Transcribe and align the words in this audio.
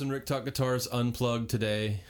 And 0.00 0.12
Rick 0.12 0.26
Talk 0.26 0.44
Guitars 0.44 0.86
Unplugged 0.88 1.48
today. 1.50 2.00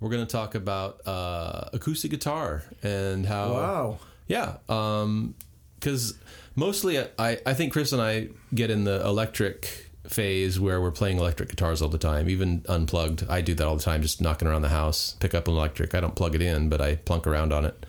We're 0.00 0.10
going 0.10 0.24
to 0.24 0.30
talk 0.30 0.54
about 0.54 1.06
uh, 1.06 1.68
acoustic 1.72 2.10
guitar 2.10 2.62
and 2.82 3.26
how. 3.26 3.52
Wow. 3.52 3.98
Yeah. 4.26 4.56
Um 4.68 5.34
because 5.78 6.14
mostly 6.56 6.98
I, 6.98 7.38
I 7.46 7.54
think 7.54 7.72
Chris 7.72 7.92
and 7.92 8.02
I 8.02 8.28
get 8.52 8.70
in 8.70 8.84
the 8.84 9.04
electric 9.06 9.90
phase 10.08 10.58
where 10.58 10.80
we're 10.80 10.90
playing 10.90 11.18
electric 11.18 11.50
guitars 11.50 11.80
all 11.80 11.88
the 11.88 11.98
time, 11.98 12.28
even 12.28 12.64
unplugged. 12.68 13.24
I 13.28 13.40
do 13.40 13.54
that 13.54 13.66
all 13.66 13.76
the 13.76 13.82
time, 13.82 14.02
just 14.02 14.20
knocking 14.20 14.48
around 14.48 14.62
the 14.62 14.70
house, 14.70 15.16
pick 15.20 15.34
up 15.34 15.46
an 15.46 15.54
electric. 15.54 15.94
I 15.94 16.00
don't 16.00 16.16
plug 16.16 16.34
it 16.34 16.42
in, 16.42 16.68
but 16.68 16.80
I 16.80 16.96
plunk 16.96 17.26
around 17.26 17.52
on 17.52 17.64
it. 17.64 17.86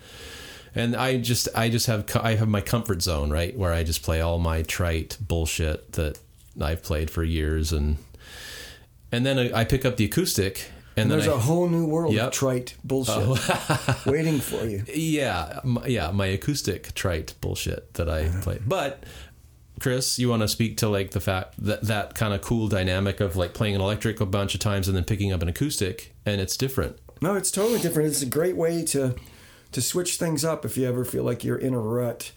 And 0.74 0.94
I 0.94 1.16
just 1.18 1.48
I 1.56 1.68
just 1.68 1.86
have 1.86 2.06
I 2.16 2.36
have 2.36 2.48
my 2.48 2.60
comfort 2.60 3.02
zone, 3.02 3.30
right, 3.30 3.56
where 3.56 3.72
I 3.72 3.82
just 3.82 4.02
play 4.02 4.20
all 4.20 4.38
my 4.38 4.62
trite 4.62 5.16
bullshit 5.20 5.92
that 5.92 6.18
I've 6.60 6.82
played 6.82 7.10
for 7.10 7.24
years 7.24 7.72
and 7.72 7.96
and 9.12 9.26
then 9.26 9.52
I 9.52 9.64
pick 9.64 9.84
up 9.84 9.96
the 9.96 10.04
acoustic 10.04 10.70
and, 10.96 11.04
And 11.04 11.10
then 11.10 11.18
there's 11.18 11.32
I, 11.32 11.36
a 11.36 11.38
whole 11.38 11.68
new 11.68 11.86
world 11.86 12.14
Yep. 12.14 12.22
Oh. 12.22 12.26
of 12.26 12.32
trite 12.32 12.74
bullshit 12.84 13.14
oh. 13.16 14.02
waiting 14.06 14.40
for 14.40 14.64
you. 14.64 14.84
Yeah, 14.92 15.60
my, 15.64 15.86
yeah, 15.86 16.10
my 16.10 16.26
acoustic 16.26 16.94
trite 16.94 17.34
bullshit 17.40 17.94
that 17.94 18.08
I 18.08 18.24
uh-huh. 18.24 18.42
play. 18.42 18.58
But 18.66 19.04
Chris, 19.80 20.18
you 20.18 20.28
want 20.28 20.42
to 20.42 20.48
speak 20.48 20.76
to 20.78 20.88
like 20.88 21.12
the 21.12 21.20
fact 21.20 21.54
that 21.64 21.82
that 21.82 22.14
kind 22.14 22.34
of 22.34 22.42
cool 22.42 22.68
dynamic 22.68 23.20
of 23.20 23.36
like 23.36 23.54
playing 23.54 23.74
an 23.74 23.80
electric 23.80 24.20
a 24.20 24.26
bunch 24.26 24.54
of 24.54 24.60
times 24.60 24.88
and 24.88 24.96
then 24.96 25.04
picking 25.04 25.32
up 25.32 25.42
an 25.42 25.48
acoustic, 25.48 26.14
and 26.26 26.40
it's 26.40 26.56
different. 26.56 26.98
No, 27.22 27.34
it's 27.34 27.50
totally 27.50 27.80
different. 27.80 28.08
It's 28.08 28.22
a 28.22 28.26
great 28.26 28.56
way 28.56 28.84
to 28.86 29.14
to 29.72 29.80
switch 29.80 30.16
things 30.16 30.44
up 30.44 30.64
if 30.64 30.76
you 30.76 30.86
ever 30.86 31.04
feel 31.04 31.22
like 31.22 31.44
you're 31.44 31.56
in 31.56 31.72
a 31.72 31.78
rut. 31.78 32.32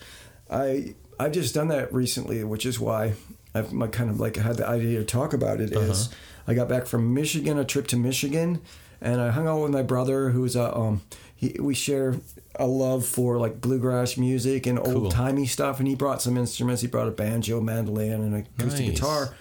I 0.49 0.95
I've 1.19 1.33
just 1.33 1.53
done 1.53 1.67
that 1.67 1.93
recently, 1.93 2.43
which 2.43 2.65
is 2.65 2.79
why 2.79 3.13
I've 3.53 3.73
my 3.73 3.87
kind 3.87 4.09
of 4.09 4.19
like 4.19 4.37
had 4.37 4.57
the 4.57 4.67
idea 4.67 4.99
to 4.99 5.05
talk 5.05 5.33
about 5.33 5.59
it. 5.59 5.73
Is 5.73 6.07
uh-huh. 6.07 6.15
I 6.47 6.53
got 6.53 6.67
back 6.69 6.85
from 6.85 7.13
Michigan, 7.13 7.57
a 7.57 7.65
trip 7.65 7.87
to 7.87 7.97
Michigan, 7.97 8.61
and 9.01 9.21
I 9.21 9.31
hung 9.31 9.47
out 9.47 9.61
with 9.61 9.71
my 9.71 9.81
brother, 9.83 10.29
who's 10.31 10.55
a 10.55 10.75
um, 10.75 11.01
he, 11.35 11.55
we 11.59 11.73
share 11.73 12.15
a 12.55 12.67
love 12.67 13.05
for 13.05 13.37
like 13.37 13.59
bluegrass 13.61 14.17
music 14.17 14.65
and 14.67 14.77
Cool. 14.81 15.03
old 15.05 15.11
timey 15.11 15.45
stuff, 15.45 15.79
and 15.79 15.87
he 15.87 15.95
brought 15.95 16.21
some 16.21 16.37
instruments. 16.37 16.81
He 16.81 16.87
brought 16.87 17.07
a 17.07 17.11
banjo, 17.11 17.59
mandolin, 17.61 18.11
and 18.13 18.33
an 18.33 18.47
acoustic 18.57 18.85
Nice. 18.87 18.95
guitar. 18.95 19.35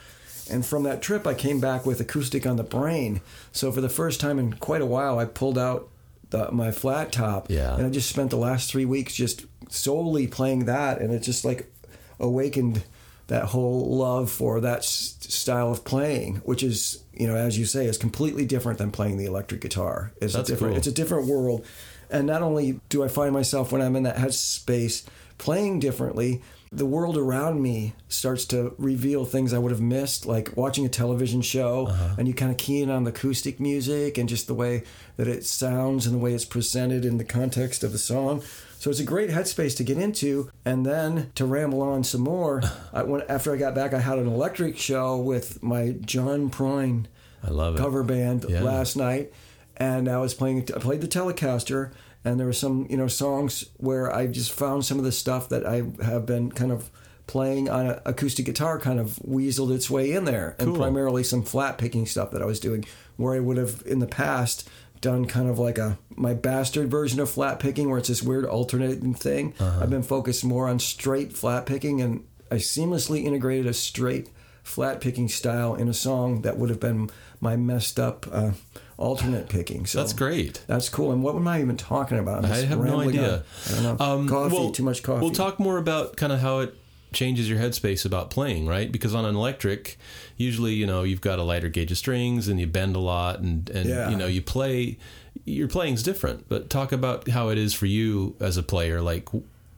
And 0.51 0.67
from 0.67 0.83
that 0.83 1.01
trip, 1.03 1.27
I 1.27 1.35
came 1.35 1.61
back 1.61 1.87
with 1.87 2.01
acoustic 2.01 2.47
on 2.47 2.57
the 2.57 2.65
brain. 2.65 3.21
So 3.53 3.71
for 3.71 3.81
the 3.81 3.89
first 3.89 4.21
time 4.21 4.39
in 4.39 4.55
quite 4.55 4.83
a 4.83 4.87
while, 4.87 5.19
I 5.19 5.25
pulled 5.25 5.57
out 5.57 5.89
the, 6.31 6.51
my 6.51 6.73
flat 6.73 7.13
top. 7.13 7.47
Yeah. 7.49 7.77
And 7.77 7.87
I 7.87 7.91
just 7.91 8.09
spent 8.09 8.31
the 8.31 8.37
last 8.37 8.71
three 8.71 8.85
weeks 8.85 9.15
just 9.15 9.47
solely 9.69 10.27
playing 10.27 10.65
that, 10.65 11.01
and 11.01 11.13
it 11.13 11.21
just 11.23 11.45
like 11.45 11.73
awakened 12.19 12.83
that 13.29 13.45
whole 13.47 13.97
love 13.97 14.31
for 14.31 14.61
that 14.61 14.79
s- 14.79 15.17
style 15.21 15.71
of 15.71 15.85
playing, 15.85 16.37
which 16.45 16.63
is 16.63 17.03
you 17.13 17.27
know 17.27 17.37
as 17.37 17.59
you 17.59 17.65
say 17.65 17.87
is 17.87 17.99
completely 17.99 18.45
different 18.47 18.79
than 18.79 18.91
playing 18.91 19.17
the 19.19 19.25
electric 19.27 19.61
guitar. 19.61 20.13
It's 20.21 20.35
That's 20.35 20.49
a 20.49 20.53
different. 20.53 20.73
cool. 20.73 20.79
It's 20.79 20.87
a 20.87 20.93
different 20.93 21.27
world. 21.29 21.65
And 22.11 22.27
not 22.27 22.43
only 22.43 22.81
do 22.91 23.03
I 23.03 23.09
find 23.09 23.33
myself 23.33 23.73
when 23.73 23.81
I'm 23.81 23.97
in 23.97 24.03
that 24.03 24.17
headspace 24.17 25.05
playing 25.39 25.81
differently, 25.81 26.43
the 26.71 26.85
world 26.87 27.17
around 27.17 27.63
me 27.63 27.95
starts 28.09 28.45
to 28.47 28.75
reveal 28.79 29.25
things 29.25 29.53
I 29.55 29.59
would 29.59 29.71
have 29.73 29.81
missed, 29.81 30.27
like 30.27 30.55
watching 30.57 30.85
a 30.85 30.89
television 30.91 31.41
show, 31.43 31.87
Uh-huh. 31.87 32.15
and 32.19 32.29
you 32.29 32.35
kind 32.35 32.51
of 32.51 32.57
key 32.59 32.83
in 32.83 32.91
on 32.91 33.05
the 33.05 33.11
acoustic 33.11 33.61
music 33.61 34.19
and 34.19 34.29
just 34.29 34.47
the 34.47 34.55
way 34.55 34.83
that 35.17 35.27
it 35.27 35.45
sounds 35.47 36.07
and 36.07 36.15
the 36.15 36.19
way 36.19 36.33
it's 36.35 36.45
presented 36.45 37.05
in 37.05 37.17
the 37.19 37.25
context 37.25 37.83
of 37.83 37.93
the 37.93 37.99
song. 37.99 38.43
So 38.83 38.91
it's 38.91 38.99
a 38.99 39.05
great 39.05 39.31
headspace 39.31 39.77
to 39.77 39.85
get 39.85 39.97
into, 39.97 40.51
and 40.65 40.85
then 40.85 41.31
to 41.37 41.45
ramble 41.45 41.83
on 41.83 42.03
some 42.03 42.23
more. 42.23 42.63
I, 42.93 43.05
when, 43.05 43.23
after 43.29 43.55
I 43.55 43.57
got 43.57 43.77
back, 43.77 43.95
I 43.95 44.01
had 44.01 44.19
an 44.19 44.27
electric 44.27 44.77
show 44.77 45.17
with 45.19 45.63
my 45.63 45.93
John 46.05 46.51
Prine 46.51 47.07
I 47.45 47.51
love 47.51 47.77
it. 47.77 47.79
cover 47.79 48.03
band 48.03 48.45
Yeah. 48.49 48.61
last 48.65 48.97
night, 48.97 49.33
and 49.77 50.09
I 50.09 50.19
was 50.19 50.35
playing. 50.35 50.69
I 50.75 50.81
played 50.81 51.01
the 51.01 51.07
Telecaster, 51.07 51.93
and 52.25 52.41
there 52.41 52.47
were 52.49 52.53
some 52.53 52.89
you 52.91 52.97
know 52.97 53.07
songs 53.07 53.67
where 53.77 54.13
I 54.13 54.27
just 54.27 54.51
found 54.51 54.85
some 54.85 54.99
of 54.99 55.05
the 55.05 55.13
stuff 55.13 55.49
that 55.51 55.65
I 55.65 55.85
have 56.05 56.27
been 56.27 56.51
kind 56.51 56.73
of 56.73 56.91
playing 57.29 57.71
on 57.71 57.87
an 57.87 58.01
acoustic 58.05 58.47
guitar 58.47 58.81
kind 58.81 58.99
of 58.99 59.21
weaseled 59.25 59.73
its 59.73 59.89
way 59.91 60.11
in 60.11 60.25
there, 60.25 60.57
and 60.59 60.71
Cool. 60.71 60.77
primarily 60.79 61.23
some 61.23 61.45
flat 61.45 61.79
picking 61.79 62.05
stuff 62.05 62.33
that 62.33 62.43
I 62.43 62.47
was 62.47 62.59
doing, 62.59 62.85
where 63.17 63.35
I 63.35 63.39
would 63.39 63.59
have 63.59 63.85
in 63.87 64.01
the 64.01 64.09
past 64.09 64.69
done 65.03 65.27
kind 65.27 65.51
of 65.51 65.59
like 65.59 65.77
a 65.77 65.99
my 66.17 66.33
bastard 66.33 66.91
version 66.91 67.21
of 67.21 67.29
flat 67.29 67.59
picking 67.61 67.91
where 67.91 67.99
it's 67.99 68.09
this 68.09 68.23
weird 68.23 68.47
alternating 68.47 69.13
thing. 69.13 69.53
I've 69.61 69.91
been 69.91 70.03
focused 70.03 70.45
more 70.45 70.69
on 70.69 70.79
straight 70.79 71.35
flat 71.35 71.67
picking 71.67 72.01
and 72.01 72.25
i 72.51 72.57
seamlessly 72.57 73.25
integrated 73.25 73.67
a 73.67 73.73
straight 73.73 74.29
flat 74.63 75.01
picking 75.01 75.29
style 75.29 75.75
in 75.75 75.89
a 75.89 75.95
song 75.95 76.43
that 76.43 76.57
would 76.57 76.71
have 76.71 76.81
been 76.81 77.11
my 77.41 77.57
messed 77.57 77.99
up 77.99 78.27
uh, 78.31 78.53
alternate 78.97 79.49
picking. 79.49 79.87
So 79.87 79.99
That's 79.99 80.13
great. 80.13 80.63
that's 80.69 80.89
cool. 80.89 81.11
And 81.13 81.23
what 81.23 81.35
am 81.35 81.49
i 81.49 81.61
even 81.61 81.77
talking 81.77 82.19
about? 82.19 82.45
I'm 82.45 82.53
I 82.53 82.57
have 82.59 82.79
no 82.79 83.01
idea. 83.01 83.35
on. 83.35 83.43
i 83.69 83.83
don't 83.83 83.83
know. 83.99 84.05
Um, 84.05 84.29
coffee 84.29 84.55
well, 84.55 84.71
too 84.71 84.85
much 84.85 85.03
coffee. 85.03 85.21
We'll 85.21 85.31
talk 85.31 85.59
more 85.59 85.79
about 85.79 86.17
kind 86.17 86.33
of 86.33 86.41
how 86.41 86.61
it 86.61 86.75
changes 87.13 87.49
your 87.49 87.59
headspace 87.59 88.05
about 88.05 88.31
playing, 88.31 88.67
right? 88.67 88.91
Because 88.91 89.15
on 89.15 89.25
an 89.25 89.35
electric, 89.35 89.99
usually 90.37 90.73
you 90.75 90.87
know 90.87 91.03
you've 91.03 91.21
got 91.21 91.39
a 91.39 91.43
lighter 91.43 91.69
gauge 91.69 91.93
of 91.93 91.99
strings 91.99 92.49
and 92.49 92.59
you 92.61 92.67
bend 92.67 92.97
a 92.97 93.01
lot, 93.01 93.41
and 93.41 93.69
and 93.71 93.89
Yeah. 93.89 94.11
you 94.11 94.17
know 94.17 94.27
you 94.27 94.43
play. 94.43 94.99
Your 95.45 95.67
playing's 95.67 96.03
different, 96.03 96.49
but 96.49 96.69
talk 96.71 96.93
about 96.93 97.29
how 97.29 97.49
it 97.49 97.59
is 97.59 97.73
for 97.75 97.87
you 97.87 98.37
as 98.39 98.57
a 98.59 98.63
player. 98.63 99.01
Like, 99.01 99.29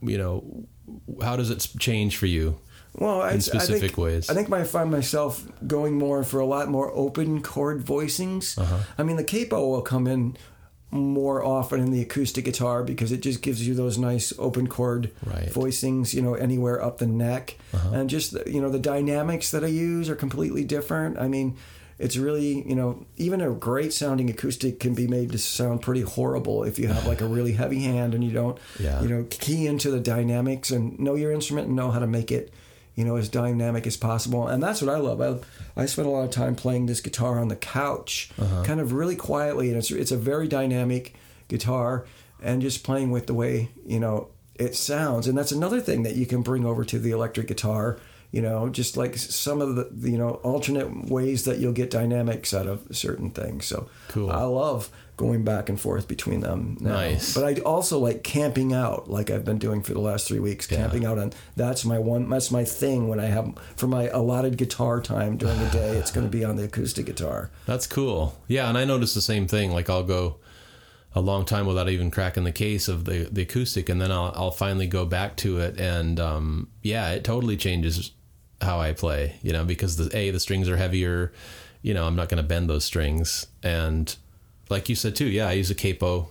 you 0.01 0.17
know, 0.17 0.65
how 1.23 1.37
does 1.37 1.49
it 1.49 1.65
change 1.79 2.17
for 2.17 2.25
you? 2.27 2.59
well, 2.97 3.21
I, 3.21 3.37
specific 3.39 3.75
I 3.75 3.79
think, 3.79 3.97
ways. 3.97 4.29
I 4.29 4.33
think 4.33 4.51
I 4.51 4.63
find 4.63 4.91
myself 4.91 5.43
going 5.65 5.97
more 5.97 6.23
for 6.23 6.39
a 6.39 6.45
lot 6.45 6.69
more 6.69 6.91
open 6.93 7.41
chord 7.41 7.83
voicings. 7.85 8.57
Uh-huh. 8.57 8.79
I 8.97 9.03
mean, 9.03 9.15
the 9.17 9.23
capo 9.23 9.67
will 9.67 9.81
come 9.81 10.07
in 10.07 10.37
more 10.97 11.43
often 11.43 11.79
in 11.79 11.91
the 11.91 12.01
acoustic 12.01 12.45
guitar 12.45 12.83
because 12.83 13.11
it 13.11 13.21
just 13.21 13.41
gives 13.41 13.67
you 13.67 13.73
those 13.73 13.97
nice 13.97 14.33
open 14.37 14.67
chord 14.67 15.11
Right. 15.25 15.49
voicings, 15.49 16.13
you 16.13 16.21
know, 16.21 16.33
anywhere 16.35 16.83
up 16.83 16.97
the 16.97 17.07
neck. 17.07 17.55
Uh-huh. 17.73 17.89
And 17.93 18.09
just, 18.09 18.35
you 18.47 18.61
know, 18.61 18.69
the 18.69 18.79
dynamics 18.79 19.51
that 19.51 19.63
I 19.63 19.67
use 19.67 20.09
are 20.09 20.15
completely 20.15 20.63
different. 20.63 21.17
I 21.17 21.27
mean, 21.27 21.55
it's 21.97 22.17
really, 22.17 22.67
you 22.67 22.75
know, 22.75 23.05
even 23.15 23.39
a 23.39 23.49
great 23.51 23.93
sounding 23.93 24.29
acoustic 24.29 24.79
can 24.81 24.93
be 24.93 25.07
made 25.07 25.31
to 25.31 25.37
sound 25.37 25.81
pretty 25.81 26.01
horrible 26.01 26.63
if 26.65 26.77
you 26.77 26.87
have 26.87 27.07
like 27.07 27.21
a 27.21 27.25
really 27.25 27.53
heavy 27.53 27.83
hand 27.83 28.13
and 28.13 28.21
you 28.23 28.31
don't, 28.31 28.57
Yeah. 28.79 29.01
you 29.01 29.07
know, 29.07 29.25
key 29.29 29.65
into 29.65 29.89
the 29.91 29.99
dynamics 30.01 30.71
and 30.71 30.99
know 30.99 31.15
your 31.15 31.31
instrument 31.31 31.67
and 31.67 31.75
know 31.75 31.91
how 31.91 31.99
to 31.99 32.07
make 32.07 32.31
it, 32.33 32.51
you 32.95 33.03
know, 33.03 33.17
as 33.17 33.29
dynamic 33.29 33.85
as 33.85 33.97
possible. 33.97 34.47
And 34.47 34.63
that's 34.63 34.81
what 34.81 34.93
I 34.93 34.97
love. 34.97 35.21
I, 35.21 35.81
I 35.81 35.85
spent 35.85 36.07
a 36.07 36.11
lot 36.11 36.23
of 36.23 36.31
time 36.31 36.55
playing 36.55 36.85
this 36.85 37.01
guitar 37.01 37.39
on 37.39 37.49
the 37.49 37.55
couch, 37.55 38.31
uh-huh. 38.39 38.63
kind 38.63 38.79
of 38.79 38.93
really 38.93 39.15
quietly, 39.15 39.69
and 39.69 39.77
it's 39.77 39.91
it's 39.91 40.11
a 40.11 40.17
very 40.17 40.47
dynamic 40.47 41.15
guitar, 41.47 42.05
and 42.41 42.61
just 42.61 42.83
playing 42.83 43.11
with 43.11 43.27
the 43.27 43.33
way 43.33 43.69
you 43.85 43.99
know 43.99 44.29
it 44.55 44.75
sounds. 44.75 45.27
And 45.27 45.37
that's 45.37 45.51
another 45.51 45.81
thing 45.81 46.03
that 46.03 46.15
you 46.15 46.25
can 46.25 46.41
bring 46.41 46.65
over 46.65 46.85
to 46.85 46.97
the 46.97 47.11
electric 47.11 47.47
guitar. 47.47 47.99
You 48.31 48.41
know, 48.41 48.67
just 48.67 48.97
like 48.97 49.15
some 49.15 49.61
of 49.61 49.75
the 49.75 49.89
the, 49.91 50.11
you 50.11 50.17
know 50.17 50.35
alternate 50.43 51.09
ways 51.09 51.45
that 51.45 51.59
you'll 51.59 51.73
get 51.73 51.91
dynamics 51.91 52.53
out 52.53 52.67
of 52.67 52.87
certain 52.91 53.29
things. 53.29 53.65
So 53.65 53.89
Cool. 54.07 54.31
I 54.31 54.43
love 54.43 54.89
going 55.17 55.43
back 55.43 55.69
and 55.69 55.79
forth 55.79 56.07
between 56.07 56.41
them. 56.41 56.77
Now. 56.79 56.93
Nice. 56.93 57.33
But 57.33 57.43
I 57.45 57.61
also 57.61 57.99
like 57.99 58.23
camping 58.23 58.73
out, 58.73 59.09
like 59.09 59.29
I've 59.29 59.45
been 59.45 59.57
doing 59.57 59.81
for 59.81 59.93
the 59.93 59.99
last 59.99 60.27
three 60.27 60.39
weeks. 60.39 60.67
Camping 60.67 61.05
out, 61.05 61.17
on 61.17 61.33
that's 61.55 61.85
my 61.85 61.99
one. 61.99 62.29
That's 62.29 62.51
my 62.51 62.63
thing 62.63 63.07
when 63.07 63.19
I 63.19 63.25
have 63.25 63.53
for 63.75 63.87
my 63.87 64.07
allotted 64.09 64.57
guitar 64.57 65.01
time 65.01 65.37
during 65.37 65.57
the 65.59 65.69
day. 65.69 65.97
It's 65.97 66.11
going 66.11 66.25
to 66.25 66.31
be 66.31 66.43
on 66.43 66.55
the 66.55 66.63
acoustic 66.63 67.05
guitar. 67.05 67.49
That's 67.65 67.87
cool. 67.87 68.37
Yeah, 68.47 68.69
and 68.69 68.77
I 68.77 68.85
notice 68.85 69.13
the 69.13 69.21
same 69.21 69.47
thing. 69.47 69.71
Like 69.71 69.89
I'll 69.89 70.03
go 70.03 70.37
a 71.13 71.21
long 71.21 71.45
time 71.45 71.65
without 71.65 71.89
even 71.89 72.11
cracking 72.11 72.43
the 72.43 72.51
case 72.51 72.87
of 72.87 73.05
the 73.05 73.29
the 73.31 73.43
acoustic, 73.43 73.89
and 73.89 74.01
then 74.01 74.11
I'll 74.11 74.33
I'll 74.35 74.51
finally 74.51 74.87
go 74.87 75.05
back 75.05 75.37
to 75.37 75.59
it, 75.59 75.79
and 75.79 76.19
um, 76.19 76.69
yeah, 76.81 77.11
it 77.11 77.23
totally 77.23 77.57
changes 77.57 78.11
how 78.61 78.79
I 78.79 78.91
play. 78.93 79.37
You 79.41 79.53
know, 79.53 79.63
because 79.63 79.95
the 79.95 80.15
a 80.15 80.31
the 80.31 80.39
strings 80.39 80.67
are 80.67 80.77
heavier. 80.77 81.31
You 81.81 81.93
know, 81.93 82.05
I'm 82.05 82.15
not 82.15 82.29
going 82.29 82.41
to 82.41 82.47
bend 82.47 82.69
those 82.69 82.83
strings, 82.83 83.47
and 83.63 84.15
like 84.69 84.89
you 84.89 84.95
said 84.95 85.15
too. 85.15 85.27
Yeah, 85.27 85.47
I 85.47 85.53
use 85.53 85.71
a 85.71 85.75
capo 85.75 86.29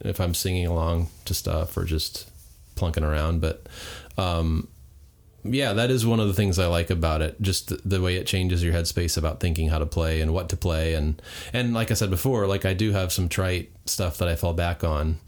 if 0.00 0.20
I'm 0.20 0.34
singing 0.34 0.66
along 0.66 1.08
to 1.24 1.34
stuff 1.34 1.76
or 1.76 1.84
just 1.84 2.30
plunking 2.74 3.04
around, 3.04 3.40
but. 3.40 3.66
Um, 4.16 4.68
yeah, 5.44 5.74
that 5.74 5.90
is 5.90 6.06
one 6.06 6.20
of 6.20 6.26
the 6.26 6.34
things 6.34 6.58
I 6.58 6.66
like 6.66 6.88
about 6.88 7.20
it. 7.20 7.40
Just 7.40 7.68
the, 7.68 7.80
the 7.84 8.00
way 8.00 8.16
it 8.16 8.26
changes 8.26 8.64
your 8.64 8.72
headspace 8.72 9.18
about 9.18 9.40
thinking 9.40 9.68
how 9.68 9.78
to 9.78 9.86
play 9.86 10.22
and 10.22 10.32
what 10.32 10.48
to 10.48 10.56
play, 10.56 10.94
and 10.94 11.20
and 11.52 11.74
like 11.74 11.90
I 11.90 11.94
said 11.94 12.08
before, 12.10 12.46
like 12.46 12.64
I 12.64 12.72
do 12.72 12.92
have 12.92 13.12
some 13.12 13.28
trite 13.28 13.70
stuff 13.84 14.16
that 14.18 14.28
I 14.28 14.36
fall 14.36 14.54
back 14.54 14.82
on 14.82 15.18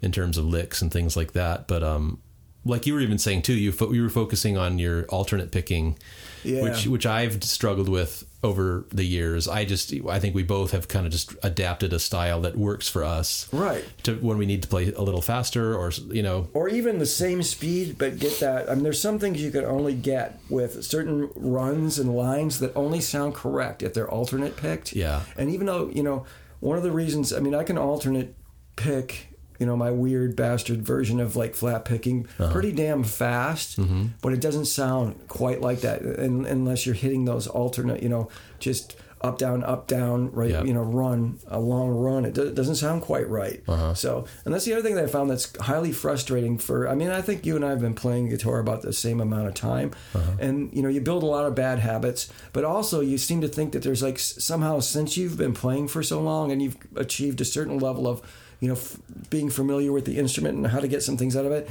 in 0.00 0.12
terms 0.12 0.38
of 0.38 0.44
licks 0.44 0.80
and 0.80 0.92
things 0.92 1.16
like 1.16 1.32
that. 1.32 1.66
But 1.66 1.82
um, 1.82 2.20
like 2.64 2.86
you 2.86 2.94
were 2.94 3.00
even 3.00 3.18
saying 3.18 3.42
too, 3.42 3.54
you 3.54 3.72
fo- 3.72 3.92
you 3.92 4.02
were 4.02 4.08
focusing 4.08 4.56
on 4.56 4.78
your 4.78 5.04
alternate 5.06 5.50
picking, 5.50 5.98
Yeah. 6.46 6.62
which 6.62 6.86
which 6.86 7.06
I've 7.06 7.42
struggled 7.44 7.88
with 7.88 8.24
over 8.42 8.86
the 8.92 9.04
years. 9.04 9.48
I 9.48 9.64
just 9.64 9.92
I 10.08 10.20
think 10.20 10.34
we 10.34 10.44
both 10.44 10.70
have 10.70 10.86
kind 10.88 11.04
of 11.04 11.12
just 11.12 11.34
adapted 11.42 11.92
a 11.92 11.98
style 11.98 12.40
that 12.42 12.56
works 12.56 12.88
for 12.88 13.02
us, 13.02 13.48
Right. 13.52 13.84
To 14.04 14.14
when 14.16 14.38
we 14.38 14.46
need 14.46 14.62
to 14.62 14.68
play 14.68 14.92
a 14.92 15.02
little 15.02 15.22
faster, 15.22 15.74
or 15.74 15.90
you 16.12 16.22
know, 16.22 16.48
or 16.54 16.68
even 16.68 16.98
the 16.98 17.06
same 17.06 17.42
speed, 17.42 17.96
but 17.98 18.18
get 18.18 18.38
that. 18.40 18.70
I 18.70 18.74
mean, 18.74 18.84
there's 18.84 19.00
some 19.00 19.18
things 19.18 19.42
you 19.42 19.50
can 19.50 19.64
only 19.64 19.94
get 19.94 20.38
with 20.48 20.84
certain 20.84 21.28
runs 21.34 21.98
and 21.98 22.14
lines 22.14 22.60
that 22.60 22.74
only 22.76 23.00
sound 23.00 23.34
correct 23.34 23.82
if 23.82 23.94
they're 23.94 24.08
alternate 24.10 24.56
picked. 24.56 24.94
Yeah. 24.94 25.22
And 25.36 25.50
even 25.50 25.66
though, 25.66 25.90
you 25.92 26.02
know, 26.04 26.24
one 26.60 26.76
of 26.76 26.84
the 26.84 26.92
reasons, 26.92 27.32
I 27.32 27.40
mean, 27.40 27.54
I 27.54 27.64
can 27.64 27.76
alternate 27.78 28.34
pick, 28.76 29.28
you 29.58 29.66
know, 29.66 29.76
my 29.76 29.90
weird 29.90 30.36
bastard 30.36 30.82
version 30.86 31.20
of 31.20 31.36
like 31.36 31.54
flat 31.54 31.84
picking 31.84 32.26
Uh-huh. 32.38 32.52
pretty 32.52 32.72
damn 32.72 33.04
fast, 33.04 33.78
Mm-hmm. 33.78 34.06
but 34.22 34.32
it 34.32 34.40
doesn't 34.40 34.66
sound 34.66 35.16
quite 35.28 35.60
like 35.60 35.80
that 35.80 36.02
un 36.02 36.44
unless 36.46 36.86
you're 36.86 36.94
hitting 36.94 37.24
those 37.24 37.46
alternate, 37.46 38.02
you 38.02 38.08
know, 38.08 38.28
just 38.58 38.96
up 39.22 39.38
down 39.38 39.64
up 39.64 39.86
down 39.86 40.30
right 40.32 40.50
Yeah. 40.50 40.62
you 40.62 40.74
know 40.74 40.82
run 40.82 41.38
a 41.48 41.58
long 41.58 41.88
run 41.88 42.26
it 42.26 42.34
do- 42.34 42.52
doesn't 42.52 42.74
sound 42.76 43.00
quite 43.00 43.28
right 43.30 43.62
Uh-huh. 43.66 43.94
so 43.94 44.26
and 44.44 44.52
that's 44.52 44.66
the 44.66 44.74
other 44.74 44.82
thing 44.82 44.94
that 44.94 45.04
i 45.04 45.06
found 45.06 45.30
that's 45.30 45.56
highly 45.58 45.90
frustrating 45.90 46.58
for 46.58 46.86
i 46.86 46.94
mean 46.94 47.08
i 47.08 47.22
think 47.22 47.46
you 47.46 47.56
and 47.56 47.64
i 47.64 47.70
have 47.70 47.80
been 47.80 47.94
playing 47.94 48.28
guitar 48.28 48.58
about 48.58 48.82
the 48.82 48.92
same 48.92 49.18
amount 49.22 49.48
of 49.48 49.54
time 49.54 49.92
Uh-huh. 50.14 50.32
and 50.38 50.70
you 50.74 50.82
know 50.82 50.90
you 50.90 51.00
build 51.00 51.22
a 51.22 51.26
lot 51.26 51.46
of 51.46 51.54
bad 51.54 51.78
habits 51.78 52.28
but 52.52 52.62
also 52.62 53.00
you 53.00 53.16
seem 53.16 53.40
to 53.40 53.48
think 53.48 53.72
that 53.72 53.82
there's 53.82 54.02
like 54.02 54.18
somehow 54.18 54.80
since 54.80 55.16
you've 55.16 55.38
been 55.38 55.54
playing 55.54 55.88
for 55.88 56.02
so 56.02 56.20
long 56.20 56.52
and 56.52 56.60
you've 56.60 56.76
achieved 56.94 57.40
a 57.40 57.44
certain 57.46 57.78
level 57.78 58.06
of 58.06 58.20
you 58.60 58.68
know 58.68 58.74
f- 58.74 58.96
being 59.30 59.50
familiar 59.50 59.92
with 59.92 60.04
the 60.04 60.18
instrument 60.18 60.56
and 60.56 60.66
how 60.68 60.80
to 60.80 60.88
get 60.88 61.02
some 61.02 61.16
things 61.16 61.36
out 61.36 61.44
of 61.46 61.52
it 61.52 61.68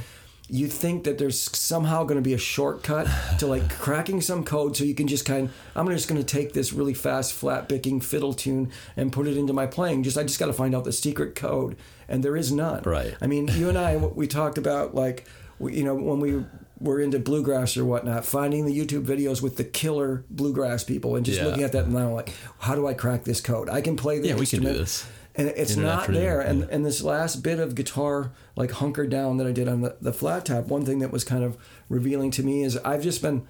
you 0.48 0.68
think 0.68 1.02
that 1.02 1.18
there's 1.18 1.40
somehow 1.58 2.04
going 2.04 2.14
to 2.18 2.22
be 2.22 2.32
a 2.32 2.38
shortcut 2.38 3.08
to 3.36 3.48
like 3.48 3.68
cracking 3.80 4.20
some 4.20 4.44
code 4.44 4.76
so 4.76 4.84
you 4.84 4.94
can 4.94 5.08
just 5.08 5.24
kind 5.26 5.50
I'm 5.74 5.88
just 5.88 6.08
going 6.08 6.20
to 6.20 6.26
take 6.26 6.52
this 6.52 6.72
really 6.72 6.94
fast 6.94 7.32
flat 7.32 7.68
picking 7.68 8.00
fiddle 8.00 8.32
tune 8.32 8.70
and 8.96 9.12
put 9.12 9.26
it 9.26 9.36
into 9.36 9.52
my 9.52 9.66
playing 9.66 10.04
just 10.04 10.16
I 10.16 10.22
just 10.22 10.38
got 10.38 10.46
to 10.46 10.52
find 10.52 10.72
out 10.74 10.84
the 10.84 10.92
secret 10.92 11.34
code 11.34 11.76
and 12.08 12.22
there 12.22 12.36
is 12.36 12.52
none 12.52 12.82
Right. 12.84 13.16
I 13.20 13.26
mean 13.26 13.48
you 13.48 13.68
and 13.68 13.76
I 13.76 13.96
we 13.96 14.28
talked 14.28 14.56
about 14.56 14.94
like 14.94 15.26
we- 15.58 15.74
you 15.78 15.82
know 15.82 15.96
when 15.96 16.20
we 16.20 16.44
were 16.78 17.00
into 17.00 17.18
bluegrass 17.18 17.76
or 17.76 17.84
whatnot 17.84 18.24
finding 18.24 18.66
the 18.66 18.78
YouTube 18.78 19.04
videos 19.04 19.42
with 19.42 19.56
the 19.56 19.64
killer 19.64 20.24
bluegrass 20.30 20.84
people 20.84 21.16
and 21.16 21.26
just 21.26 21.38
Yeah. 21.40 21.46
looking 21.46 21.64
at 21.64 21.72
that 21.72 21.86
and 21.86 21.94
now 21.94 22.06
I'm 22.06 22.12
like 22.12 22.32
how 22.60 22.76
do 22.76 22.86
I 22.86 22.94
crack 22.94 23.24
this 23.24 23.40
code 23.40 23.68
I 23.68 23.80
can 23.80 23.96
play 23.96 24.20
the 24.20 24.28
Yeah, 24.28 24.34
we 24.36 24.46
can 24.46 24.60
do 24.62 24.68
instrument 24.68 24.78
this. 24.78 25.06
And 25.36 25.48
it's 25.48 25.72
in 25.74 25.80
an 25.80 25.86
not 25.86 26.06
there. 26.08 26.40
And 26.40 26.60
yeah. 26.60 26.66
and 26.70 26.84
this 26.84 27.02
last 27.02 27.36
bit 27.42 27.58
of 27.58 27.74
guitar, 27.74 28.32
like 28.56 28.70
hunker 28.72 29.06
down 29.06 29.36
that 29.38 29.46
I 29.46 29.52
did 29.52 29.68
on 29.68 29.80
the, 29.82 29.96
the 30.00 30.12
flat 30.12 30.46
top, 30.46 30.66
one 30.66 30.84
thing 30.84 30.98
that 31.00 31.10
was 31.12 31.24
kind 31.24 31.44
of 31.44 31.56
revealing 31.88 32.30
to 32.32 32.42
me 32.42 32.62
is 32.62 32.76
I've 32.78 33.02
just 33.02 33.22
been 33.22 33.46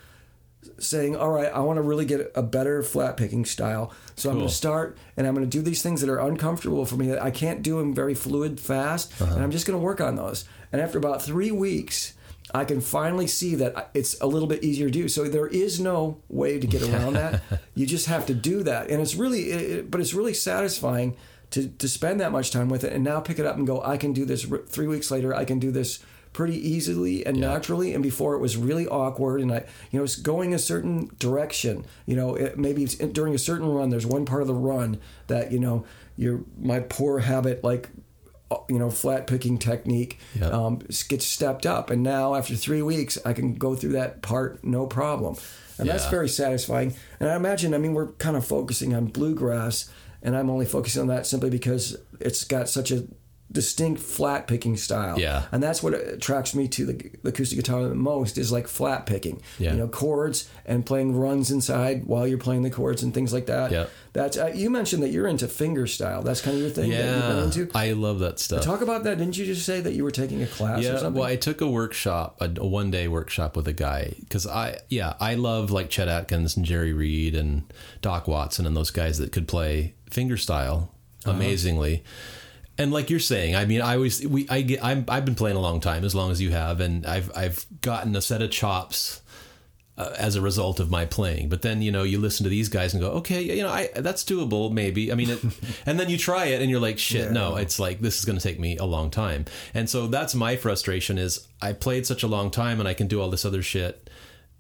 saying, 0.79 1.15
all 1.17 1.31
right, 1.31 1.53
I 1.53 1.61
want 1.61 1.77
to 1.77 1.83
really 1.83 2.05
get 2.05 2.33
a 2.35 2.43
better 2.43 2.83
flat 2.83 3.17
picking 3.17 3.45
style. 3.45 3.93
So 4.17 4.31
I'm 4.31 4.37
going 4.37 4.49
to 4.49 4.53
start 4.55 4.99
and 5.17 5.27
I'm 5.27 5.35
going 5.35 5.49
to 5.49 5.51
do 5.59 5.63
these 5.63 5.83
things 5.83 6.01
that 6.01 6.11
are 6.11 6.19
uncomfortable 6.19 6.85
for 6.85 6.97
me. 6.97 7.07
that 7.09 7.23
I 7.23 7.31
can't 7.31 7.63
do 7.63 7.79
them 7.79 7.95
very 7.95 8.15
fluid 8.15 8.59
fast, 8.59 9.13
Uh-huh. 9.23 9.35
and 9.35 9.43
I'm 9.43 9.51
just 9.53 9.67
going 9.67 9.79
to 9.79 9.83
work 9.85 10.01
on 10.01 10.17
those. 10.17 10.45
And 10.73 10.81
after 10.81 10.99
about 10.99 11.23
three 11.23 11.51
weeks. 11.51 12.13
I 12.55 12.65
can 12.65 12.81
finally 12.81 13.27
see 13.27 13.57
that 13.57 13.91
it's 13.93 14.21
a 14.21 14.27
little 14.29 14.47
bit 14.47 14.63
easier 14.63 14.87
to 14.87 14.93
do. 14.93 15.09
So 15.09 15.25
there 15.25 15.49
is 15.49 15.81
no 15.81 16.19
way 16.29 16.61
to 16.61 16.67
get 16.67 16.81
around 16.81 17.15
that. 17.15 17.43
You 17.75 17.87
just 17.87 18.07
have 18.07 18.25
to 18.27 18.35
do 18.35 18.63
that, 18.63 18.89
and 18.89 19.03
it's 19.03 19.17
really, 19.17 19.51
it- 19.51 19.91
but 19.91 20.01
it's 20.01 20.15
really 20.15 20.33
satisfying 20.33 21.17
to 21.51 21.69
to 21.69 21.89
spend 21.89 22.21
that 22.21 22.33
much 22.33 22.51
time 22.51 22.69
with 22.69 22.85
it, 22.85 22.93
and 22.93 23.03
now 23.05 23.21
pick 23.21 23.39
it 23.39 23.47
up 23.47 23.57
and 23.57 23.67
go. 23.67 23.83
I 23.83 23.97
can 23.97 24.13
do 24.13 24.25
this. 24.25 24.51
r- 24.51 24.63
Three 24.67 24.87
weeks 24.87 25.11
later, 25.11 25.35
I 25.35 25.45
can 25.45 25.59
do 25.59 25.71
this 25.71 26.01
pretty 26.33 26.57
easily 26.69 27.25
and 27.25 27.41
naturally. 27.41 27.95
And 27.95 28.03
before 28.03 28.35
it 28.35 28.41
was 28.41 28.57
really 28.59 28.87
awkward, 28.87 29.41
and 29.41 29.51
I, 29.53 29.65
you 29.91 29.99
know, 29.99 30.05
it's 30.05 30.17
going 30.17 30.53
a 30.53 30.59
certain 30.59 31.11
direction. 31.19 31.85
You 32.05 32.17
know, 32.17 32.35
it, 32.35 32.59
maybe 32.59 32.83
it's 32.85 32.97
during 32.97 33.35
a 33.35 33.39
certain 33.39 33.69
run, 33.69 33.89
there's 33.91 34.05
one 34.07 34.25
part 34.27 34.43
of 34.43 34.49
the 34.49 34.55
run 34.55 34.99
that 35.29 35.51
you 35.53 35.59
know, 35.59 35.85
your 36.17 36.41
my 36.61 36.81
poor 36.81 37.21
habit 37.21 37.63
like 37.65 37.89
uh, 38.51 38.57
you 38.69 38.79
know 38.79 38.91
flat 38.91 39.27
picking 39.27 39.59
technique 39.59 40.19
Yeah. 40.39 40.49
um, 40.51 40.79
gets 41.09 41.25
stepped 41.27 41.65
up 41.67 41.91
and 41.91 42.03
now 42.03 42.35
after 42.37 42.55
three 42.55 42.81
weeks 42.81 43.19
i 43.27 43.33
can 43.33 43.55
go 43.55 43.75
through 43.75 43.93
that 43.95 44.23
part 44.23 44.63
no 44.63 44.87
problem 44.87 45.35
and 45.79 45.89
that's 45.89 46.07
very 46.07 46.29
satisfying 46.29 46.95
and 47.19 47.29
i 47.29 47.35
imagine 47.35 47.75
i 47.75 47.79
mean 47.79 47.93
we're 47.93 48.13
kind 48.13 48.37
of 48.37 48.47
focusing 48.47 48.95
on 48.95 49.07
bluegrass 49.07 49.91
and 50.27 50.37
i'm 50.37 50.51
only 50.51 50.67
focusing 50.67 51.01
on 51.01 51.09
that 51.09 51.27
simply 51.27 51.49
because 51.49 51.97
it's 52.21 52.45
got 52.45 52.69
such 52.69 52.91
a 52.91 53.05
distinct 53.53 54.01
flat 54.01 54.47
picking 54.49 54.77
style 54.77 55.19
Yeah. 55.21 55.45
and 55.53 55.63
that's 55.63 55.81
what 55.83 55.95
attracts 55.95 56.55
me 56.55 56.67
to 56.69 56.85
the, 56.85 57.11
the 57.23 57.29
acoustic 57.29 57.57
guitar 57.59 57.85
the 57.85 57.95
most 57.95 58.39
is 58.39 58.51
like 58.51 58.67
flat 58.67 59.07
picking 59.07 59.41
Yeah. 59.59 59.73
you 59.73 59.79
know 59.79 59.87
chords 59.89 60.49
and 60.65 60.85
playing 60.85 61.17
runs 61.17 61.51
inside 61.53 62.07
while 62.07 62.27
you're 62.27 62.39
playing 62.39 62.63
the 62.63 62.71
chords 62.71 63.05
and 63.05 63.15
things 63.15 63.33
like 63.33 63.47
that 63.47 63.71
Yeah. 63.71 63.87
that's 64.13 64.37
uh, 64.37 64.51
you 64.55 64.69
mentioned 64.69 65.03
that 65.05 65.11
you're 65.11 65.29
into 65.29 65.47
finger 65.47 65.87
style 65.87 66.23
that's 66.23 66.41
kind 66.41 66.57
of 66.57 66.63
your 66.63 66.71
thing 66.73 66.91
that 66.91 66.97
you've 66.97 67.23
been 67.23 67.37
yeah, 67.37 67.45
into 67.45 67.71
I 67.79 67.93
love 67.93 68.19
that 68.19 68.41
stuff. 68.41 68.65
Talk 68.65 68.81
about 68.81 69.05
that. 69.05 69.19
Didn't 69.19 69.39
you 69.39 69.45
just 69.47 69.65
say 69.65 69.81
that 69.81 69.93
you 69.95 70.03
were 70.03 70.11
taking 70.11 70.43
a 70.43 70.47
class 70.47 70.81
or 70.81 70.83
Yeah, 70.83 70.99
something? 70.99 71.15
well, 71.21 71.31
I 71.31 71.37
took 71.37 71.61
a 71.61 71.69
workshop, 71.69 72.39
a, 72.41 72.51
a 72.57 72.67
one 72.67 72.91
day 72.91 73.07
workshop 73.07 73.57
with 73.57 73.69
a 73.69 73.73
guy 73.73 74.15
because 74.21 74.47
I, 74.47 74.79
yeah, 74.89 75.15
I 75.21 75.35
love 75.35 75.71
like 75.71 75.89
Chet 75.89 76.09
Atkins 76.09 76.57
and 76.57 76.67
Jerry 76.67 76.93
Reed 76.93 77.35
and 77.37 77.63
Doc 78.03 78.27
Watson 78.27 78.67
and 78.67 78.77
those 78.77 78.91
guys 78.91 79.19
that 79.19 79.31
could 79.33 79.47
play 79.47 79.95
fingerstyle 80.11 80.89
amazingly. 81.25 82.03
And 82.79 82.93
like 82.93 83.09
you're 83.11 83.21
saying, 83.21 83.57
I 83.57 83.65
mean, 83.65 83.81
I 83.81 83.95
always 83.95 84.27
we 84.27 84.49
I 84.49 84.61
get 84.63 84.85
I'm, 84.85 85.05
I've 85.09 85.25
been 85.25 85.35
playing 85.35 85.57
a 85.57 85.61
long 85.61 85.81
time, 85.81 86.05
as 86.05 86.15
long 86.15 86.31
as 86.31 86.41
you 86.41 86.51
have, 86.51 86.81
and 86.81 87.07
I've 87.07 87.31
I've 87.37 87.65
gotten 87.81 88.15
a 88.15 88.21
set 88.21 88.43
of 88.43 88.51
chops 88.51 89.23
uh, 89.99 90.15
as 90.19 90.37
a 90.37 90.43
result 90.43 90.79
of 90.79 90.91
my 90.91 91.07
playing. 91.07 91.49
But 91.49 91.63
then 91.63 91.81
you 91.83 91.91
know 91.91 92.03
you 92.03 92.19
listen 92.19 92.45
to 92.45 92.51
these 92.51 92.69
guys 92.69 92.93
and 92.93 93.03
go, 93.03 93.13
okay, 93.13 93.43
you 93.43 93.63
know, 93.63 93.71
I 93.71 93.89
that's 93.97 94.25
doable, 94.25 94.71
maybe. 94.71 95.11
I 95.11 95.15
mean, 95.15 95.31
it, 95.31 95.43
and 95.87 95.99
then 95.99 96.11
you 96.11 96.19
try 96.19 96.47
it 96.47 96.61
and 96.61 96.71
you're 96.71 96.81
like, 96.81 96.99
shit, 96.99 97.33
no, 97.33 97.57
it's 97.57 97.79
like 97.79 98.01
this 98.01 98.19
is 98.19 98.25
going 98.25 98.39
to 98.39 98.43
take 98.43 98.61
me 98.61 98.77
a 98.77 98.85
long 98.85 99.11
time. 99.11 99.47
And 99.73 99.89
so 99.89 100.07
that's 100.07 100.35
my 100.35 100.57
frustration 100.57 101.19
is 101.19 101.47
I 101.63 101.73
played 101.73 102.07
such 102.07 102.23
a 102.23 102.29
long 102.29 102.51
time 102.51 102.79
and 102.79 102.89
I 102.89 102.95
can 102.95 103.07
do 103.07 103.21
all 103.21 103.31
this 103.31 103.45
other 103.45 103.63
shit. 103.63 104.06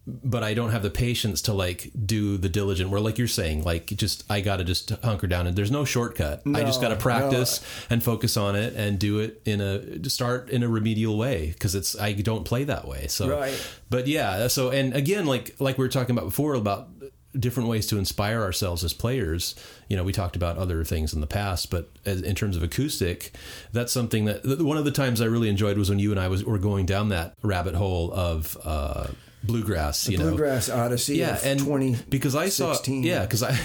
But 0.08 0.44
I 0.44 0.54
don't 0.54 0.70
have 0.70 0.84
the 0.84 0.90
patience 0.90 1.42
to 1.42 1.52
like 1.52 1.90
do 2.06 2.36
the 2.36 2.48
diligent 2.48 2.90
where 2.90 3.00
like 3.00 3.18
you're 3.18 3.26
saying, 3.26 3.64
like 3.64 3.86
just 3.86 4.22
I 4.30 4.40
gotta 4.40 4.62
just 4.62 4.90
hunker 5.02 5.26
down 5.26 5.48
and 5.48 5.56
there's 5.56 5.72
no 5.72 5.84
shortcut. 5.84 6.42
I 6.54 6.62
just 6.62 6.80
gotta 6.80 6.94
practice 6.94 7.60
and 7.90 8.02
focus 8.04 8.36
on 8.36 8.54
it 8.54 8.74
and 8.76 9.00
do 9.00 9.18
it 9.18 9.42
in 9.44 9.60
a 9.60 10.08
start 10.08 10.48
in 10.50 10.62
a 10.62 10.68
remedial 10.68 11.18
way 11.18 11.48
because 11.50 11.74
it's 11.74 11.98
I 11.98 12.12
don't 12.12 12.44
play 12.44 12.62
that 12.64 12.86
way. 12.86 13.08
So 13.08 13.28
Right. 13.28 13.68
but 13.90 14.06
yeah 14.06 14.46
so 14.46 14.70
and 14.70 14.94
again 14.94 15.26
like 15.26 15.56
like 15.58 15.76
we 15.76 15.84
were 15.84 15.88
talking 15.88 16.16
about 16.16 16.26
before 16.26 16.54
about 16.54 16.88
different 17.36 17.68
ways 17.68 17.86
to 17.88 17.98
inspire 17.98 18.40
ourselves 18.42 18.82
as 18.82 18.94
players 18.94 19.54
you 19.88 19.96
know 19.96 20.02
we 20.04 20.12
talked 20.12 20.36
about 20.36 20.56
other 20.56 20.82
things 20.84 21.12
in 21.12 21.20
the 21.20 21.26
past 21.26 21.70
but 21.70 21.90
as, 22.06 22.22
in 22.22 22.34
terms 22.34 22.56
of 22.56 22.62
acoustic 22.62 23.32
that's 23.72 23.92
something 23.92 24.24
that 24.24 24.62
one 24.62 24.78
of 24.78 24.86
the 24.86 24.90
times 24.90 25.20
i 25.20 25.26
really 25.26 25.50
enjoyed 25.50 25.76
was 25.76 25.90
when 25.90 25.98
you 25.98 26.10
and 26.12 26.18
i 26.18 26.28
was 26.28 26.44
were 26.44 26.56
going 26.58 26.86
down 26.86 27.10
that 27.10 27.34
rabbit 27.42 27.74
hole 27.74 28.10
of 28.14 28.56
uh 28.64 29.08
bluegrass 29.46 30.08
you 30.08 30.18
know 30.18 30.28
Bluegrass 30.28 30.68
Odyssey. 30.68 31.16
yeah, 31.16 31.38
and 31.42 31.60
20 31.60 31.96
because 32.08 32.34
I 32.34 32.48
saw, 32.48 32.72
16. 32.72 33.02
yeah, 33.02 33.22
because 33.22 33.42
I, 33.42 33.56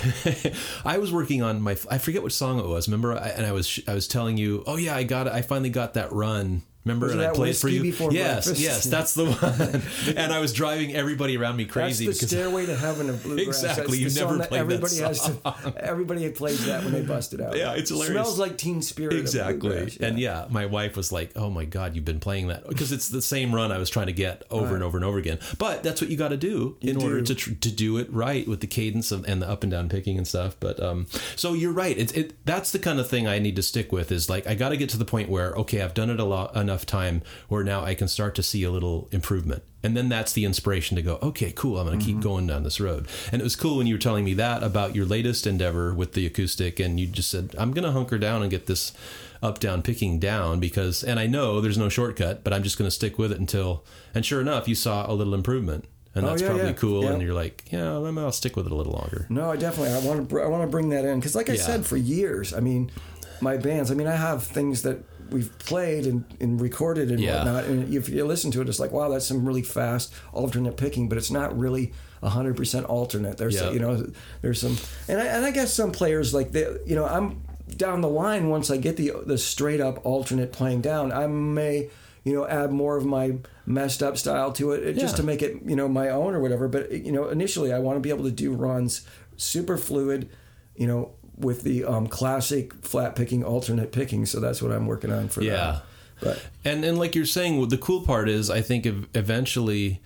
I 0.86 0.98
was 0.98 1.12
working 1.12 1.42
on 1.42 1.62
my, 1.62 1.78
I 1.90 1.98
forget 1.98 2.24
what 2.24 2.32
song 2.32 2.60
it 2.60 2.66
was. 2.66 2.88
Remember, 2.88 3.18
I, 3.18 3.30
and 3.30 3.46
I 3.46 3.52
was, 3.52 3.80
I 3.88 3.94
was 3.94 4.08
telling 4.08 4.38
you, 4.38 4.64
oh 4.68 4.78
yeah, 4.78 4.96
I 4.96 5.04
got 5.04 5.28
it. 5.28 5.34
I 5.34 5.42
finally 5.42 5.70
got 5.70 5.96
that 5.96 6.12
run. 6.12 6.64
Remember, 6.84 7.06
Was 7.08 7.16
it 7.16 7.20
and 7.20 7.28
I 7.28 7.34
played 7.34 7.56
for 7.56 7.68
you. 7.70 7.82
Before 7.84 8.12
yes, 8.12 8.46
Breakfast? 8.46 8.62
yes, 8.62 8.84
that's 8.86 9.14
the 9.14 9.26
one. 9.26 10.16
and 10.18 10.34
I 10.34 10.40
was 10.40 10.52
driving 10.52 10.96
everybody 10.96 11.38
around 11.38 11.56
me 11.58 11.66
crazy. 11.66 12.08
That's 12.08 12.22
the 12.22 12.28
stairway 12.28 12.66
to 12.66 12.76
heaven 12.76 13.10
of 13.10 13.22
bluegrass. 13.24 13.62
Exactly, 13.62 14.00
you 14.00 14.06
never 14.06 14.16
song 14.16 14.38
that 14.40 14.50
played 14.50 14.60
that 14.60 14.64
everybody 14.64 14.98
has 14.98 15.22
song. 15.22 15.40
to. 15.44 15.74
Everybody 15.84 16.30
plays 16.32 16.66
that 16.66 16.84
when 16.84 16.94
they 16.94 17.02
bust 17.02 17.34
it 17.34 17.42
out. 17.42 17.56
Yeah, 17.56 17.74
it's 17.74 17.90
hilarious. 17.90 18.14
Smells 18.14 18.40
like 18.40 18.58
Teen 18.58 18.82
Spirit. 18.82 19.14
exactly. 19.14 19.70
bluegrass, 19.70 19.98
And 19.98 20.18
yeah, 20.18 20.48
my 20.50 20.66
wife 20.66 20.96
was 20.98 21.12
like, 21.12 21.32
"Oh 21.36 21.50
my 21.50 21.66
god, 21.66 21.96
you've 21.96 22.06
been 22.06 22.20
playing 22.20 22.48
that 22.48 22.68
because 22.68 22.92
it's 22.92 23.10
the 23.10 23.22
same 23.22 23.54
run 23.54 23.72
I 23.72 23.78
was 23.78 23.90
trying 23.90 24.08
to 24.08 24.14
get 24.14 24.44
over 24.50 24.74
and 24.74 24.84
over 24.84 24.98
and 24.98 25.06
over 25.06 25.18
again." 25.20 25.38
But 25.60 25.84
that's 25.84 26.02
what 26.02 26.10
you 26.10 26.18
got 26.18 26.30
to 26.30 26.38
do 26.38 26.78
in 26.82 26.98
order 26.98 27.22
to 27.22 27.36
tr- 27.36 27.54
to 27.54 27.72
do 27.72 27.98
it 27.98 28.12
right 28.12 28.48
with 28.48 28.62
the 28.62 28.68
cadence 28.68 29.12
of, 29.12 29.26
and 29.28 29.42
the 29.42 29.48
up 29.50 29.62
and 29.64 29.72
down 29.72 29.90
picking 29.90 30.18
and 30.18 30.28
stuff. 30.28 30.56
But 30.60 30.82
um, 30.82 31.06
so 31.36 31.54
you're 31.54 31.74
right. 31.74 31.98
It's 31.98 32.14
it 32.14 32.44
that's 32.46 32.72
the 32.72 32.80
kind 32.80 33.00
of 33.00 33.08
thing 33.08 33.28
I 33.28 33.38
need 33.38 33.56
to 33.58 33.64
stick 33.64 33.92
with. 33.92 34.12
Is 34.12 34.30
like 34.30 34.48
I 34.48 34.56
got 34.56 34.70
to 34.70 34.78
get 34.78 34.90
to 34.92 34.98
the 34.98 35.06
point 35.06 35.30
where 35.30 35.52
okay, 35.54 35.82
I've 35.82 35.94
done 35.94 36.10
it 36.10 36.20
a 36.20 36.26
lot 36.26 36.56
enough 36.56 36.71
time 36.78 37.22
where 37.48 37.64
now 37.64 37.84
I 37.84 37.94
can 37.94 38.08
start 38.08 38.36
to 38.36 38.44
see 38.44 38.64
a 38.64 38.72
little 38.72 39.08
improvement. 39.12 39.64
And 39.84 39.98
then 39.98 40.10
that's 40.10 40.34
the 40.34 40.46
inspiration 40.46 40.96
to 40.96 41.02
go, 41.02 41.18
okay, 41.22 41.52
cool, 41.52 41.80
I'm 41.80 41.88
going 41.88 42.00
to 42.00 42.06
keep 42.06 42.16
mm-hmm. 42.16 42.24
going 42.24 42.48
down 42.48 42.64
this 42.64 42.80
road. 42.80 43.08
And 43.32 43.42
it 43.42 43.44
was 43.44 43.56
cool 43.56 43.78
when 43.78 43.88
you 43.88 43.96
were 43.96 44.00
telling 44.00 44.24
me 44.24 44.34
that 44.36 44.64
about 44.64 44.96
your 44.96 45.06
latest 45.06 45.48
endeavor 45.48 45.94
with 45.94 46.14
the 46.14 46.26
acoustic, 46.26 46.80
and 46.80 47.00
you 47.00 47.08
just 47.08 47.30
said, 47.30 47.56
I'm 47.58 47.72
going 47.72 47.86
to 47.86 47.92
hunker 47.92 48.18
down 48.18 48.42
and 48.42 48.52
get 48.52 48.68
this 48.68 48.94
up 49.42 49.60
down 49.60 49.82
picking 49.82 50.20
down 50.20 50.60
because, 50.60 51.04
and 51.04 51.20
I 51.20 51.26
know 51.26 51.62
there's 51.62 51.78
no 51.78 51.90
shortcut, 51.90 52.44
but 52.44 52.54
I'm 52.54 52.62
just 52.64 52.78
going 52.78 52.88
to 52.88 52.96
stick 52.96 53.18
with 53.18 53.32
it 53.32 53.40
until, 53.40 53.84
and 54.14 54.24
sure 54.26 54.40
enough, 54.40 54.68
you 54.68 54.76
saw 54.76 55.10
a 55.12 55.14
little 55.14 55.34
improvement. 55.34 55.86
And 56.14 56.26
Oh, 56.26 56.30
that's 56.30 56.42
yeah, 56.42 56.48
probably 56.50 56.68
yeah. 56.68 56.74
cool. 56.74 57.08
And 57.08 57.22
you're 57.22 57.34
like, 57.34 57.72
yeah, 57.72 57.94
I'll 57.94 58.32
stick 58.32 58.56
with 58.58 58.66
it 58.66 58.72
a 58.72 58.76
little 58.76 58.94
longer. 58.94 59.26
No, 59.30 59.50
I 59.50 59.56
definitely. 59.56 59.94
I 59.94 60.00
want 60.00 60.30
to. 60.30 60.42
I 60.42 60.48
want 60.48 60.64
to 60.64 60.68
bring 60.68 60.90
that 60.90 61.06
in 61.06 61.20
because, 61.20 61.36
like 61.36 61.50
I 61.50 61.54
Yeah. 61.54 61.62
said, 61.62 61.86
for 61.86 61.96
years, 61.96 62.54
I 62.54 62.60
mean, 62.60 62.92
my 63.40 63.56
bands. 63.56 63.92
I 63.92 63.94
mean, 63.94 64.08
I 64.08 64.16
have 64.16 64.44
things 64.44 64.82
that 64.82 65.04
we've 65.32 65.58
played 65.60 66.06
and, 66.06 66.24
and 66.40 66.60
recorded 66.62 67.10
and 67.10 67.20
Yeah. 67.20 67.38
whatnot, 67.38 67.66
and 67.66 67.94
if 67.94 68.10
you 68.10 68.24
listen 68.26 68.52
to 68.52 68.62
it, 68.62 68.70
it's 68.70 68.80
like 68.80 68.92
wow, 68.92 69.10
that's 69.10 69.26
some 69.26 69.46
really 69.46 69.62
fast 69.64 70.14
alternate 70.34 70.78
picking, 70.78 71.10
but 71.10 71.18
it's 71.18 71.32
not 71.32 71.58
really 71.58 71.94
hundred 72.24 72.56
percent 72.56 72.86
alternate. 72.86 73.38
There's 73.38 73.56
Yeah. 73.56 73.72
you 73.72 73.80
know 73.80 74.06
there's 74.42 74.62
some, 74.62 74.78
and 75.08 75.20
I, 75.20 75.26
and 75.26 75.46
I 75.46 75.52
guess 75.52 75.74
some 75.74 75.92
players 75.92 76.34
like 76.34 76.52
they, 76.52 76.68
you 76.86 76.96
know 76.96 77.06
I'm 77.06 77.42
down 77.78 78.02
the 78.02 78.10
line 78.10 78.50
once 78.50 78.70
I 78.70 78.78
get 78.78 78.98
the 78.98 79.14
the 79.26 79.38
straight 79.38 79.82
up 79.82 80.06
alternate 80.06 80.52
playing 80.52 80.82
down, 80.82 81.12
I 81.12 81.26
may 81.28 81.90
you 82.24 82.34
know 82.34 82.46
add 82.46 82.72
more 82.72 82.98
of 82.98 83.06
my 83.06 83.38
messed 83.66 84.04
up 84.04 84.18
style 84.18 84.52
to 84.54 84.74
it 84.74 84.94
just 84.98 85.14
Yeah. 85.14 85.18
to 85.18 85.24
make 85.24 85.42
it 85.42 85.58
you 85.66 85.76
know 85.76 85.88
my 85.88 86.10
own 86.10 86.36
or 86.36 86.40
whatever. 86.42 86.68
But 86.68 86.92
you 86.92 87.12
know 87.12 87.30
initially 87.30 87.74
I 87.74 87.80
want 87.80 87.96
to 87.96 88.02
be 88.02 88.10
able 88.10 88.26
to 88.26 88.32
do 88.32 88.54
runs 88.54 89.02
super 89.38 89.78
fluid, 89.78 90.30
you 90.76 90.86
know 90.86 91.12
with 91.42 91.64
the 91.64 91.84
um, 91.84 92.08
classic 92.08 92.74
flat 92.84 93.16
picking 93.16 93.44
alternate 93.44 93.92
picking. 93.92 94.26
So 94.26 94.40
that's 94.40 94.62
what 94.62 94.72
I'm 94.72 94.88
working 94.88 95.12
on 95.12 95.28
for 95.30 95.42
Yeah. 95.42 95.56
that. 95.56 95.84
But 96.22 96.42
And 96.64 96.86
and 96.86 96.98
like 97.00 97.16
you're 97.16 97.26
saying, 97.26 97.68
the 97.70 97.78
cool 97.78 98.02
part 98.02 98.30
is, 98.30 98.50
I 98.50 98.62
think 98.62 98.86
eventually, 99.16 100.02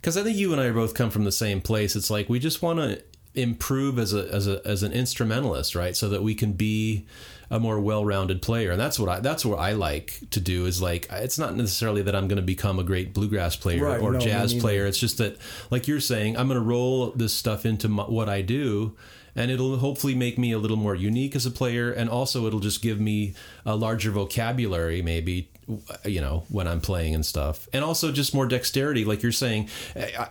because 0.00 0.16
I 0.16 0.22
think 0.22 0.36
you 0.36 0.52
and 0.52 0.60
I 0.60 0.70
both 0.70 0.94
come 0.94 1.10
from 1.10 1.24
the 1.24 1.32
same 1.32 1.60
place. 1.60 1.94
It's 1.96 2.10
like 2.10 2.28
we 2.28 2.38
just 2.38 2.62
want 2.62 2.78
to 2.78 3.02
improve 3.34 3.98
as 3.98 4.14
a 4.14 4.26
as 4.32 4.48
a 4.48 4.66
as 4.66 4.82
an 4.82 4.92
instrumentalist, 4.92 5.74
right? 5.74 5.94
So 5.94 6.08
that 6.08 6.22
we 6.22 6.34
can 6.34 6.52
be 6.52 7.06
a 7.50 7.58
more 7.58 7.80
well-rounded 7.80 8.42
player, 8.42 8.70
and 8.70 8.80
that's 8.80 8.98
what 8.98 9.08
I 9.08 9.20
that's 9.20 9.44
what 9.44 9.58
I 9.58 9.72
like 9.72 10.20
to 10.30 10.40
do. 10.40 10.66
Is 10.66 10.80
like 10.80 11.06
it's 11.10 11.38
not 11.38 11.54
necessarily 11.54 12.02
that 12.02 12.14
I'm 12.16 12.28
going 12.28 12.36
to 12.36 12.42
become 12.42 12.78
a 12.78 12.84
great 12.84 13.12
bluegrass 13.12 13.56
player 13.56 13.84
Right, 13.84 14.00
or 14.00 14.12
no, 14.12 14.18
jazz 14.18 14.54
player. 14.54 14.86
It's 14.86 14.98
just 14.98 15.18
that, 15.18 15.36
like 15.70 15.86
you're 15.88 16.00
saying, 16.00 16.36
I'm 16.38 16.48
going 16.48 16.60
to 16.60 16.66
roll 16.66 17.10
this 17.12 17.32
stuff 17.34 17.66
into 17.66 17.88
my, 17.88 18.04
what 18.04 18.28
I 18.28 18.42
do. 18.42 18.96
And 19.38 19.50
it'll 19.52 19.76
hopefully 19.78 20.14
make 20.16 20.36
me 20.36 20.50
a 20.52 20.58
little 20.58 20.76
more 20.76 20.94
unique 20.96 21.36
as 21.36 21.46
a 21.46 21.50
player, 21.50 21.92
and 21.92 22.10
also 22.10 22.46
it'll 22.46 22.58
just 22.70 22.82
give 22.82 22.98
me 22.98 23.34
a 23.64 23.76
larger 23.76 24.10
vocabulary, 24.10 25.00
maybe 25.02 25.48
you 26.04 26.20
know 26.20 26.44
when 26.48 26.66
I'm 26.66 26.80
playing 26.80 27.14
and 27.14 27.24
stuff, 27.24 27.68
and 27.72 27.84
also 27.84 28.10
just 28.10 28.34
more 28.34 28.46
dexterity, 28.46 29.04
like 29.04 29.22
you're 29.22 29.32
saying. 29.32 29.68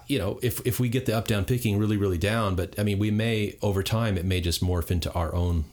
You 0.07 0.19
know, 0.19 0.39
if 0.41 0.59
if 0.67 0.79
we 0.79 0.89
get 0.89 1.05
the 1.05 1.13
up 1.15 1.27
down 1.27 1.45
picking 1.45 1.77
really 1.77 1.95
really 1.97 2.17
down, 2.17 2.55
but 2.55 2.77
I 2.77 2.83
mean, 2.83 2.99
we 2.99 3.09
may 3.11 3.55
over 3.61 3.81
time 3.81 4.17
it 4.17 4.25
may 4.25 4.41
just 4.41 4.61
morph 4.63 4.91
into 4.91 5.11
our 5.13 5.33
own 5.33 5.65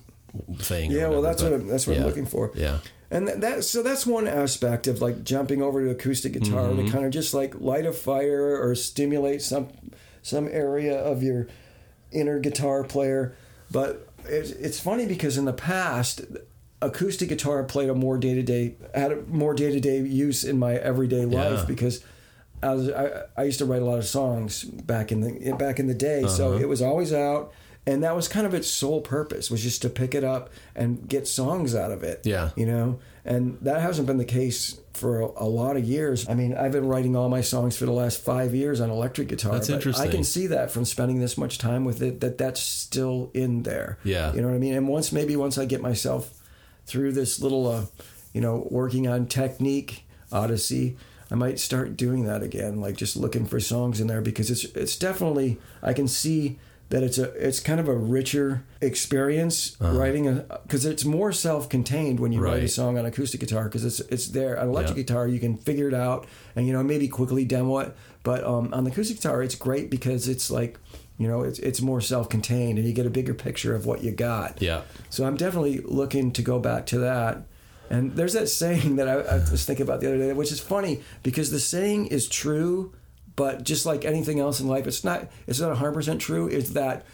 thing. 0.59 0.91
yeah, 0.93 1.09
well 1.09 1.23
that's 1.23 1.43
but- 1.43 1.53
what 1.53 1.61
I'm, 1.61 1.67
that's 1.69 1.87
what 1.87 1.97
yeah. 1.97 2.03
I'm 2.03 2.09
looking 2.09 2.27
for. 2.27 2.51
Yeah. 2.55 2.79
And 3.11 3.29
that, 3.29 3.41
that 3.43 3.65
so 3.65 3.83
that's 3.83 4.07
one 4.07 4.27
aspect 4.29 4.87
of 4.87 5.01
like 5.01 5.25
jumping 5.25 5.61
over 5.63 5.85
to 5.85 5.91
acoustic 5.91 6.33
guitar 6.33 6.69
Mm-hmm. 6.69 6.87
to 6.87 6.93
kind 6.93 7.05
of 7.05 7.11
just 7.13 7.33
like 7.35 7.55
light 7.61 7.87
a 7.87 7.93
fire 7.93 8.61
or 8.61 8.75
stimulate 8.75 9.43
some 9.43 9.69
some 10.23 10.49
area 10.49 10.97
of 10.99 11.23
your 11.23 11.47
inner 12.15 12.39
guitar 12.39 12.85
player. 12.85 13.35
But 13.71 14.09
it's, 14.27 14.51
it's 14.51 14.81
funny 14.81 15.07
because 15.07 15.37
in 15.37 15.45
the 15.45 15.53
past, 15.53 16.23
acoustic 16.81 17.29
guitar 17.29 17.63
played 17.65 17.89
a 17.89 17.95
more 17.95 18.19
day 18.19 18.35
to 18.35 18.43
day 18.43 18.77
had 18.95 19.13
a 19.13 19.23
more 19.23 19.55
day 19.55 19.71
to 19.73 19.81
day 19.81 19.99
use 20.01 20.45
in 20.45 20.59
my 20.59 20.75
everyday 20.77 21.25
life 21.25 21.61
Yeah. 21.61 21.65
because. 21.67 22.05
I, 22.63 22.73
was, 22.73 22.89
I, 22.89 23.25
I 23.37 23.43
used 23.43 23.59
to 23.59 23.67
write 23.67 23.83
a 23.83 23.85
lot 23.85 23.99
of 23.99 24.07
songs 24.07 24.65
back 24.65 25.13
in 25.13 25.21
the 25.21 25.53
back 25.53 25.79
in 25.79 25.87
the 25.87 25.93
day, 25.93 26.27
so 26.27 26.53
Uh-huh. 26.53 26.63
it 26.63 26.67
was 26.67 26.81
always 26.81 27.13
out, 27.13 27.53
and 27.87 28.03
that 28.03 28.17
was 28.17 28.29
kind 28.29 28.47
of 28.47 28.55
its 28.55 28.69
sole 28.69 29.01
purpose 29.01 29.51
was 29.51 29.63
just 29.63 29.83
to 29.83 29.89
pick 29.91 30.15
it 30.15 30.25
up 30.25 30.51
and 30.75 31.09
get 31.09 31.29
songs 31.29 31.75
out 31.75 31.91
of 31.93 32.03
it 32.03 32.21
Yeah. 32.25 32.51
you 32.57 32.67
know? 32.67 32.99
And 33.27 33.57
that 33.63 33.81
hasn't 33.81 34.07
been 34.07 34.19
the 34.19 34.25
case 34.25 34.79
for 34.93 35.21
a, 35.21 35.27
a 35.45 35.49
lot 35.49 35.77
of 35.77 35.85
years. 35.85 36.29
I 36.29 36.35
mean 36.35 36.55
i've 36.55 36.73
been 36.73 36.87
writing 36.87 37.17
all 37.17 37.29
my 37.29 37.41
songs 37.41 37.77
for 37.77 37.85
the 37.87 37.93
last 37.93 38.21
five 38.23 38.55
years 38.55 38.81
on 38.81 38.91
electric 38.91 39.29
guitar 39.29 39.53
That's 39.53 39.69
but 39.69 39.99
i 40.01 40.09
can 40.09 40.25
see 40.25 40.47
that 40.49 40.71
from 40.71 40.85
spending 40.85 41.21
this 41.21 41.37
much 41.39 41.59
time 41.59 41.85
with 41.85 42.01
it 42.03 42.21
that 42.21 42.39
that's 42.39 42.61
still 42.61 43.31
in 43.35 43.63
there. 43.65 43.99
Yeah. 44.05 44.33
you 44.35 44.41
know 44.41 44.49
what 44.49 44.55
i 44.55 44.59
mean? 44.59 44.75
And 44.75 44.89
once 44.89 45.11
maybe 45.13 45.37
once 45.37 45.59
i 45.59 45.65
get 45.65 45.81
myself 45.81 46.41
through 46.87 47.13
this 47.13 47.41
little 47.41 47.67
uh, 47.67 47.85
you 48.35 48.41
know 48.41 48.67
working 48.71 49.09
on 49.09 49.27
technique 49.27 50.05
odyssey 50.31 50.97
i 51.31 51.35
might 51.35 51.59
start 51.59 51.97
doing 51.97 52.25
that 52.25 52.43
again 52.43 52.81
like 52.81 52.97
just 52.97 53.17
looking 53.17 53.47
for 53.47 53.59
songs 53.61 54.01
in 54.01 54.07
there 54.07 54.21
because 54.21 54.51
it's 54.51 54.65
it's 54.77 54.97
definitely 54.97 55.59
i 55.83 55.93
can 55.93 56.07
see 56.09 56.59
that 56.91 57.03
it's 57.03 57.19
a 57.19 57.31
it's 57.47 57.61
kind 57.61 57.81
of 57.81 57.89
a 57.89 57.97
richer 57.97 58.63
experience 58.81 59.77
writing 59.81 60.29
a 60.29 60.35
because 60.63 60.85
it's 60.87 61.05
more 61.05 61.33
self-contained 61.33 62.21
when 62.21 62.31
you 62.33 62.41
write 62.41 62.55
a 62.55 62.57
Uh-huh. 62.59 62.69
Song 62.69 62.99
on 62.99 63.05
acoustic 63.07 63.41
guitar 63.41 63.65
because 63.65 63.85
it's 63.85 64.01
it's 64.01 64.29
there 64.29 64.59
on 64.61 64.69
electric 64.69 64.97
Yeah. 64.97 65.03
guitar 65.03 65.29
you 65.29 65.41
can 65.41 65.57
figure 65.59 65.89
it 65.89 65.95
out 65.95 66.27
and 66.55 66.67
you 66.67 66.73
know 66.73 66.83
maybe 66.83 67.09
quickly 67.09 67.45
demo 67.45 67.79
it 67.79 67.97
but 68.23 68.45
um, 68.45 68.73
on 68.73 68.85
the 68.85 68.91
acoustic 68.91 69.17
guitar 69.17 69.43
it's 69.43 69.55
great 69.55 69.91
because 69.91 70.29
it's 70.29 70.51
like 70.51 70.79
you 71.19 71.27
know 71.29 71.43
it's 71.43 71.59
it's 71.61 71.81
more 71.81 72.01
self-contained 72.01 72.79
and 72.79 72.87
you 72.87 72.93
get 72.95 73.07
a 73.07 73.11
bigger 73.11 73.35
picture 73.35 73.75
of 73.75 73.87
what 73.87 74.03
you 74.05 74.11
got 74.13 74.61
Yeah. 74.63 74.83
so 75.11 75.25
I'm 75.27 75.37
definitely 75.37 75.79
looking 75.85 76.33
to 76.33 76.43
go 76.43 76.59
back 76.59 76.87
to 76.87 76.99
that. 76.99 77.43
And 77.91 78.17
there's 78.17 78.33
that 78.33 78.49
saying 78.49 78.97
that 78.97 79.09
I, 79.09 79.15
I 79.21 79.35
was 79.51 79.65
thinking 79.67 79.85
about 79.85 80.01
the 80.01 80.07
other 80.09 80.17
day, 80.19 80.33
which 80.33 80.51
is 80.51 80.59
funny 80.59 81.03
because 81.23 81.51
the 81.51 81.61
saying 81.61 82.07
is 82.07 82.27
true, 82.29 82.95
but 83.37 83.65
just 83.65 83.85
like 83.87 84.05
anything 84.05 84.39
else 84.41 84.61
in 84.61 84.69
life, 84.69 84.87
it's 84.87 85.05
not 85.05 85.29
it's 85.47 85.61
not 85.61 85.69
100 85.71 85.93
percent 85.93 86.21
true. 86.21 86.49
Is 86.49 86.75
that 86.75 87.05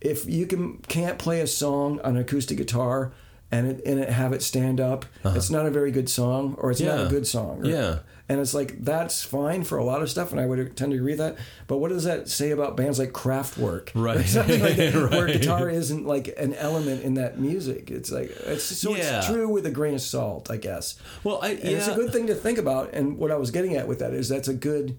if 0.00 0.24
you 0.28 0.46
can 0.46 0.78
can't 0.88 1.18
play 1.18 1.40
a 1.40 1.46
song 1.46 2.00
on 2.00 2.16
an 2.16 2.22
acoustic 2.22 2.56
guitar 2.58 3.12
and 3.52 3.66
it, 3.66 3.82
and 3.84 3.98
it 3.98 4.08
have 4.08 4.32
it 4.32 4.42
stand 4.42 4.80
up, 4.80 5.04
it's 5.24 5.50
not 5.50 5.66
a 5.66 5.70
very 5.70 5.90
good 5.90 6.08
song, 6.08 6.54
or 6.58 6.70
it's 6.70 6.80
not 6.80 6.94
Uh-huh. 6.94 7.06
A 7.06 7.10
good 7.10 7.26
song. 7.26 7.62
or- 7.62 7.66
Yeah. 7.66 7.98
and 8.28 8.40
it's 8.40 8.54
like 8.54 8.84
that's 8.84 9.24
fine 9.24 9.64
for 9.64 9.76
a 9.76 9.84
lot 9.84 10.02
of 10.02 10.08
stuff, 10.08 10.30
and 10.30 10.40
I 10.40 10.46
would 10.46 10.76
tend 10.76 10.92
to 10.92 10.96
agree 10.96 11.12
with 11.12 11.18
that. 11.18 11.36
But 11.66 11.78
what 11.78 11.88
does 11.90 12.04
that 12.04 12.28
say 12.28 12.52
about 12.52 12.76
bands 12.76 13.00
like 13.00 13.10
Kraftwerk, 13.12 13.90
Right. 13.94 14.24
Something 14.24 14.62
like 14.62 14.76
that, 14.76 14.94
where 15.10 15.26
guitar 15.26 15.68
isn't 15.68 16.06
like 16.06 16.32
an 16.38 16.54
element 16.54 17.02
in 17.02 17.14
that 17.14 17.40
music? 17.40 17.90
It's 17.90 18.12
like 18.12 18.30
it's 18.46 18.62
so 18.62 18.94
Yeah. 18.94 19.18
it's 19.18 19.26
true 19.26 19.48
with 19.48 19.66
a 19.66 19.70
grain 19.72 19.94
of 19.94 20.00
salt, 20.00 20.48
I 20.48 20.56
guess. 20.56 20.94
Well, 21.24 21.40
I 21.42 21.50
yeah. 21.50 21.70
it's 21.70 21.88
a 21.88 21.94
good 21.96 22.12
thing 22.12 22.28
to 22.28 22.36
think 22.36 22.56
about. 22.58 22.94
And 22.94 23.18
what 23.18 23.32
I 23.32 23.36
was 23.36 23.50
getting 23.50 23.74
at 23.76 23.88
with 23.88 23.98
that 23.98 24.14
is 24.14 24.28
that's 24.28 24.46
a 24.48 24.54
good 24.54 24.96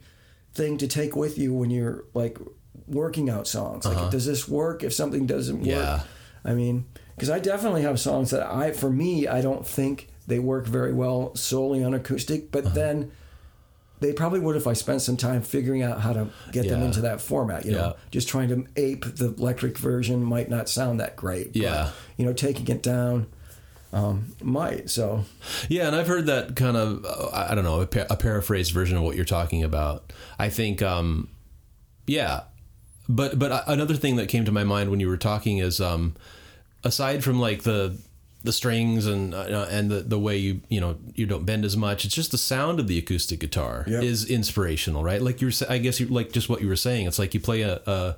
thing 0.54 0.78
to 0.80 0.88
take 0.88 1.16
with 1.16 1.38
you 1.38 1.54
when 1.54 1.70
you're 1.70 2.04
like 2.14 2.38
working 2.88 3.30
out 3.30 3.48
songs. 3.48 3.86
Like, 3.86 4.12
does 4.12 4.26
this 4.26 4.48
work? 4.48 4.84
If 4.84 4.94
something 4.94 5.26
doesn't 5.26 5.60
work, 5.62 5.68
Uh-huh. 5.70 6.00
Yeah. 6.04 6.50
I 6.52 6.54
mean, 6.56 6.86
because 7.16 7.30
I 7.30 7.40
definitely 7.40 7.84
have 7.84 8.00
songs 8.00 8.32
that 8.32 8.42
I, 8.46 8.72
for 8.72 8.90
me, 8.90 9.28
I 9.28 9.42
don't 9.42 9.66
think 9.66 10.10
they 10.28 10.40
work 10.40 10.66
very 10.66 10.92
well 10.94 11.36
solely 11.36 11.84
on 11.84 11.94
acoustic. 11.94 12.42
Uh-huh. 12.42 12.48
But 12.64 12.74
then 12.74 13.12
they 14.00 14.12
probably 14.14 14.40
would 14.40 14.56
if 14.56 14.66
I 14.66 14.74
spent 14.74 15.02
some 15.04 15.16
time 15.18 15.44
figuring 15.44 15.84
out 15.84 16.02
how 16.02 16.14
to 16.14 16.30
get 16.52 16.68
them 16.68 16.82
into 16.82 17.02
that 17.02 17.22
format. 17.22 17.66
You 17.66 17.74
know, 17.74 17.78
Yeah. 17.90 17.94
just 18.10 18.28
trying 18.28 18.50
to 18.50 18.66
ape 18.76 19.06
the 19.16 19.28
electric 19.36 19.78
version 19.78 20.24
might 20.24 20.50
not 20.50 20.68
sound 20.68 21.00
that 21.00 21.16
great. 21.16 21.54
but, 21.54 21.62
Yeah. 21.62 21.90
you 22.18 22.26
know, 22.26 22.34
taking 22.34 22.68
it 22.68 22.82
down 22.82 23.28
um, 23.94 24.36
might. 24.42 24.90
So 24.90 25.26
Yeah, 25.70 25.88
and 25.88 25.96
I've 25.96 26.08
heard 26.08 26.26
that 26.28 26.56
kind 26.56 26.78
of 26.78 27.06
uh, 27.06 27.30
I 27.34 27.56
don't 27.56 27.64
know 27.64 27.82
a, 27.82 27.88
pa- 27.88 28.06
a 28.10 28.16
paraphrased 28.16 28.72
version 28.72 28.98
of 28.98 29.04
what 29.04 29.16
you're 29.16 29.26
talking 29.26 29.64
about. 29.64 30.12
I 30.40 30.50
think, 30.50 30.82
um, 30.82 31.30
yeah, 32.08 32.42
but 33.10 33.38
but 33.38 33.52
uh, 33.52 33.64
another 33.68 33.96
thing 33.96 34.16
that 34.16 34.28
came 34.30 34.46
to 34.46 34.52
my 34.52 34.64
mind 34.64 34.90
when 34.92 35.00
you 35.00 35.08
were 35.10 35.18
talking 35.18 35.58
is, 35.58 35.80
um, 35.82 36.16
aside 36.84 37.24
from 37.24 37.40
like 37.40 37.64
the 37.64 37.98
the 38.44 38.52
strings 38.52 39.06
and 39.06 39.36
uh, 39.36 39.68
and 39.70 39.92
the 39.92 40.02
the 40.02 40.18
way 40.18 40.36
you 40.38 40.62
you 40.70 40.80
know 40.82 40.98
you 41.14 41.26
don't 41.26 41.46
bend 41.46 41.64
as 41.66 41.76
much, 41.78 42.06
it's 42.06 42.16
just 42.16 42.32
the 42.32 42.38
sound 42.38 42.80
of 42.80 42.88
the 42.88 42.98
acoustic 42.98 43.40
guitar 43.40 43.84
Yep. 43.88 44.04
is 44.04 44.26
inspirational, 44.30 45.04
right? 45.04 45.22
Like 45.22 45.42
you're, 45.42 45.52
I 45.70 45.78
guess 45.78 46.00
you 46.00 46.08
like 46.08 46.32
just 46.32 46.50
what 46.50 46.62
you 46.62 46.68
were 46.68 46.76
saying. 46.76 47.06
It's 47.08 47.20
like 47.20 47.34
you 47.34 47.40
play 47.40 47.62
a. 47.62 47.82
a 47.86 48.16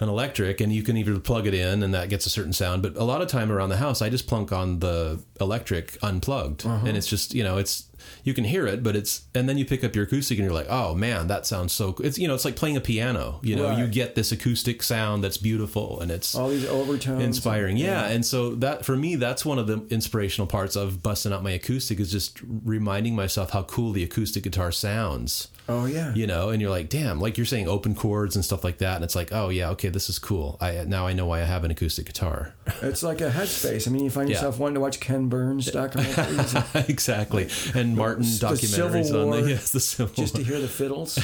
an 0.00 0.08
electric 0.08 0.60
and 0.60 0.72
you 0.72 0.82
can 0.82 0.96
either 0.96 1.18
plug 1.18 1.46
it 1.46 1.54
in 1.54 1.82
and 1.82 1.94
that 1.94 2.08
gets 2.08 2.26
a 2.26 2.30
certain 2.30 2.52
sound 2.52 2.82
but 2.82 2.96
a 2.96 3.04
lot 3.04 3.20
of 3.22 3.28
time 3.28 3.50
around 3.50 3.68
the 3.68 3.76
house 3.76 4.02
i 4.02 4.08
just 4.08 4.26
plunk 4.26 4.52
on 4.52 4.80
the 4.80 5.22
electric 5.40 5.98
unplugged. 6.02 6.66
Uh-huh. 6.66 6.86
And 6.86 6.96
it's 6.96 7.06
just 7.06 7.34
you 7.34 7.42
know 7.42 7.58
it's 7.58 7.88
you 8.22 8.34
can 8.34 8.44
hear 8.44 8.66
it 8.66 8.82
but 8.82 8.94
it's 8.94 9.22
and 9.34 9.48
then 9.48 9.56
you 9.56 9.64
pick 9.64 9.82
up 9.82 9.94
your 9.94 10.04
acoustic 10.04 10.38
and 10.38 10.44
you're 10.44 10.54
like 10.54 10.66
oh 10.68 10.94
man 10.94 11.26
that 11.28 11.46
sounds 11.46 11.72
so 11.72 11.94
it's 12.00 12.18
you 12.18 12.28
know 12.28 12.34
it's 12.34 12.44
like 12.44 12.54
playing 12.54 12.76
a 12.76 12.80
piano 12.80 13.40
you 13.42 13.56
know 13.56 13.74
you 13.76 13.86
get 13.86 14.14
this 14.14 14.30
acoustic 14.30 14.82
sound 14.82 15.24
that's 15.24 15.38
beautiful 15.38 16.00
and 16.00 16.10
it's 16.10 16.34
all 16.34 16.48
these 16.48 16.66
overtones, 16.66 17.22
inspiring. 17.22 17.76
Yeah 17.76 18.06
and 18.06 18.24
so 18.24 18.54
that 18.56 18.84
for 18.84 18.96
me 18.96 19.14
that's 19.16 19.44
one 19.44 19.58
of 19.58 19.66
the 19.66 19.86
inspirational 19.90 20.46
parts 20.46 20.76
of 20.76 21.02
busting 21.02 21.32
out 21.32 21.42
my 21.42 21.52
acoustic 21.52 21.98
is 21.98 22.12
just 22.12 22.40
reminding 22.42 23.16
myself 23.16 23.50
how 23.50 23.62
cool 23.62 23.92
the 23.92 24.02
acoustic 24.02 24.42
guitar 24.42 24.70
sounds 24.70 25.48
Oh 25.66 25.86
yeah, 25.86 26.12
you 26.14 26.26
know 26.26 26.50
and 26.50 26.60
you're 26.60 26.70
like 26.70 26.90
damn 26.90 27.18
like 27.20 27.38
you're 27.38 27.46
saying 27.46 27.68
open 27.68 27.94
chords 27.94 28.36
and 28.36 28.44
stuff 28.44 28.64
like 28.64 28.78
that 28.78 28.96
and 28.96 29.04
it's 29.04 29.14
like 29.16 29.32
oh 29.32 29.48
yeah 29.48 29.70
okay 29.70 29.88
this 29.88 30.10
is 30.10 30.18
cool. 30.18 30.58
I 30.60 30.84
now 30.86 31.06
i 31.06 31.14
know 31.14 31.24
why 31.26 31.40
i 31.40 31.44
have 31.44 31.64
an 31.64 31.70
acoustic 31.70 32.06
guitar. 32.06 32.52
It's 32.82 33.02
like 33.02 33.20
a 33.22 33.30
headspace. 33.30 33.88
I 33.88 33.90
mean, 33.90 34.04
you 34.04 34.10
find 34.10 34.28
Yeah. 34.28 34.34
yourself 34.36 34.58
wanting 34.58 34.74
to 34.74 34.80
watch 34.80 35.00
Ken 35.00 35.28
Burns 35.28 35.70
documentaries 35.70 36.74
and 36.74 36.88
exactly. 36.90 37.48
And 37.74 37.96
martin 37.96 38.24
the 38.24 38.28
documentaries 38.46 39.06
Civil 39.06 39.20
on 39.22 39.26
War, 39.28 39.40
the 39.42 39.50
yes 39.50 39.70
the 39.76 39.80
civil 39.80 40.14
just 40.14 40.36
to 40.36 40.42
hear 40.44 40.60
the 40.60 40.68
fiddles. 40.68 41.18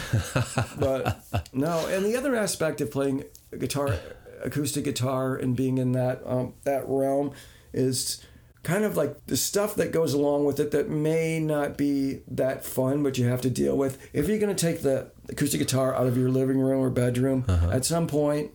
but 0.78 1.22
no, 1.52 1.86
and 1.88 2.04
the 2.04 2.16
other 2.16 2.34
aspect 2.34 2.80
of 2.80 2.90
playing 2.90 3.24
guitar, 3.58 3.94
acoustic 4.42 4.84
guitar, 4.84 5.36
and 5.36 5.54
being 5.56 5.78
in 5.78 5.92
that 5.92 6.22
um, 6.24 6.54
that 6.64 6.84
realm 6.86 7.32
is 7.72 8.24
kind 8.62 8.84
of 8.84 8.96
like 8.96 9.26
the 9.26 9.36
stuff 9.36 9.74
that 9.76 9.90
goes 9.92 10.12
along 10.14 10.44
with 10.44 10.60
it 10.60 10.70
that 10.72 10.88
may 10.90 11.40
not 11.40 11.76
be 11.78 12.20
that 12.28 12.64
fun, 12.64 13.02
but 13.02 13.16
you 13.18 13.26
have 13.26 13.40
to 13.42 13.50
deal 13.50 13.76
with. 13.76 13.98
If 14.12 14.28
you're 14.28 14.38
going 14.38 14.54
to 14.54 14.66
take 14.66 14.82
the 14.82 15.10
acoustic 15.28 15.60
guitar 15.60 15.94
out 15.94 16.06
of 16.06 16.16
your 16.18 16.28
living 16.28 16.58
room 16.60 16.80
or 16.80 16.90
bedroom, 16.90 17.44
Uh-huh. 17.48 17.70
at 17.70 17.84
some 17.84 18.06
point. 18.06 18.50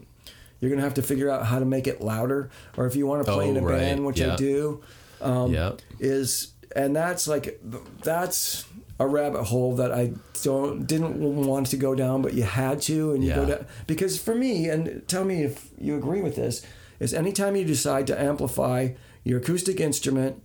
You're 0.61 0.69
gonna 0.71 0.83
have 0.83 0.93
to 0.95 1.03
figure 1.03 1.29
out 1.29 1.45
how 1.45 1.59
to 1.59 1.65
make 1.65 1.85
it 1.85 2.01
louder, 2.01 2.49
or 2.77 2.87
if 2.87 2.95
you 2.95 3.05
want 3.05 3.23
to 3.25 3.31
play 3.31 3.47
Oh, 3.47 3.49
in 3.49 3.57
a 3.57 3.61
right. 3.61 3.77
band, 3.77 4.05
which 4.05 4.19
Yeah. 4.21 4.33
I 4.33 4.35
do, 4.37 4.81
um, 5.21 5.53
yeah 5.53 5.73
is 5.99 6.53
and 6.75 6.95
that's 6.95 7.27
like 7.27 7.59
that's 8.03 8.65
a 8.99 9.05
rabbit 9.05 9.43
hole 9.43 9.75
that 9.75 9.91
I 9.91 10.13
don't 10.43 10.87
didn't 10.87 11.17
want 11.45 11.67
to 11.67 11.77
go 11.77 11.93
down, 11.93 12.21
but 12.21 12.33
you 12.33 12.43
had 12.43 12.81
to, 12.83 13.11
and 13.13 13.23
you 13.23 13.33
go 13.35 13.45
down 13.45 13.65
because 13.85 14.17
for 14.17 14.33
me, 14.33 14.69
and 14.69 15.03
tell 15.07 15.25
me 15.25 15.43
if 15.43 15.69
you 15.77 15.97
agree 15.97 16.21
with 16.21 16.35
this, 16.37 16.65
is 17.01 17.13
anytime 17.13 17.55
you 17.57 17.65
decide 17.65 18.07
to 18.07 18.19
amplify 18.19 18.89
your 19.25 19.39
acoustic 19.39 19.79
instrument 19.81 20.41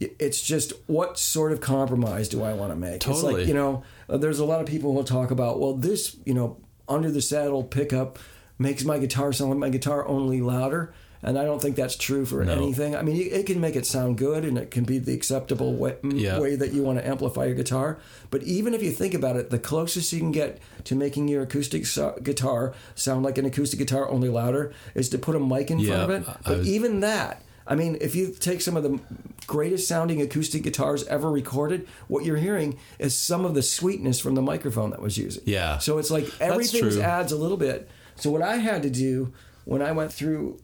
it's 0.00 0.42
just 0.42 0.72
what 0.86 1.16
sort 1.18 1.52
of 1.52 1.60
compromise 1.60 2.28
do 2.28 2.42
I 2.42 2.52
want 2.52 2.72
to 2.72 2.76
make? 2.76 2.96
It's 2.96 3.04
Totally. 3.06 3.34
like 3.34 3.46
you 3.46 3.54
know, 3.54 3.84
uh, 4.10 4.16
there's 4.16 4.40
a 4.40 4.44
lot 4.44 4.60
of 4.60 4.66
people 4.66 4.90
who 4.90 4.96
will 4.96 5.04
talk 5.04 5.30
about 5.30 5.60
well, 5.60 5.74
this 5.74 6.16
you 6.26 6.34
know 6.34 6.56
under 6.88 7.12
the 7.12 7.22
saddle 7.22 7.62
pickup 7.62 8.18
makes 8.58 8.84
my 8.84 8.98
guitar 8.98 9.32
sound 9.32 9.50
like 9.50 9.58
my 9.60 9.68
guitar 9.70 10.06
only 10.08 10.40
louder. 10.40 10.92
And 11.22 11.38
I 11.38 11.44
don't 11.44 11.62
think 11.62 11.76
that's 11.76 11.96
true 11.96 12.26
for 12.26 12.44
No. 12.44 12.52
anything. 12.52 12.94
I 12.94 13.00
mean, 13.02 13.16
it 13.16 13.46
can 13.46 13.58
make 13.58 13.76
it 13.76 13.86
sound 13.86 14.18
good, 14.18 14.44
and 14.44 14.58
it 14.58 14.70
can 14.70 14.84
be 14.84 14.98
the 14.98 15.14
acceptable 15.14 15.72
way, 15.74 15.96
Yeah. 16.02 16.38
way 16.38 16.54
that 16.56 16.74
you 16.74 16.82
want 16.82 16.98
to 16.98 17.06
amplify 17.08 17.46
your 17.46 17.54
guitar. 17.54 17.98
But 18.30 18.42
even 18.42 18.74
if 18.74 18.82
you 18.82 18.90
think 18.90 19.14
about 19.14 19.36
it, 19.36 19.48
the 19.48 19.58
closest 19.60 20.12
you 20.12 20.18
can 20.18 20.32
get 20.32 20.58
to 20.84 20.94
making 20.94 21.28
your 21.28 21.42
acoustic 21.44 21.86
so- 21.86 22.18
guitar 22.22 22.74
sound 22.94 23.24
like 23.24 23.38
an 23.38 23.46
acoustic 23.46 23.78
guitar 23.78 24.06
only 24.10 24.28
louder 24.28 24.72
is 24.94 25.08
to 25.10 25.18
put 25.18 25.34
a 25.34 25.40
mic 25.40 25.70
in 25.70 25.82
front 25.82 26.02
of 26.02 26.10
it. 26.10 26.24
But 26.44 26.58
was- 26.58 26.68
even 26.68 27.00
that, 27.00 27.40
I 27.66 27.74
mean, 27.74 27.96
if 28.00 28.14
you 28.14 28.32
take 28.32 28.60
some 28.60 28.76
of 28.76 28.82
the 28.82 28.98
greatest 29.46 29.88
sounding 29.88 30.20
acoustic 30.20 30.62
guitars 30.62 31.04
ever 31.04 31.30
recorded, 31.30 31.86
what 32.08 32.24
you're 32.24 32.36
hearing 32.36 32.78
is 32.98 33.14
some 33.14 33.44
of 33.44 33.54
the 33.54 33.62
sweetness 33.62 34.20
from 34.20 34.34
the 34.34 34.42
microphone 34.42 34.90
that 34.90 35.00
was 35.00 35.16
used. 35.16 35.40
Yeah. 35.46 35.78
So 35.78 35.98
it's 35.98 36.10
like 36.10 36.26
everything 36.40 37.00
adds 37.02 37.32
a 37.32 37.36
little 37.36 37.56
bit. 37.56 37.88
So 38.16 38.30
what 38.30 38.42
I 38.42 38.56
had 38.56 38.82
to 38.82 38.90
do 38.90 39.32
when 39.64 39.80
I 39.82 39.92
went 39.92 40.12
through 40.12 40.58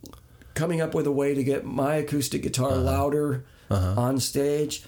coming 0.55 0.81
up 0.81 0.95
with 0.95 1.07
a 1.07 1.13
way 1.13 1.35
to 1.35 1.43
get 1.43 1.65
my 1.65 1.95
acoustic 1.97 2.43
guitar 2.43 2.73
Uh-huh. 2.73 2.81
louder 2.83 3.45
on 3.71 4.19
stage 4.21 4.85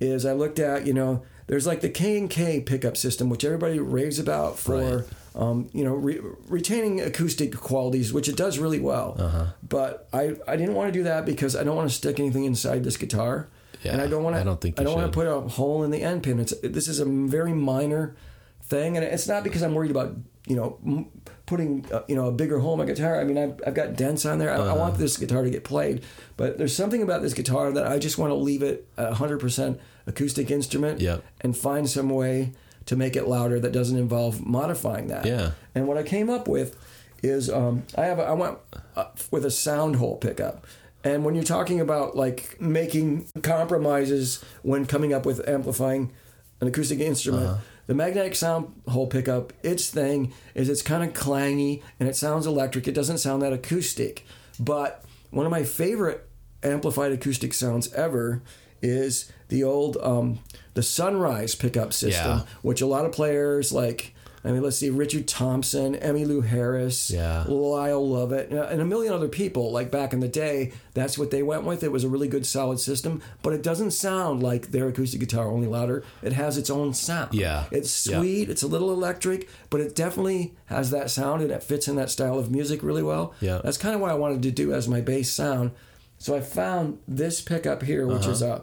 is 0.00 0.24
I 0.26 0.32
looked 0.32 0.58
at, 0.58 0.86
you 0.86 0.92
know, 0.94 1.22
there's 1.46 1.66
like 1.66 1.80
the 1.80 1.88
K 1.90 2.18
and 2.18 2.28
K 2.30 2.60
pickup 2.60 2.96
system, 2.96 3.28
which 3.28 3.44
everybody 3.44 3.78
raves 3.78 4.18
about 4.18 4.58
for, 4.58 4.96
Right. 4.96 5.04
Um, 5.34 5.68
you 5.72 5.84
know, 5.84 5.94
re- 5.94 6.20
retaining 6.48 7.00
acoustic 7.00 7.54
qualities, 7.56 8.12
which 8.12 8.28
it 8.28 8.36
does 8.36 8.58
really 8.58 8.80
well. 8.80 9.16
Uh-huh. 9.18 9.46
But 9.66 10.08
I, 10.12 10.36
I 10.46 10.56
didn't 10.56 10.74
want 10.74 10.88
to 10.88 10.92
do 10.92 11.04
that 11.04 11.24
because 11.24 11.56
I 11.56 11.64
don't 11.64 11.76
want 11.76 11.88
to 11.88 11.94
stick 11.94 12.18
anything 12.20 12.44
inside 12.44 12.84
this 12.84 12.96
guitar, 12.96 13.48
and 13.84 14.00
I 14.00 14.06
don't 14.06 14.22
want 14.22 14.36
to. 14.36 14.40
I 14.40 14.44
don't 14.44 14.60
think 14.60 14.80
I 14.80 14.84
don't 14.84 14.94
want 14.94 15.10
to 15.10 15.14
put 15.16 15.26
a 15.26 15.40
hole 15.40 15.82
in 15.84 15.90
the 15.90 16.02
end 16.02 16.22
pin. 16.22 16.38
It's 16.38 16.54
this 16.62 16.86
is 16.88 17.00
a 17.00 17.04
very 17.04 17.52
minor 17.52 18.14
thing, 18.62 18.96
and 18.96 19.04
it's 19.04 19.26
not 19.26 19.42
because 19.44 19.62
I'm 19.62 19.74
worried 19.74 19.90
about 19.90 20.14
you 20.46 20.56
know 20.56 21.08
putting 21.46 21.84
uh, 21.92 22.02
you 22.08 22.14
know 22.14 22.26
a 22.26 22.32
bigger 22.32 22.58
hole 22.58 22.74
in 22.74 22.78
my 22.78 22.84
guitar. 22.84 23.20
I 23.20 23.24
mean, 23.24 23.38
I've, 23.38 23.60
I've 23.66 23.74
got 23.74 23.94
dents 23.96 24.24
on 24.26 24.38
there. 24.38 24.50
I, 24.52 24.56
I 24.56 24.72
want 24.74 24.98
this 24.98 25.16
guitar 25.16 25.42
to 25.42 25.50
get 25.50 25.64
played, 25.64 26.02
but 26.36 26.58
there's 26.58 26.74
something 26.76 27.02
about 27.02 27.22
this 27.22 27.34
guitar 27.34 27.72
that 27.72 27.86
I 27.86 27.98
just 27.98 28.18
want 28.18 28.30
to 28.30 28.34
leave 28.34 28.62
it 28.62 28.86
a 28.96 29.12
100% 29.12 29.78
acoustic 30.06 30.50
instrument 30.50 31.00
Yep. 31.00 31.22
and 31.42 31.56
find 31.56 31.88
some 31.88 32.10
way 32.10 32.52
to 32.86 32.96
make 32.96 33.16
it 33.16 33.28
louder 33.28 33.60
that 33.60 33.72
doesn't 33.72 33.98
involve 33.98 34.44
modifying 34.44 35.08
that. 35.08 35.26
Yeah. 35.26 35.52
And 35.74 35.86
what 35.86 35.98
I 35.98 36.02
came 36.02 36.30
up 36.30 36.48
with 36.48 36.76
is 37.22 37.48
um, 37.50 37.84
I 37.96 38.04
have 38.06 38.18
a, 38.18 38.22
I 38.22 38.32
went 38.32 38.58
uh, 38.96 39.06
with 39.30 39.44
a 39.44 39.50
sound 39.50 39.96
hole 39.96 40.16
pickup. 40.16 40.66
And 41.04 41.24
when 41.24 41.34
you're 41.34 41.44
talking 41.44 41.80
about 41.80 42.16
like 42.16 42.60
making 42.60 43.28
compromises 43.42 44.44
when 44.62 44.86
coming 44.86 45.12
up 45.12 45.26
with 45.26 45.46
amplifying 45.48 46.12
an 46.60 46.68
acoustic 46.68 47.00
instrument, 47.00 47.58
the 47.86 47.94
magnetic 47.94 48.36
sound 48.36 48.80
hole 48.88 49.08
pickup, 49.08 49.52
its 49.64 49.90
thing 49.90 50.32
is 50.54 50.68
it's 50.68 50.82
kind 50.82 51.02
of 51.02 51.12
clangy 51.14 51.82
and 51.98 52.08
it 52.08 52.14
sounds 52.14 52.46
electric. 52.46 52.86
It 52.86 52.92
doesn't 52.92 53.18
sound 53.18 53.42
that 53.42 53.52
acoustic. 53.52 54.24
But 54.60 55.04
one 55.30 55.44
of 55.44 55.50
my 55.50 55.64
favorite 55.64 56.28
amplified 56.62 57.10
acoustic 57.10 57.52
sounds 57.52 57.92
ever 57.94 58.42
is 58.82 59.30
the 59.48 59.62
old 59.64 59.96
um, 60.02 60.40
the 60.74 60.82
Sunrise 60.82 61.54
pickup 61.54 61.92
system, 61.92 62.38
Yeah. 62.38 62.44
which 62.62 62.80
a 62.80 62.86
lot 62.86 63.04
of 63.04 63.12
players 63.12 63.72
like. 63.72 64.14
I 64.44 64.50
mean, 64.50 64.60
let's 64.64 64.76
see, 64.78 64.90
Richard 64.90 65.28
Thompson, 65.28 65.94
Emmylou 65.94 66.44
Harris, 66.44 67.12
Yeah. 67.12 67.44
Lyle 67.46 68.04
Lovett, 68.08 68.50
and 68.50 68.80
a 68.82 68.84
million 68.84 69.12
other 69.12 69.28
people. 69.28 69.70
Like 69.70 69.92
back 69.92 70.12
in 70.12 70.18
the 70.18 70.26
day, 70.26 70.72
that's 70.94 71.16
what 71.16 71.30
they 71.30 71.44
went 71.44 71.62
with. 71.62 71.84
It 71.84 71.92
was 71.92 72.02
a 72.02 72.08
really 72.08 72.26
good, 72.26 72.44
solid 72.44 72.80
system, 72.80 73.22
but 73.44 73.52
it 73.52 73.62
doesn't 73.62 73.92
sound 73.92 74.42
like 74.42 74.72
their 74.72 74.88
acoustic 74.88 75.20
guitar, 75.20 75.46
only 75.46 75.68
louder. 75.68 76.02
It 76.24 76.32
has 76.32 76.58
its 76.58 76.70
own 76.70 76.92
sound. 76.92 77.34
Yeah. 77.34 77.66
it's 77.70 78.04
Yeah. 78.04 78.18
sweet. 78.18 78.50
It's 78.50 78.64
a 78.64 78.66
little 78.66 78.92
electric, 78.92 79.48
but 79.70 79.80
it 79.80 79.94
definitely 79.94 80.54
has 80.64 80.90
that 80.90 81.08
sound, 81.12 81.42
and 81.42 81.52
it 81.52 81.62
fits 81.62 81.86
in 81.86 81.94
that 81.94 82.10
style 82.10 82.36
of 82.36 82.50
music 82.50 82.82
really 82.82 83.04
well. 83.04 83.34
Yeah. 83.40 83.60
that's 83.62 83.78
kind 83.78 83.94
of 83.94 84.00
what 84.00 84.10
I 84.10 84.14
wanted 84.14 84.42
to 84.42 84.50
do 84.50 84.72
as 84.74 84.88
my 84.88 85.00
bass 85.00 85.30
sound. 85.30 85.70
So 86.18 86.34
I 86.34 86.40
found 86.40 86.98
this 87.06 87.40
pickup 87.40 87.84
here, 87.84 88.08
which 88.08 88.26
is 88.26 88.42
Uh-huh. 88.42 88.62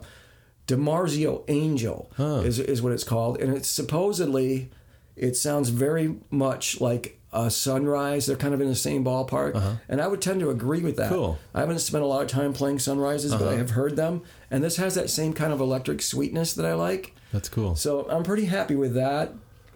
DiMarzio 0.70 1.44
Angel, 1.48 2.10
is 2.18 2.58
is 2.58 2.80
what 2.82 2.92
it's 2.92 3.04
called, 3.04 3.40
and 3.40 3.54
it's 3.56 3.68
supposedly 3.68 4.70
it 5.16 5.36
sounds 5.36 5.68
very 5.70 6.16
much 6.30 6.80
like 6.80 7.18
a 7.32 7.50
sunrise. 7.50 8.26
They're 8.26 8.36
kind 8.36 8.54
of 8.54 8.60
in 8.60 8.68
the 8.68 8.74
same 8.74 9.04
ballpark, 9.04 9.78
and 9.88 10.00
I 10.00 10.06
would 10.08 10.20
tend 10.22 10.40
to 10.40 10.50
agree 10.50 10.80
with 10.82 10.96
that. 10.96 11.06
Uh-huh. 11.06 11.14
Cool. 11.14 11.24
Uh-huh. 11.30 11.58
I 11.58 11.60
haven't 11.60 11.78
spent 11.80 12.02
a 12.04 12.06
lot 12.06 12.22
of 12.22 12.28
time 12.28 12.52
playing 12.52 12.78
sunrises, 12.78 13.32
but 13.34 13.48
I 13.48 13.56
have 13.56 13.70
heard 13.70 13.96
them, 13.96 14.22
and 14.50 14.64
this 14.64 14.76
has 14.76 14.94
that 14.94 15.10
same 15.10 15.32
kind 15.32 15.52
of 15.52 15.60
electric 15.60 16.02
sweetness 16.02 16.54
that 16.54 16.66
I 16.66 16.74
like. 16.74 17.14
That's 17.32 17.48
cool. 17.48 17.76
So 17.76 18.06
I'm 18.10 18.22
pretty 18.24 18.46
happy 18.46 18.74
with 18.76 18.94
that. 18.94 19.32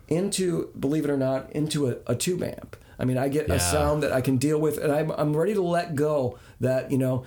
Into, 0.08 0.68
believe 0.78 1.04
it 1.04 1.10
or 1.10 1.16
not, 1.16 1.50
into 1.52 1.88
a, 1.88 1.96
a 2.06 2.14
tube 2.14 2.42
amp. 2.42 2.76
I 2.98 3.04
mean, 3.06 3.16
I 3.16 3.28
get 3.28 3.48
Yeah. 3.48 3.54
a 3.54 3.60
sound 3.60 4.02
that 4.02 4.12
I 4.12 4.20
can 4.20 4.36
deal 4.36 4.60
with, 4.60 4.76
and 4.78 4.92
I'm, 4.92 5.10
I'm 5.12 5.34
ready 5.36 5.54
to 5.54 5.62
let 5.62 5.94
go 5.94 6.38
that, 6.60 6.90
you 6.92 6.98
know, 6.98 7.24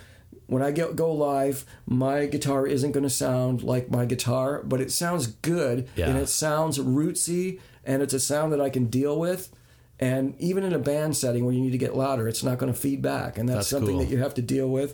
when 0.47 0.61
I 0.63 0.71
get, 0.71 0.95
go 0.95 1.11
live, 1.13 1.65
my 1.85 2.25
guitar 2.25 2.65
isn't 2.65 2.91
going 2.93 3.03
to 3.03 3.09
sound 3.09 3.63
like 3.63 3.91
my 3.91 4.05
guitar, 4.05 4.61
but 4.63 4.81
it 4.81 4.91
sounds 4.91 5.27
good, 5.27 5.87
Yeah. 5.95 6.09
and 6.09 6.17
it 6.17 6.27
sounds 6.29 6.77
rootsy, 6.79 7.59
and 7.85 8.01
it's 8.01 8.13
a 8.13 8.19
sound 8.19 8.51
that 8.53 8.61
I 8.61 8.69
can 8.69 8.85
deal 8.85 9.19
with. 9.19 9.49
And 9.99 10.35
even 10.39 10.63
in 10.63 10.73
a 10.73 10.79
band 10.79 11.17
setting 11.17 11.43
where 11.43 11.53
you 11.53 11.61
need 11.61 11.71
to 11.71 11.77
get 11.77 11.95
louder, 11.95 12.27
it's 12.27 12.43
not 12.43 12.57
going 12.59 12.71
to 12.71 12.79
feed 12.79 13.01
back, 13.01 13.37
and 13.37 13.47
that's, 13.49 13.57
That's 13.57 13.67
something 13.69 13.95
cool. 13.97 14.05
that 14.05 14.09
you 14.11 14.19
have 14.19 14.33
to 14.35 14.41
deal 14.41 14.69
with. 14.69 14.93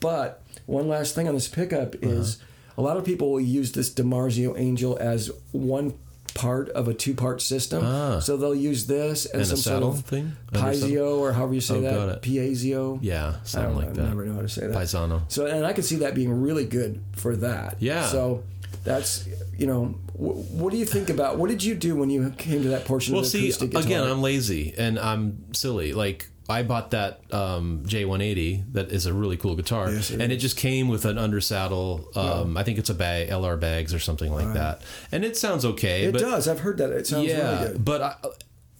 But 0.00 0.42
one 0.66 0.86
last 0.88 1.14
thing 1.14 1.28
on 1.28 1.34
this 1.34 1.48
pickup 1.48 1.94
is 2.02 2.36
Uh-huh. 2.36 2.82
a 2.82 2.82
lot 2.82 2.96
of 2.96 3.04
people 3.04 3.32
will 3.32 3.40
use 3.40 3.72
this 3.72 3.88
DiMarzio 3.92 4.58
Angel 4.58 4.96
as 5.00 5.30
one 5.52 5.94
part 6.34 6.68
of 6.70 6.88
a 6.88 6.94
two-part 6.94 7.40
system. 7.40 7.82
Ah. 7.84 8.18
So 8.18 8.36
they'll 8.36 8.54
use 8.54 8.86
this 8.86 9.24
and, 9.26 9.34
And 9.34 9.42
a 9.42 9.46
some 9.46 9.56
saddle 9.56 9.92
sort 9.92 10.04
of 10.04 10.10
thing? 10.10 10.32
Pizio 10.52 11.18
or 11.18 11.32
however 11.32 11.54
you 11.54 11.60
say 11.60 11.76
Oh, 11.76 12.06
that. 12.06 12.22
Piazio. 12.22 12.98
yeah, 13.02 13.36
something 13.44 13.76
like 13.76 13.88
know, 13.88 13.94
that. 13.94 14.04
I 14.06 14.08
never 14.08 14.24
know 14.26 14.34
how 14.34 14.42
to 14.42 14.48
say 14.48 14.66
that. 14.66 14.76
Paisano. 14.76 15.22
So 15.28 15.46
and 15.46 15.64
I 15.64 15.72
can 15.72 15.84
see 15.84 15.96
that 15.96 16.14
being 16.14 16.42
really 16.42 16.66
good 16.66 17.00
for 17.12 17.36
that. 17.36 17.76
Yeah. 17.80 18.06
So 18.06 18.42
that's 18.82 19.26
you 19.56 19.66
know 19.66 19.94
what 20.14 20.70
do 20.72 20.76
you 20.76 20.84
think 20.84 21.08
about 21.10 21.38
what 21.38 21.48
did 21.50 21.62
you 21.62 21.74
do 21.74 21.96
when 21.96 22.10
you 22.10 22.30
came 22.36 22.62
to 22.62 22.68
that 22.68 22.84
portion 22.84 23.14
Well, 23.14 23.24
of 23.24 23.32
the 23.32 23.50
see, 23.50 23.66
again, 23.66 24.02
I'm 24.04 24.20
lazy 24.22 24.74
and 24.76 24.98
I'm 24.98 25.52
silly. 25.54 25.92
Like 25.92 26.28
I 26.48 26.62
bought 26.62 26.90
that 26.90 27.20
um, 27.32 27.84
J180 27.86 28.72
that 28.74 28.92
is 28.92 29.06
a 29.06 29.14
really 29.14 29.36
cool 29.36 29.56
guitar, 29.56 29.90
Yes, 29.90 30.10
it 30.10 30.20
and 30.20 30.30
it 30.32 30.36
just 30.36 30.56
came 30.56 30.88
with 30.88 31.04
an 31.04 31.16
undersaddle. 31.16 32.14
Um, 32.16 32.56
I 32.56 32.62
think 32.64 32.78
it's 32.78 32.90
a 32.90 32.94
bag, 32.94 33.30
LR 33.30 33.58
Baggs 33.58 33.94
or 33.94 33.98
something 33.98 34.32
like 34.32 34.52
that, 34.52 34.82
and 35.10 35.24
it 35.24 35.36
sounds 35.36 35.64
okay. 35.64 36.04
it 36.04 36.12
but 36.12 36.20
does. 36.20 36.46
I've 36.46 36.60
heard 36.60 36.78
that. 36.78 36.90
It 36.90 37.06
sounds 37.06 37.28
yeah, 37.28 37.60
really 37.60 37.72
good. 37.72 37.84
but 37.84 38.02
I, 38.02 38.16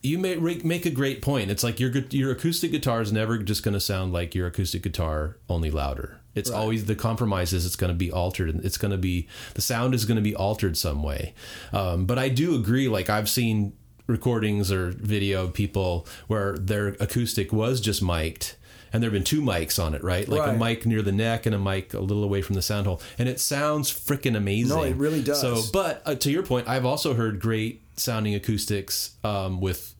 you 0.02 0.18
may 0.18 0.36
make 0.36 0.84
a 0.84 0.90
great 0.90 1.22
point. 1.22 1.50
It's 1.50 1.64
like 1.64 1.80
your 1.80 1.90
your 2.10 2.30
acoustic 2.30 2.70
guitar 2.70 3.00
is 3.00 3.12
never 3.12 3.38
just 3.38 3.62
going 3.62 3.74
to 3.74 3.80
sound 3.80 4.12
like 4.12 4.34
your 4.34 4.46
acoustic 4.46 4.82
guitar, 4.82 5.38
only 5.48 5.70
louder. 5.70 6.20
It's 6.34 6.50
always 6.50 6.86
the 6.86 6.96
compromise 6.96 7.52
is 7.52 7.64
it's 7.64 7.76
going 7.76 7.92
to 7.92 7.96
be 7.96 8.10
altered 8.10 8.48
and 8.48 8.64
it's 8.64 8.76
going 8.76 8.90
to 8.90 8.98
be 8.98 9.28
the 9.54 9.62
sound 9.62 9.94
is 9.94 10.04
going 10.04 10.16
to 10.16 10.22
be 10.22 10.34
altered 10.34 10.76
some 10.76 11.02
way. 11.02 11.32
Um, 11.72 12.06
but 12.06 12.18
I 12.18 12.28
do 12.28 12.56
agree. 12.56 12.88
Like 12.88 13.08
I've 13.08 13.28
seen 13.28 13.72
recordings 14.06 14.70
or 14.70 14.90
video 14.90 15.44
of 15.44 15.54
people 15.54 16.06
where 16.26 16.56
their 16.56 16.88
acoustic 17.00 17.52
was 17.52 17.80
just 17.80 18.02
mic'd. 18.02 18.54
And 18.92 19.02
there 19.02 19.08
have 19.10 19.14
been 19.14 19.24
two 19.24 19.40
mics 19.42 19.82
on 19.82 19.92
it, 19.94 20.04
right? 20.04 20.28
Like 20.28 20.40
Right. 20.42 20.54
a 20.54 20.58
mic 20.58 20.86
near 20.86 21.02
the 21.02 21.10
neck 21.10 21.46
and 21.46 21.54
a 21.54 21.58
mic 21.58 21.94
a 21.94 21.98
little 22.00 22.22
away 22.22 22.42
from 22.42 22.54
the 22.54 22.62
sound 22.62 22.86
hole, 22.86 23.02
and 23.18 23.28
it 23.28 23.40
sounds 23.40 23.90
freaking 23.90 24.36
amazing. 24.36 24.68
No, 24.76 24.84
it 24.84 24.94
really 24.94 25.20
does. 25.20 25.40
So, 25.40 25.62
but 25.72 26.00
uh, 26.06 26.14
to 26.14 26.30
your 26.30 26.44
point, 26.44 26.68
I've 26.68 26.84
also 26.84 27.14
heard 27.14 27.40
great 27.40 27.82
sounding 27.96 28.36
acoustics 28.36 29.16
um, 29.24 29.60
with, 29.60 29.96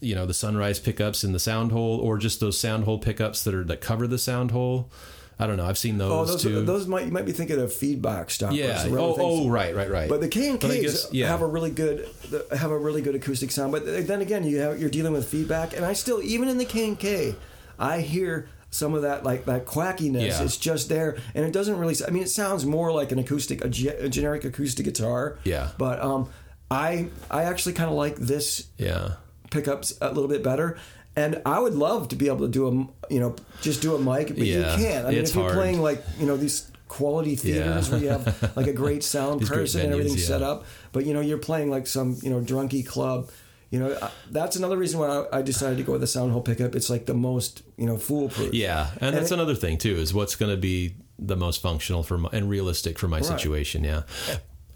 you 0.00 0.14
know, 0.14 0.26
the 0.26 0.34
sunrise 0.34 0.78
pickups 0.78 1.24
in 1.24 1.32
the 1.32 1.38
sound 1.38 1.72
hole, 1.72 1.98
or 1.98 2.18
just 2.18 2.38
those 2.40 2.60
sound 2.60 2.84
hole 2.84 2.98
pickups 2.98 3.42
that 3.44 3.54
are 3.54 3.64
that 3.64 3.80
cover 3.80 4.06
the 4.06 4.18
sound 4.18 4.50
hole. 4.50 4.90
I 5.38 5.46
don't 5.46 5.58
know. 5.58 5.66
I've 5.66 5.76
seen 5.76 5.98
those, 5.98 6.10
Oh, 6.10 6.24
those, 6.24 6.42
too. 6.42 6.62
those 6.64 6.86
might 6.86 7.04
you 7.06 7.12
might 7.12 7.26
be 7.26 7.32
thinking 7.32 7.60
of 7.60 7.72
feedback 7.72 8.30
stoppers. 8.30 8.56
yeah. 8.56 8.84
Oh, 8.88 9.16
oh, 9.18 9.48
right, 9.50 9.74
right, 9.74 9.90
right. 9.90 10.08
But 10.08 10.22
the 10.22 10.28
K 10.28 10.48
and 10.48 10.58
Ks 10.60 11.12
yeah. 11.12 11.28
have 11.28 11.42
a 11.42 11.46
really 11.46 11.70
good 11.70 12.08
have 12.56 12.70
a 12.70 12.78
really 12.78 13.02
good 13.02 13.14
acoustic 13.14 13.50
sound. 13.50 13.72
But 13.72 13.84
then 14.06 14.22
again, 14.22 14.44
you 14.44 14.58
have, 14.60 14.80
you're 14.80 14.88
dealing 14.90 15.12
with 15.12 15.28
feedback, 15.28 15.76
and 15.76 15.84
I 15.84 15.92
still 15.92 16.22
even 16.22 16.48
in 16.48 16.56
the 16.56 16.64
K 16.64 16.88
and 16.88 16.98
K, 16.98 17.34
I 17.78 18.00
hear 18.00 18.48
some 18.70 18.94
of 18.94 19.02
that 19.02 19.24
like 19.24 19.44
that 19.44 19.66
quackiness. 19.66 20.28
Yeah. 20.28 20.42
It's 20.42 20.56
just 20.56 20.88
there, 20.88 21.18
and 21.34 21.44
it 21.44 21.52
doesn't 21.52 21.76
really. 21.78 21.94
I 22.06 22.10
mean, 22.10 22.22
it 22.22 22.30
sounds 22.30 22.64
more 22.64 22.90
like 22.92 23.12
an 23.12 23.18
acoustic, 23.18 23.62
a, 23.62 23.68
ge- 23.68 23.86
a 23.86 24.08
generic 24.08 24.44
acoustic 24.44 24.86
guitar. 24.86 25.38
Yeah. 25.44 25.68
But 25.76 26.00
um, 26.00 26.30
I 26.70 27.08
I 27.30 27.44
actually 27.44 27.74
kind 27.74 27.90
of 27.90 27.96
like 27.96 28.16
this 28.16 28.68
yeah. 28.78 29.16
pickups 29.50 29.98
a 30.00 30.08
little 30.08 30.28
bit 30.28 30.42
better. 30.42 30.78
And 31.16 31.40
I 31.46 31.58
would 31.58 31.74
love 31.74 32.08
to 32.08 32.16
be 32.16 32.26
able 32.28 32.40
to 32.40 32.48
do 32.48 32.66
a, 32.68 33.12
you 33.12 33.20
know, 33.20 33.34
just 33.62 33.80
do 33.80 33.94
a 33.94 33.98
mic, 33.98 34.28
but 34.28 34.38
Yeah, 34.38 34.76
you 34.76 34.84
can't. 34.84 35.06
I 35.06 35.10
mean, 35.10 35.18
if 35.24 35.34
you're 35.34 35.44
hard. 35.44 35.54
playing 35.54 35.80
like, 35.80 36.02
you 36.20 36.26
know, 36.26 36.36
these 36.36 36.70
quality 36.88 37.36
theaters 37.36 37.88
Yeah. 37.88 37.94
where 37.94 38.02
you 38.02 38.08
have 38.10 38.52
like 38.56 38.66
a 38.66 38.72
great 38.72 39.02
sound 39.02 39.40
person 39.46 39.80
and 39.80 39.92
everything 39.92 40.18
yeah. 40.18 40.24
set 40.24 40.42
up. 40.42 40.64
But 40.92 41.06
you 41.06 41.14
know, 41.14 41.20
you're 41.20 41.38
playing 41.38 41.70
like 41.70 41.86
some 41.86 42.16
you 42.22 42.30
know 42.30 42.40
drunky 42.40 42.86
club. 42.86 43.30
You 43.70 43.80
know, 43.80 43.98
that's 44.30 44.54
another 44.56 44.76
reason 44.76 45.00
why 45.00 45.26
I 45.32 45.42
decided 45.42 45.76
to 45.78 45.82
go 45.82 45.92
with 45.92 46.00
the 46.00 46.06
sound 46.06 46.30
hole 46.32 46.40
pickup. 46.42 46.76
It's 46.76 46.88
like 46.88 47.06
the 47.06 47.14
most 47.14 47.62
you 47.76 47.86
know 47.86 47.96
foolproof. 47.96 48.54
Yeah, 48.54 48.90
and, 49.00 49.16
that's 49.16 49.30
it- 49.30 49.34
another 49.34 49.54
thing 49.56 49.78
too 49.78 49.96
is 49.96 50.14
what's 50.14 50.36
going 50.36 50.50
to 50.54 50.56
be 50.60 50.94
the 51.18 51.34
most 51.36 51.60
functional 51.62 52.02
for 52.02 52.18
my, 52.18 52.28
and 52.32 52.48
realistic 52.48 52.98
for 52.98 53.08
my 53.08 53.20
situation. 53.22 53.82
Yeah, 53.84 54.02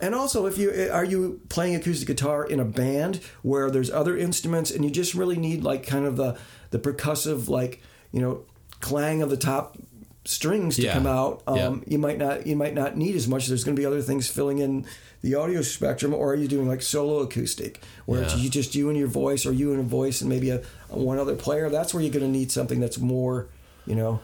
And 0.00 0.14
also, 0.14 0.46
if 0.46 0.56
you 0.58 0.88
are 0.92 1.04
you 1.04 1.40
playing 1.48 1.74
acoustic 1.74 2.06
guitar 2.08 2.44
in 2.44 2.58
a 2.60 2.64
band 2.64 3.20
where 3.42 3.70
there's 3.70 3.90
other 3.90 4.16
instruments 4.16 4.70
and 4.70 4.84
you 4.84 4.90
just 4.90 5.14
really 5.14 5.36
need 5.36 5.62
like 5.62 5.86
kind 5.86 6.06
of 6.06 6.16
the 6.16 6.36
the 6.70 6.78
percussive 6.78 7.48
like 7.48 7.82
you 8.12 8.20
know 8.20 8.42
clang 8.80 9.20
of 9.22 9.28
the 9.30 9.36
top 9.36 9.76
strings 10.24 10.76
to 10.76 10.82
Yeah. 10.82 10.92
come 10.94 11.06
out, 11.06 11.42
um, 11.46 11.56
Yeah. 11.56 11.76
you 11.86 11.98
might 11.98 12.18
not 12.18 12.46
you 12.46 12.56
might 12.56 12.74
not 12.74 12.96
need 12.96 13.14
as 13.16 13.26
much. 13.28 13.46
There's 13.46 13.64
going 13.64 13.74
to 13.76 13.80
be 13.80 13.86
other 13.86 14.02
things 14.02 14.28
filling 14.28 14.58
in 14.58 14.86
the 15.22 15.34
audio 15.34 15.60
spectrum, 15.60 16.14
or 16.14 16.32
are 16.32 16.34
you 16.36 16.48
doing 16.48 16.66
like 16.68 16.80
solo 16.82 17.18
acoustic 17.20 17.80
where 18.06 18.22
it's 18.22 18.36
you 18.36 18.48
just 18.48 18.74
you 18.74 18.88
and 18.88 18.96
your 18.98 19.08
voice, 19.08 19.44
or 19.44 19.52
you 19.52 19.72
and 19.72 19.80
a 19.80 19.82
voice 19.82 20.20
and 20.22 20.30
maybe 20.30 20.48
a, 20.50 20.62
one 20.88 21.18
other 21.18 21.34
player? 21.34 21.68
That's 21.68 21.92
where 21.92 22.02
you're 22.02 22.12
going 22.12 22.24
to 22.24 22.30
need 22.38 22.50
something 22.50 22.80
that's 22.80 22.98
more 22.98 23.48
you 23.86 23.94
know 23.94 24.20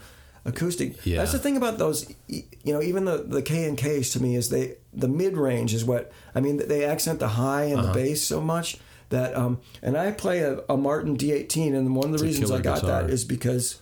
acoustic. 0.46 1.04
Yeah. 1.04 1.18
That's 1.18 1.32
the 1.32 1.38
thing 1.38 1.56
about 1.56 1.78
those, 1.78 2.08
you 2.28 2.72
know, 2.72 2.80
even 2.82 3.04
the 3.04 3.18
the 3.18 3.42
K 3.42 3.64
and 3.68 3.76
Ks 3.76 4.10
to 4.10 4.22
me 4.22 4.36
is 4.36 4.48
they 4.48 4.76
the 4.94 5.08
mid 5.08 5.36
range 5.36 5.74
is 5.74 5.84
what 5.84 6.10
I 6.34 6.40
mean. 6.40 6.56
They 6.56 6.84
accent 6.84 7.18
the 7.18 7.28
high 7.28 7.64
and 7.64 7.80
Uh-huh. 7.80 7.92
the 7.92 7.94
bass 7.94 8.22
so 8.22 8.40
much 8.40 8.78
that, 9.10 9.36
um, 9.36 9.60
and 9.82 9.96
I 9.96 10.10
play 10.10 10.40
a, 10.40 10.60
a 10.68 10.76
Martin 10.76 11.16
D18, 11.16 11.74
and 11.76 11.94
one 11.94 12.06
of 12.06 12.10
the 12.10 12.14
It's 12.16 12.22
reasons 12.38 12.50
I 12.50 12.60
got 12.60 12.80
guitar. 12.80 13.02
that 13.02 13.10
is 13.10 13.24
because 13.24 13.80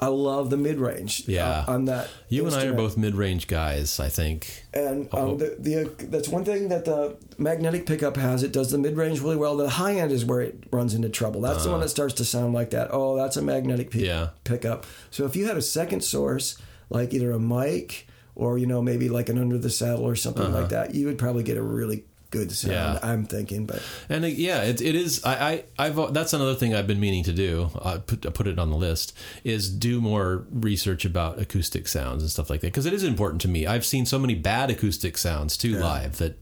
I 0.00 0.06
love 0.06 0.50
the 0.50 0.56
mid 0.56 0.78
range. 0.78 1.24
Yeah. 1.26 1.64
on 1.66 1.86
that. 1.86 2.08
you 2.28 2.46
and 2.46 2.54
I 2.54 2.66
are 2.66 2.72
both 2.72 2.96
mid-range 2.96 3.48
guys. 3.48 3.98
I 3.98 4.08
think. 4.08 4.64
And 4.72 5.08
Oh. 5.12 5.32
um, 5.32 5.38
the, 5.38 5.56
the 5.58 6.06
that's 6.06 6.28
one 6.28 6.44
thing 6.44 6.68
that 6.68 6.84
the 6.84 7.16
magnetic 7.36 7.84
pickup 7.86 8.16
has. 8.16 8.42
It 8.44 8.52
does 8.52 8.70
the 8.70 8.78
mid 8.78 8.96
range 8.96 9.20
really 9.20 9.36
well. 9.36 9.56
The 9.56 9.68
high 9.68 9.94
end 9.96 10.12
is 10.12 10.24
where 10.24 10.40
it 10.40 10.64
runs 10.70 10.94
into 10.94 11.08
trouble. 11.08 11.40
That's 11.40 11.64
the 11.64 11.70
one 11.70 11.80
that 11.80 11.88
starts 11.88 12.14
to 12.14 12.24
sound 12.24 12.54
like 12.54 12.70
that. 12.70 12.90
Oh, 12.92 13.16
that's 13.16 13.36
a 13.36 13.42
magnetic 13.42 13.94
Uh. 13.94 13.98
Yeah. 13.98 14.28
pickup. 14.44 14.86
So 15.10 15.24
if 15.24 15.34
you 15.34 15.46
had 15.46 15.56
a 15.56 15.62
second 15.62 16.04
source, 16.04 16.56
like 16.90 17.12
either 17.12 17.32
a 17.32 17.40
mic 17.40 18.06
or 18.36 18.56
you 18.56 18.66
know 18.66 18.80
maybe 18.80 19.08
like 19.08 19.28
an 19.28 19.36
under 19.38 19.58
the 19.58 19.70
saddle 19.70 20.04
or 20.06 20.14
something 20.14 20.52
like 20.52 20.68
that, 20.68 20.94
you 20.94 21.06
would 21.06 21.18
probably 21.18 21.42
get 21.42 21.56
a 21.56 21.62
really 21.62 22.04
good 22.30 22.52
sound. 22.52 22.72
Yeah. 22.72 22.98
I'm 23.02 23.24
thinking, 23.24 23.66
but 23.66 23.82
And 24.08 24.24
uh, 24.24 24.28
yeah, 24.28 24.62
it, 24.62 24.80
it 24.80 24.94
is. 24.94 25.24
I, 25.24 25.64
I 25.78 25.86
I've 25.86 26.12
that's 26.14 26.32
another 26.32 26.54
thing 26.54 26.74
I've 26.74 26.86
been 26.86 27.00
meaning 27.00 27.24
to 27.24 27.32
do. 27.32 27.70
I 27.82 27.98
put 27.98 28.26
I 28.26 28.30
put 28.30 28.46
it 28.46 28.58
on 28.58 28.70
the 28.70 28.76
list 28.76 29.16
is 29.44 29.68
do 29.70 30.00
more 30.00 30.46
research 30.50 31.04
about 31.04 31.38
acoustic 31.40 31.88
sounds 31.88 32.22
and 32.22 32.30
stuff 32.30 32.50
like 32.50 32.60
that 32.60 32.68
because 32.68 32.86
it 32.86 32.92
is 32.92 33.02
important 33.04 33.40
to 33.42 33.48
me. 33.48 33.66
I've 33.66 33.84
seen 33.86 34.06
so 34.06 34.18
many 34.18 34.34
bad 34.34 34.70
acoustic 34.70 35.16
sounds 35.18 35.56
too 35.56 35.78
live 35.78 36.18
that 36.18 36.38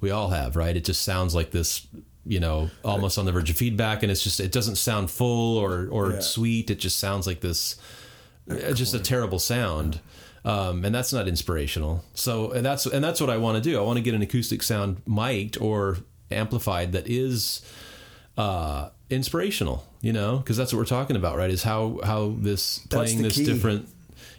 we 0.00 0.10
all 0.10 0.28
have. 0.30 0.56
Right? 0.56 0.76
It 0.76 0.84
just 0.84 1.02
sounds 1.02 1.34
like 1.34 1.50
this. 1.50 1.86
You 2.26 2.40
know, 2.40 2.70
almost 2.82 3.18
on 3.18 3.26
the 3.26 3.32
verge 3.32 3.50
of 3.50 3.56
feedback, 3.56 4.02
and 4.02 4.10
it's 4.10 4.22
just 4.22 4.40
it 4.40 4.50
doesn't 4.50 4.76
sound 4.76 5.10
full 5.10 5.58
or 5.58 5.88
or 5.90 6.12
Yeah. 6.12 6.20
sweet. 6.20 6.70
It 6.70 6.76
just 6.80 6.96
sounds 6.96 7.26
like 7.26 7.40
this, 7.40 7.76
uh, 8.50 8.72
just 8.72 8.94
a 8.94 8.98
terrible 8.98 9.38
sound. 9.38 10.00
Um, 10.44 10.84
and 10.84 10.94
that's 10.94 11.12
not 11.12 11.26
inspirational. 11.26 12.04
So 12.14 12.50
and 12.52 12.64
that's 12.66 12.84
and 12.86 13.02
that's 13.02 13.20
what 13.20 13.30
I 13.30 13.38
want 13.38 13.56
to 13.56 13.62
do. 13.62 13.78
I 13.78 13.82
want 13.82 13.96
to 13.96 14.02
get 14.02 14.14
an 14.14 14.20
acoustic 14.22 14.62
sound 14.62 15.00
mic'd 15.06 15.56
or 15.58 15.98
amplified 16.30 16.92
that 16.92 17.08
is 17.08 17.62
uh, 18.36 18.90
inspirational. 19.10 19.86
You 20.02 20.12
know, 20.12 20.36
because 20.38 20.58
that's 20.58 20.70
what 20.72 20.78
we're 20.80 20.84
talking 20.84 21.16
about, 21.16 21.36
right? 21.38 21.48
Is 21.50 21.62
how 21.62 21.98
how 22.04 22.34
this 22.38 22.80
playing 22.90 23.22
this 23.22 23.36
key. 23.36 23.44
different 23.46 23.88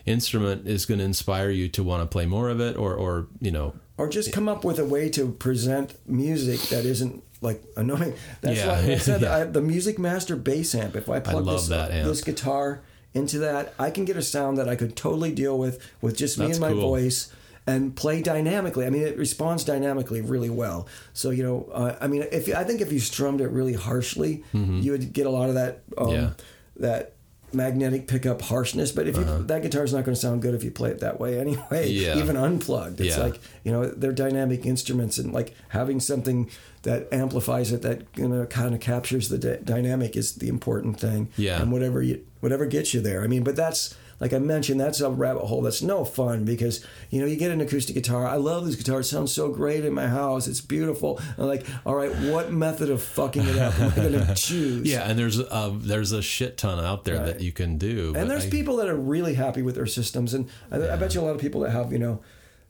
instrument 0.05 0.67
is 0.67 0.85
going 0.85 0.99
to 0.99 1.03
inspire 1.05 1.49
you 1.49 1.67
to 1.69 1.83
want 1.83 2.03
to 2.03 2.07
play 2.07 2.27
more 2.27 2.49
of 2.49 2.59
it, 2.61 2.77
or 2.77 2.93
or 2.93 3.25
you 3.41 3.49
know, 3.49 3.73
or 3.97 4.07
just 4.07 4.31
come 4.31 4.47
up 4.47 4.63
with 4.63 4.77
a 4.77 4.85
way 4.85 5.09
to 5.09 5.31
present 5.31 5.95
music 6.07 6.59
that 6.69 6.85
isn't 6.85 7.23
like 7.41 7.63
annoying. 7.75 8.13
That's 8.41 8.59
Yeah. 8.59 8.67
why 8.67 8.91
I 8.93 8.97
said 8.97 9.21
Yeah. 9.23 9.35
I, 9.37 9.43
the 9.45 9.61
Musicmaster 9.61 10.41
bass 10.41 10.75
amp. 10.75 10.95
If 10.95 11.09
I 11.09 11.19
plug 11.19 11.45
love 11.45 11.67
this, 11.67 12.05
this 12.05 12.21
guitar 12.21 12.83
into 13.15 13.39
that, 13.39 13.73
I 13.80 13.89
can 13.89 14.06
get 14.06 14.17
a 14.17 14.21
sound 14.21 14.58
that 14.60 14.69
I 14.69 14.75
could 14.75 14.95
totally 14.95 15.34
deal 15.34 15.58
with 15.58 15.80
with 16.01 16.15
just 16.17 16.38
me 16.38 16.45
That's 16.47 16.58
and 16.58 16.62
my 16.67 16.73
cool. 16.73 16.82
voice 16.91 17.32
and 17.67 17.95
play 17.95 18.21
dynamically. 18.21 18.86
I 18.86 18.91
mean, 18.91 19.01
it 19.01 19.17
responds 19.17 19.63
dynamically 19.63 20.21
really 20.21 20.51
well. 20.51 20.88
So 21.13 21.32
you 21.32 21.41
know, 21.41 21.67
uh, 21.73 21.95
I 21.99 22.08
mean, 22.08 22.25
if 22.32 22.54
I 22.54 22.63
think 22.63 22.82
if 22.82 22.91
you 22.91 22.99
strummed 22.99 23.41
it 23.41 23.47
really 23.49 23.73
harshly, 23.73 24.43
you 24.54 24.91
would 24.91 25.13
get 25.13 25.25
a 25.25 25.32
lot 25.32 25.49
of 25.49 25.56
that 25.56 25.82
um, 25.97 26.08
Mm-hmm. 26.08 26.13
Yeah. 26.15 26.30
that 26.78 27.14
magnetic 27.55 28.07
pickup 28.07 28.41
harshness. 28.41 28.91
But 28.91 29.07
if 29.07 29.15
you 29.17 29.23
that 29.23 29.61
guitar's 29.61 29.93
not 29.93 30.03
going 30.05 30.15
to 30.15 30.19
sound 30.21 30.41
good 30.41 30.53
if 30.53 30.63
you 30.63 30.71
play 30.71 30.89
it 30.91 30.99
that 30.99 31.19
way 31.19 31.39
anyway. 31.39 31.61
Uh-huh. 31.61 31.79
Yeah. 32.05 32.17
Even 32.17 32.35
unplugged, 32.37 32.99
it's 33.01 33.17
Yeah. 33.17 33.23
like 33.23 33.39
you 33.63 33.71
know 33.71 33.85
they're 33.87 34.11
dynamic 34.11 34.65
instruments 34.65 35.17
and 35.17 35.33
like 35.33 35.53
having 35.69 35.99
something 35.99 36.49
that 36.83 37.07
amplifies 37.11 37.71
it 37.71 37.81
that 37.81 38.01
you 38.15 38.27
know 38.27 38.45
kind 38.45 38.75
of 38.75 38.81
captures 38.81 39.29
the 39.29 39.37
dy- 39.37 39.59
dynamic 39.63 40.15
is 40.15 40.35
the 40.35 40.47
important 40.49 40.99
thing 40.99 41.29
Yeah. 41.37 41.61
and 41.61 41.71
whatever 41.71 42.01
you 42.03 42.21
whatever 42.41 42.65
gets 42.67 42.93
you 42.93 43.01
there 43.01 43.23
i 43.23 43.27
mean 43.27 43.43
but 43.43 43.55
that's 43.55 43.95
like 44.19 44.34
i 44.34 44.39
mentioned 44.39 44.80
that's 44.80 45.01
a 45.01 45.10
rabbit 45.10 45.41
hole 45.45 45.62
that's 45.62 45.82
no 45.82 46.06
fun 46.06 46.45
because 46.45 46.86
you 47.10 47.19
know 47.19 47.25
you 47.28 47.36
get 47.36 47.51
an 47.51 47.60
acoustic 47.62 47.95
guitar 47.95 48.25
i 48.25 48.36
love 48.36 48.65
this 48.65 48.75
guitar 48.75 49.01
it 49.01 49.04
sounds 49.04 49.32
so 49.32 49.49
great 49.49 49.84
in 49.86 49.93
my 49.93 50.08
house 50.08 50.47
it's 50.47 50.62
beautiful 50.62 51.19
and 51.38 51.47
like 51.47 51.65
all 51.86 51.95
right 51.95 52.12
what 52.32 52.51
method 52.51 52.89
of 52.89 53.01
fucking 53.01 53.43
it 53.45 53.58
up 53.58 53.78
am 53.80 53.91
i 53.91 53.95
going 53.95 54.12
to 54.28 54.34
choose 54.36 54.89
yeah. 54.89 55.10
And 55.10 55.17
there's 55.19 55.39
a 55.39 55.73
there's 55.78 56.12
a 56.12 56.21
shit 56.21 56.58
ton 56.58 56.84
out 56.84 57.04
there 57.04 57.17
Right. 57.17 57.25
that 57.28 57.41
you 57.41 57.51
can 57.51 57.78
do. 57.78 58.13
and 58.15 58.30
there's 58.30 58.45
I- 58.45 58.49
people 58.49 58.78
that 58.78 58.88
are 58.88 58.95
really 58.95 59.34
happy 59.36 59.62
with 59.62 59.75
their 59.75 59.86
systems 59.86 60.34
and 60.34 60.49
I, 60.71 60.78
I 60.89 60.95
bet 60.95 61.13
you 61.13 61.21
a 61.21 61.23
lot 61.23 61.36
of 61.36 61.41
people 61.41 61.62
that 61.62 61.71
have 61.71 61.91
you 61.91 61.99
know 61.99 62.21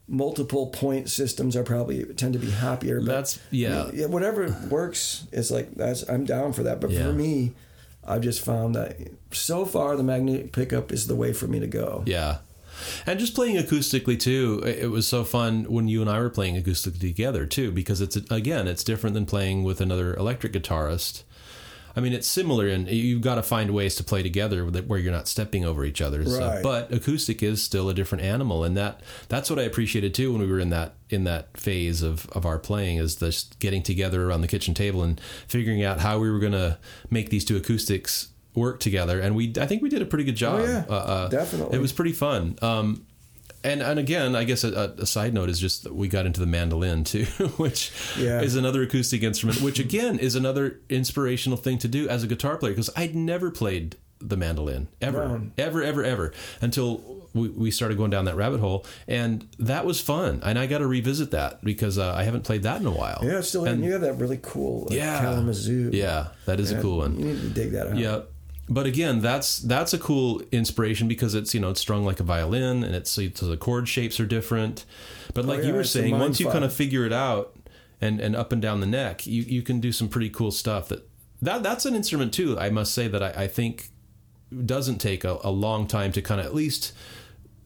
multiple 0.08 0.68
point 0.68 1.08
systems 1.10 1.56
are 1.56 1.64
probably 1.64 2.04
tend 2.14 2.32
to 2.32 2.38
be 2.38 2.50
happier 2.50 3.00
but 3.00 3.06
That's 3.06 3.40
yeah. 3.50 3.90
yeah, 3.92 4.06
whatever 4.06 4.48
works 4.70 5.26
is 5.32 5.50
like 5.50 5.74
that's 5.74 6.08
I'm 6.08 6.24
down 6.24 6.52
for 6.52 6.62
that. 6.64 6.80
But 6.80 6.90
Yeah. 6.90 7.06
for 7.06 7.12
me, 7.12 7.54
I've 8.06 8.22
just 8.22 8.44
found 8.44 8.74
that 8.74 8.96
so 9.32 9.64
far 9.64 9.96
the 9.96 10.02
magnetic 10.02 10.52
pickup 10.52 10.92
is 10.92 11.06
the 11.06 11.16
way 11.16 11.32
for 11.32 11.46
me 11.46 11.60
to 11.60 11.66
go. 11.66 12.02
Yeah. 12.06 12.38
And 13.06 13.18
just 13.18 13.34
playing 13.34 13.56
acoustically 13.56 14.18
too, 14.20 14.62
it 14.64 14.90
was 14.90 15.06
so 15.06 15.24
fun 15.24 15.64
when 15.64 15.88
you 15.88 16.00
and 16.02 16.10
I 16.10 16.20
were 16.20 16.30
playing 16.30 16.62
acoustically 16.62 17.00
together 17.00 17.46
too, 17.46 17.70
because 17.70 18.00
it's 18.00 18.16
again, 18.30 18.68
it's 18.68 18.84
different 18.84 19.14
than 19.14 19.26
playing 19.26 19.64
with 19.64 19.80
another 19.80 20.14
electric 20.14 20.52
guitarist. 20.52 21.22
I 21.96 22.00
mean, 22.00 22.12
it's 22.12 22.28
similar, 22.28 22.68
and 22.68 22.86
you've 22.88 23.22
got 23.22 23.36
to 23.36 23.42
find 23.42 23.70
ways 23.70 23.96
to 23.96 24.04
play 24.04 24.22
together 24.22 24.64
where 24.66 24.98
you're 24.98 25.12
not 25.12 25.28
stepping 25.28 25.64
over 25.64 25.84
each 25.84 26.02
other. 26.02 26.24
stuff. 26.26 26.62
But 26.62 26.92
acoustic 26.92 27.42
is 27.42 27.62
still 27.62 27.88
a 27.88 27.94
different 27.94 28.22
animal, 28.22 28.64
and 28.64 28.76
that 28.76 29.00
that's 29.28 29.48
what 29.48 29.58
I 29.58 29.62
appreciated 29.62 30.12
too 30.14 30.32
when 30.32 30.42
we 30.42 30.46
were 30.46 30.60
in 30.60 30.70
that 30.70 30.94
in 31.08 31.24
that 31.24 31.56
phase 31.56 32.02
of 32.02 32.28
of 32.30 32.44
our 32.44 32.58
playing 32.58 32.98
is 32.98 33.16
just 33.16 33.58
getting 33.60 33.82
together 33.82 34.28
around 34.28 34.42
the 34.42 34.48
kitchen 34.48 34.74
table 34.74 35.02
and 35.02 35.20
figuring 35.48 35.82
out 35.82 36.00
how 36.00 36.18
we 36.18 36.30
were 36.30 36.38
going 36.38 36.52
to 36.52 36.78
make 37.08 37.30
these 37.30 37.44
two 37.44 37.56
acoustics 37.56 38.28
work 38.54 38.80
together. 38.80 39.20
And 39.20 39.36
we, 39.36 39.52
I 39.58 39.66
think, 39.66 39.82
we 39.82 39.88
did 39.88 40.02
a 40.02 40.06
pretty 40.06 40.24
good 40.24 40.36
job. 40.36 40.60
Oh, 40.60 40.64
yeah. 40.64 40.84
Uh, 40.88 40.92
uh, 40.92 41.28
Definitely. 41.28 41.76
it 41.76 41.80
was 41.80 41.92
pretty 41.92 42.12
fun. 42.12 42.58
Um, 42.62 43.06
and 43.66 43.82
and 43.82 43.98
again, 43.98 44.34
I 44.36 44.44
guess 44.44 44.64
a, 44.64 44.94
a 44.98 45.06
side 45.06 45.34
note 45.34 45.48
is 45.50 45.58
just 45.60 45.84
that 45.84 45.94
we 45.94 46.08
got 46.08 46.26
into 46.26 46.40
the 46.40 46.46
mandolin 46.46 47.04
too, 47.04 47.24
which 47.56 47.92
Yeah. 48.18 48.40
is 48.40 48.56
another 48.56 48.82
acoustic 48.82 49.22
instrument, 49.22 49.60
which 49.60 49.78
again 49.78 50.18
is 50.18 50.34
another 50.34 50.80
inspirational 50.88 51.58
thing 51.58 51.78
to 51.78 51.88
do 51.88 52.08
as 52.08 52.22
a 52.22 52.26
guitar 52.26 52.56
player 52.56 52.72
because 52.72 52.90
I'd 52.96 53.14
never 53.14 53.50
played 53.50 53.96
the 54.18 54.36
mandolin 54.36 54.88
ever, 55.02 55.42
ever, 55.58 55.82
ever, 55.82 56.02
ever 56.02 56.32
until 56.62 57.28
we, 57.34 57.50
we 57.50 57.70
started 57.70 57.98
going 57.98 58.10
down 58.10 58.24
that 58.24 58.34
rabbit 58.34 58.60
hole, 58.60 58.86
and 59.06 59.46
that 59.58 59.84
was 59.84 60.00
fun. 60.00 60.40
And 60.42 60.58
I 60.58 60.66
got 60.66 60.78
to 60.78 60.86
revisit 60.86 61.32
that 61.32 61.62
because 61.62 61.98
uh, 61.98 62.14
I 62.14 62.22
haven't 62.22 62.44
played 62.44 62.62
that 62.62 62.80
in 62.80 62.86
a 62.86 62.90
while. 62.90 63.20
Yeah, 63.22 63.42
still 63.42 63.66
And- 63.66 63.84
you 63.84 63.92
have 63.92 64.00
that 64.00 64.14
really 64.14 64.38
cool 64.40 64.84
like, 64.88 64.96
yeah, 64.96 65.20
Kalamazoo. 65.20 65.90
yeah, 65.92 66.28
that 66.46 66.58
is 66.60 66.72
a 66.72 66.80
cool 66.80 66.96
one. 66.98 67.18
You 67.18 67.26
need 67.26 67.40
to 67.42 67.48
dig 67.50 67.72
that 67.72 67.88
out. 67.88 67.98
Yeah. 67.98 68.20
But 68.68 68.86
again, 68.86 69.20
that's 69.20 69.58
that's 69.58 69.92
a 69.92 69.98
cool 69.98 70.42
inspiration 70.50 71.06
because 71.06 71.34
it's 71.34 71.54
you 71.54 71.60
know 71.60 71.70
it's 71.70 71.80
strung 71.80 72.04
like 72.04 72.18
a 72.18 72.24
violin 72.24 72.82
and 72.82 72.94
it's 72.96 73.10
so 73.10 73.22
the 73.22 73.56
chord 73.56 73.88
shapes 73.88 74.18
are 74.18 74.26
different. 74.26 74.84
But 75.34 75.44
like 75.44 75.58
Oh, 75.58 75.62
yeah, 75.62 75.68
you 75.68 75.74
were 75.74 75.84
saying, 75.84 76.18
once 76.18 76.40
you 76.40 76.50
kind 76.50 76.64
of 76.64 76.72
figure 76.72 77.04
it 77.04 77.12
out 77.12 77.56
and 78.00 78.20
and 78.20 78.34
up 78.34 78.52
and 78.52 78.60
down 78.60 78.80
the 78.80 78.86
neck, 78.86 79.26
you 79.26 79.42
you 79.42 79.62
can 79.62 79.80
do 79.80 79.92
some 79.92 80.08
pretty 80.08 80.30
cool 80.30 80.50
stuff. 80.50 80.88
That 80.88 81.08
that 81.42 81.62
that's 81.62 81.86
an 81.86 81.94
instrument 81.94 82.34
too. 82.34 82.58
I 82.58 82.70
must 82.70 82.92
say 82.92 83.06
that 83.08 83.22
I, 83.22 83.44
I 83.44 83.46
think 83.46 83.90
doesn't 84.64 84.98
take 84.98 85.24
a, 85.24 85.38
a 85.42 85.50
long 85.50 85.86
time 85.86 86.12
to 86.12 86.22
kind 86.22 86.40
of 86.40 86.46
at 86.46 86.54
least 86.54 86.92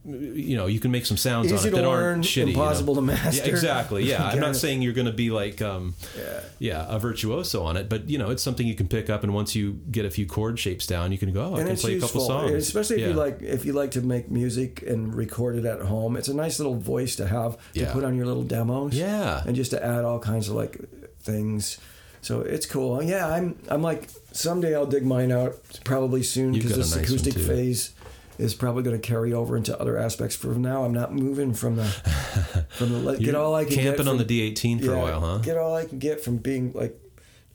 you 0.04 0.56
know 0.56 0.66
you 0.66 0.80
can 0.80 0.90
make 0.90 1.04
some 1.04 1.18
sounds 1.18 1.52
Easy 1.52 1.56
on 1.56 1.66
it 1.68 1.70
that 1.76 1.82
learn, 1.82 2.04
aren't 2.14 2.24
shitty. 2.24 2.48
impossible 2.48 2.94
you 2.94 3.00
know? 3.02 3.06
to 3.14 3.22
master. 3.22 3.42
Yeah, 3.44 3.50
exactly. 3.50 4.04
Yeah, 4.04 4.24
I'm 4.32 4.40
not 4.40 4.56
saying 4.56 4.80
you're 4.80 4.94
going 4.94 5.06
to 5.06 5.12
be 5.12 5.30
like 5.30 5.60
um, 5.60 5.94
Yeah. 6.16 6.40
yeah, 6.58 6.86
a 6.88 6.98
virtuoso 6.98 7.62
on 7.64 7.76
it, 7.76 7.88
but 7.90 8.08
you 8.08 8.16
know, 8.16 8.30
it's 8.30 8.42
something 8.42 8.66
you 8.66 8.74
can 8.74 8.88
pick 8.88 9.10
up, 9.10 9.22
and 9.24 9.34
once 9.34 9.54
you 9.54 9.80
get 9.90 10.06
a 10.06 10.10
few 10.10 10.24
chord 10.26 10.58
shapes 10.58 10.86
down, 10.86 11.12
you 11.12 11.18
can 11.18 11.32
go, 11.32 11.42
oh, 11.42 11.54
I 11.56 11.58
and 11.58 11.66
can 11.66 11.68
it's 11.72 11.82
play 11.82 11.92
a 11.92 11.94
useful, 11.96 12.22
couple 12.22 12.26
songs. 12.48 12.52
especially 12.54 12.96
if 12.96 13.02
Yeah. 13.02 13.08
you 13.08 13.12
like 13.14 13.42
if 13.42 13.64
you 13.66 13.72
like 13.74 13.90
to 13.92 14.00
make 14.00 14.30
music 14.30 14.82
and 14.86 15.14
record 15.14 15.56
it 15.56 15.64
at 15.66 15.80
home. 15.82 16.16
It's 16.16 16.28
a 16.28 16.34
nice 16.34 16.58
little 16.58 16.76
voice 16.76 17.16
to 17.16 17.26
have 17.26 17.56
to 17.74 17.80
Yeah. 17.80 17.92
put 17.92 18.04
on 18.04 18.16
your 18.16 18.24
little 18.26 18.42
demos. 18.44 18.94
Yeah. 18.94 19.42
and 19.46 19.54
just 19.54 19.70
to 19.72 19.84
add 19.84 20.04
all 20.04 20.18
kinds 20.18 20.48
of 20.48 20.54
like 20.54 20.78
things. 21.20 21.78
So 22.22 22.40
it's 22.40 22.66
cool. 22.66 23.02
Yeah, 23.02 23.26
I'm 23.28 23.58
I'm 23.68 23.82
like 23.82 24.08
someday 24.32 24.74
I'll 24.74 24.86
dig 24.86 25.04
mine 25.04 25.32
out 25.32 25.56
probably 25.84 26.22
soon 26.22 26.52
because 26.52 26.76
this 26.76 26.94
nice 26.96 27.04
acoustic 27.04 27.34
phase 27.34 27.92
is 28.40 28.54
probably 28.54 28.82
going 28.82 28.98
to 29.00 29.06
carry 29.06 29.32
over 29.32 29.56
into 29.56 29.78
other 29.78 29.96
aspects. 29.98 30.34
For 30.36 30.48
now, 30.48 30.84
I'm 30.84 30.94
not 30.94 31.12
moving 31.14 31.52
from 31.54 31.76
the 31.76 31.84
from 32.70 33.04
the 33.04 33.16
get 33.18 33.34
all 33.34 33.54
I 33.54 33.64
can 33.64 33.74
camping 33.74 34.04
get 34.04 34.08
on 34.08 34.18
from, 34.18 34.26
the 34.26 34.52
D18 34.54 34.84
for 34.84 34.94
a 34.94 34.98
while, 34.98 35.20
huh? 35.20 35.38
Get 35.38 35.56
all 35.56 35.74
I 35.74 35.84
can 35.84 35.98
get 35.98 36.22
from 36.22 36.38
being 36.38 36.72
like 36.72 36.98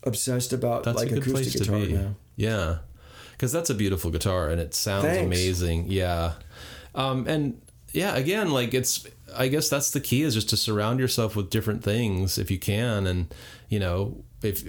obsessed 0.03 0.53
about 0.53 0.83
That's 0.83 0.97
like 0.97 1.11
a 1.11 1.15
good 1.15 1.23
place 1.23 1.47
acoustic 1.47 1.63
to 1.63 1.71
guitar 1.71 1.85
be. 1.85 1.93
now. 1.93 2.15
Yeah, 2.35 2.77
because 3.31 3.51
that's 3.51 3.69
a 3.69 3.75
beautiful 3.75 4.11
guitar 4.11 4.49
and 4.49 4.61
it 4.61 4.73
sounds 4.73 5.05
Thanks. 5.05 5.25
amazing. 5.25 5.85
Yeah, 5.89 6.33
um, 6.93 7.27
and 7.27 7.61
yeah, 7.91 8.15
again, 8.15 8.51
like 8.51 8.73
it's. 8.73 9.07
I 9.35 9.49
guess 9.49 9.67
that's 9.67 9.91
the 9.91 9.99
key 9.99 10.21
is 10.21 10.33
just 10.33 10.49
to 10.49 10.57
surround 10.57 10.99
yourself 10.99 11.35
with 11.35 11.49
different 11.49 11.83
things 11.83 12.37
if 12.37 12.49
you 12.49 12.59
can, 12.59 13.05
and 13.07 13.33
you 13.67 13.79
know 13.79 14.23
if 14.41 14.63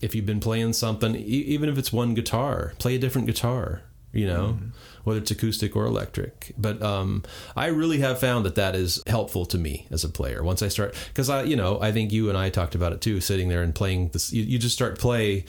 if 0.00 0.14
you've 0.14 0.26
been 0.26 0.40
playing 0.40 0.74
something, 0.74 1.16
even 1.16 1.68
if 1.68 1.78
it's 1.78 1.92
one 1.92 2.14
guitar, 2.14 2.74
play 2.78 2.94
a 2.96 2.98
different 2.98 3.26
guitar. 3.26 3.82
You 4.16 4.26
know, 4.26 4.58
whether 5.04 5.20
it's 5.20 5.30
acoustic 5.30 5.76
or 5.76 5.84
electric. 5.84 6.52
But 6.58 6.82
um, 6.82 7.22
I 7.54 7.66
really 7.66 7.98
have 7.98 8.18
found 8.18 8.44
that 8.46 8.56
that 8.56 8.74
is 8.74 9.02
helpful 9.06 9.46
to 9.46 9.58
me 9.58 9.86
as 9.90 10.02
a 10.02 10.08
player. 10.08 10.42
Once 10.42 10.62
I 10.62 10.68
start, 10.68 10.96
because 11.08 11.30
I, 11.30 11.42
you 11.44 11.54
know, 11.54 11.80
I 11.80 11.92
think 11.92 12.10
you 12.12 12.28
and 12.28 12.36
I 12.36 12.50
talked 12.50 12.74
about 12.74 12.92
it 12.92 13.00
too. 13.00 13.20
Sitting 13.20 13.48
there 13.48 13.62
and 13.62 13.74
playing 13.74 14.08
this, 14.08 14.32
you, 14.32 14.42
you 14.42 14.58
just 14.58 14.74
start 14.74 14.98
play 14.98 15.44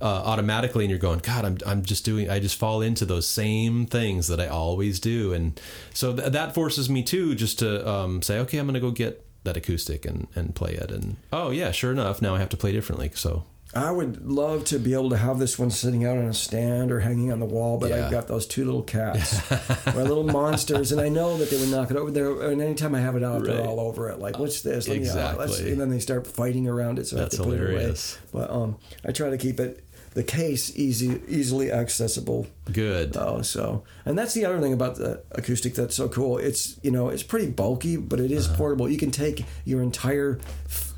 uh, 0.00 0.22
automatically, 0.24 0.84
and 0.84 0.90
you're 0.90 0.98
going, 0.98 1.20
God, 1.20 1.44
I'm 1.44 1.58
I'm 1.66 1.82
just 1.82 2.04
doing. 2.04 2.30
I 2.30 2.40
just 2.40 2.58
fall 2.58 2.82
into 2.82 3.04
those 3.04 3.28
same 3.28 3.86
things 3.86 4.28
that 4.28 4.40
I 4.40 4.48
always 4.48 5.00
do, 5.00 5.32
and 5.32 5.60
so 5.94 6.14
th- 6.14 6.32
that 6.32 6.54
forces 6.54 6.88
me 6.88 7.02
too, 7.02 7.34
just 7.34 7.58
to 7.60 7.88
um, 7.88 8.22
say, 8.22 8.38
okay, 8.40 8.58
I'm 8.58 8.66
going 8.66 8.74
to 8.74 8.80
go 8.80 8.90
get 8.90 9.24
that 9.44 9.56
acoustic 9.56 10.04
and 10.04 10.26
and 10.34 10.54
play 10.54 10.72
it, 10.72 10.90
and 10.90 11.16
oh 11.32 11.50
yeah, 11.50 11.70
sure 11.70 11.92
enough, 11.92 12.20
now 12.22 12.34
I 12.34 12.38
have 12.38 12.48
to 12.50 12.56
play 12.56 12.72
differently. 12.72 13.10
So 13.14 13.44
I 13.72 13.90
would 13.92 14.26
love 14.28 14.64
to 14.66 14.78
be 14.80 14.94
able 14.94 15.10
to 15.10 15.16
have 15.16 15.38
this 15.38 15.56
one 15.58 15.70
sitting 15.70 16.04
out 16.04 16.18
on 16.18 16.24
a 16.24 16.34
stand 16.34 16.90
or 16.90 16.98
hanging 17.00 17.30
on 17.30 17.38
the 17.38 17.46
wall, 17.46 17.78
but 17.78 17.90
Yeah. 17.90 18.04
I've 18.06 18.10
got 18.10 18.26
those 18.26 18.44
two 18.46 18.64
little 18.64 18.82
cats, 18.82 19.38
my 19.86 20.02
little 20.02 20.24
monsters, 20.24 20.90
and 20.90 21.00
I 21.00 21.08
know 21.08 21.36
that 21.36 21.50
they 21.50 21.56
would 21.58 21.70
knock 21.70 21.90
it 21.92 21.96
over 21.96 22.10
there. 22.10 22.50
And 22.50 22.60
anytime 22.60 22.96
I 22.96 23.00
have 23.00 23.14
it 23.14 23.22
out, 23.22 23.42
Right. 23.46 23.56
they're 23.56 23.66
all 23.66 23.78
over 23.78 24.08
it. 24.10 24.18
Like, 24.18 24.40
what's 24.40 24.62
this? 24.62 24.88
Let 24.88 24.96
Exactly. 24.96 25.70
and 25.70 25.80
then 25.80 25.88
they 25.88 26.00
start 26.00 26.26
fighting 26.26 26.66
around 26.66 26.98
it, 26.98 27.06
so 27.06 27.14
That's 27.16 27.34
I 27.36 27.38
have 27.38 27.46
to 27.46 27.50
put 27.52 27.60
hilarious. 27.60 28.14
it 28.32 28.34
away. 28.34 28.46
But 28.48 28.52
um, 28.54 28.76
I 29.04 29.12
try 29.12 29.30
to 29.30 29.38
keep 29.38 29.60
it 29.60 29.84
the 30.14 30.24
case 30.24 30.76
easy, 30.76 31.20
easily 31.28 31.70
accessible. 31.70 32.48
good. 32.72 33.16
Oh, 33.16 33.42
so 33.42 33.84
and 34.04 34.18
that's 34.18 34.34
the 34.34 34.44
other 34.44 34.60
thing 34.60 34.72
about 34.72 34.96
the 34.96 35.22
acoustic 35.30 35.74
that's 35.76 35.94
so 35.94 36.08
cool. 36.08 36.38
It's 36.38 36.76
you 36.82 36.90
know 36.90 37.08
it's 37.08 37.22
pretty 37.22 37.46
bulky, 37.46 37.96
but 37.96 38.18
it 38.18 38.32
is 38.32 38.48
Uh-huh. 38.48 38.56
portable. 38.56 38.88
You 38.90 38.98
can 38.98 39.12
take 39.12 39.44
your 39.64 39.80
entire 39.80 40.40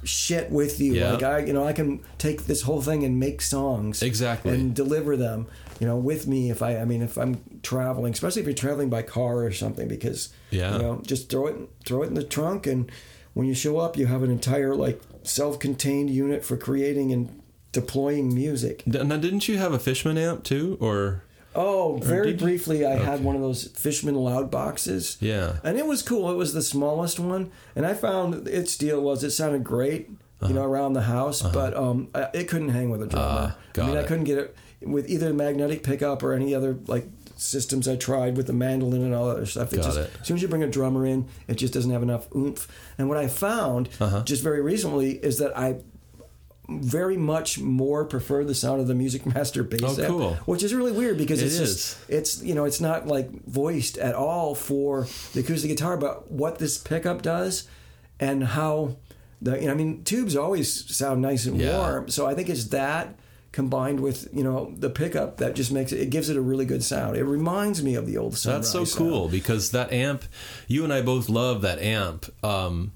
shit 0.05 0.51
with 0.51 0.81
you. 0.81 0.95
Yeah. 0.95 1.13
Like 1.13 1.23
I, 1.23 1.39
you 1.41 1.53
know, 1.53 1.65
I 1.65 1.73
can 1.73 2.01
take 2.19 2.45
this 2.47 2.63
whole 2.63 2.83
thing 2.83 3.05
and 3.05 3.19
make 3.21 3.41
songs 3.41 4.03
Exactly. 4.03 4.53
and 4.55 4.75
deliver 4.75 5.17
them. 5.17 5.47
You 5.81 5.87
know, 5.87 5.97
with 5.97 6.27
me 6.27 6.51
if 6.51 6.63
I, 6.63 6.79
I 6.79 6.85
mean, 6.85 7.03
if 7.03 7.17
I'm 7.19 7.41
traveling, 7.63 8.13
especially 8.13 8.43
if 8.43 8.47
you're 8.47 8.55
traveling 8.55 8.89
by 8.91 9.03
car 9.03 9.45
or 9.45 9.53
something, 9.53 9.89
because 9.89 10.29
Yeah. 10.51 10.73
you 10.75 10.79
know, 10.83 11.01
just 11.05 11.29
throw 11.31 11.47
it, 11.47 11.57
throw 11.85 12.03
it 12.03 12.07
in 12.09 12.15
the 12.15 12.23
trunk, 12.25 12.67
and 12.67 12.91
when 13.35 13.47
you 13.47 13.55
show 13.55 13.79
up, 13.79 13.97
you 13.97 14.07
have 14.07 14.23
an 14.23 14.31
entire 14.31 14.75
like 14.75 15.01
self-contained 15.23 16.11
unit 16.11 16.45
for 16.45 16.57
creating 16.57 17.13
and 17.13 17.41
deploying 17.73 18.35
music. 18.35 18.87
Now, 18.87 19.17
didn't 19.17 19.49
you 19.49 19.57
have 19.59 19.73
a 19.73 19.79
Fishman 19.79 20.19
amp 20.19 20.45
too, 20.45 20.77
or 20.81 21.25
Oh, 21.55 21.99
very 22.03 22.33
briefly, 22.33 22.87
I 22.87 22.95
had 22.97 23.23
one 23.23 23.37
of 23.37 23.43
those 23.43 23.69
Fishman 23.69 24.15
loud 24.15 24.51
boxes. 24.51 25.17
yeah? 25.21 25.57
And 25.63 25.79
it 25.79 25.87
was 25.87 26.03
cool. 26.03 26.31
It 26.31 26.37
was 26.37 26.55
the 26.55 26.63
smallest 26.63 27.21
one, 27.21 27.51
and 27.77 27.85
I 27.87 27.95
found 27.95 28.49
its 28.49 28.77
deal 28.77 29.01
was 29.01 29.23
it 29.23 29.31
sounded 29.33 29.63
great, 29.65 30.09
Uh-huh. 30.41 30.49
you 30.49 30.55
know, 30.55 30.65
around 30.65 30.95
the 30.95 31.03
house, 31.03 31.43
but 31.43 31.77
um, 31.77 32.09
I- 32.15 32.29
it 32.35 32.49
couldn't 32.49 32.71
hang 32.71 32.89
with 32.91 33.03
a 33.03 33.07
drummer. 33.07 33.55
Got 33.75 33.85
I 33.85 33.89
mean, 33.89 33.97
I 33.99 34.03
couldn't 34.05 34.25
get 34.25 34.39
it 34.39 34.57
with 34.83 35.09
either 35.11 35.33
magnetic 35.35 35.83
pickup 35.83 36.23
or 36.23 36.33
any 36.33 36.55
other 36.55 36.77
like 36.87 37.07
systems 37.37 37.87
I 37.89 37.97
tried 37.97 38.37
with 38.37 38.47
the 38.47 38.53
mandolin 38.53 39.03
and 39.03 39.15
all 39.15 39.27
that 39.29 39.37
other 39.37 39.47
stuff. 39.47 39.73
It 39.73 39.77
Got 39.77 39.85
just, 39.85 39.99
it. 39.99 40.11
As 40.21 40.27
soon 40.27 40.37
as 40.37 40.43
you 40.43 40.49
bring 40.49 40.63
a 40.63 40.69
drummer 40.69 41.05
in, 41.07 41.27
it 41.49 41.55
just 41.55 41.73
doesn't 41.75 41.91
have 41.91 42.03
enough 42.03 42.27
oomph. 42.35 42.67
And 42.99 43.09
what 43.09 43.19
I 43.19 43.27
found 43.29 43.89
Uh-huh. 44.01 44.23
just 44.25 44.43
very 44.43 44.61
recently 44.61 45.13
is 45.13 45.39
that 45.39 45.57
I 45.57 45.77
very 46.69 47.17
much 47.17 47.59
more 47.59 48.05
prefer 48.05 48.45
the 48.45 48.55
sound 48.55 48.81
of 48.81 48.87
the 48.87 48.95
Music 48.95 49.27
Master 49.35 49.63
bass 49.65 49.99
Oh, 49.99 50.07
cool. 50.07 50.35
which 50.47 50.63
is 50.63 50.73
really 50.73 50.93
weird 50.93 51.19
because 51.19 51.43
It 51.43 51.47
it's 51.47 51.55
is. 51.57 51.75
just 51.77 52.11
it's 52.11 52.43
you 52.43 52.55
know 52.55 52.65
it's 52.65 52.81
not 52.81 53.07
like 53.07 53.31
voiced 53.47 53.99
at 53.99 54.15
all 54.15 54.55
for 54.55 55.07
the 55.35 55.41
acoustic 55.41 55.71
guitar, 55.71 55.97
but 55.97 56.31
what 56.31 56.59
this 56.59 56.79
pickup 56.79 57.23
does 57.23 57.69
and 58.21 58.45
how 58.45 58.97
the 59.41 59.59
you 59.59 59.67
know 59.67 59.73
I 59.73 59.75
mean 59.75 60.05
tubes 60.05 60.37
always 60.37 60.95
sound 60.95 61.21
nice 61.21 61.47
and 61.47 61.59
Yeah. 61.59 61.79
warm, 61.79 62.09
so 62.09 62.27
I 62.27 62.35
think 62.35 62.49
it's 62.49 62.67
that 62.67 63.17
combined 63.51 64.01
with 64.01 64.29
you 64.33 64.43
know 64.45 64.73
the 64.79 64.89
pickup 64.89 65.37
that 65.39 65.55
just 65.55 65.73
makes 65.73 65.93
it 65.93 66.01
it 66.01 66.11
gives 66.11 66.31
it 66.31 66.37
a 66.37 66.41
really 66.41 66.65
good 66.65 66.85
sound. 66.85 67.17
It 67.17 67.25
reminds 67.25 67.83
me 67.83 67.97
of 67.97 68.07
the 68.07 68.17
old. 68.17 68.35
That's 68.35 68.71
so 68.71 68.87
cool 68.87 69.23
sound. 69.25 69.33
because 69.33 69.73
that 69.73 69.93
amp, 69.93 70.23
you 70.69 70.85
and 70.85 70.93
I 70.93 71.03
both 71.03 71.29
love 71.29 71.61
that 71.63 71.81
amp. 71.81 72.33
Um, 72.45 72.93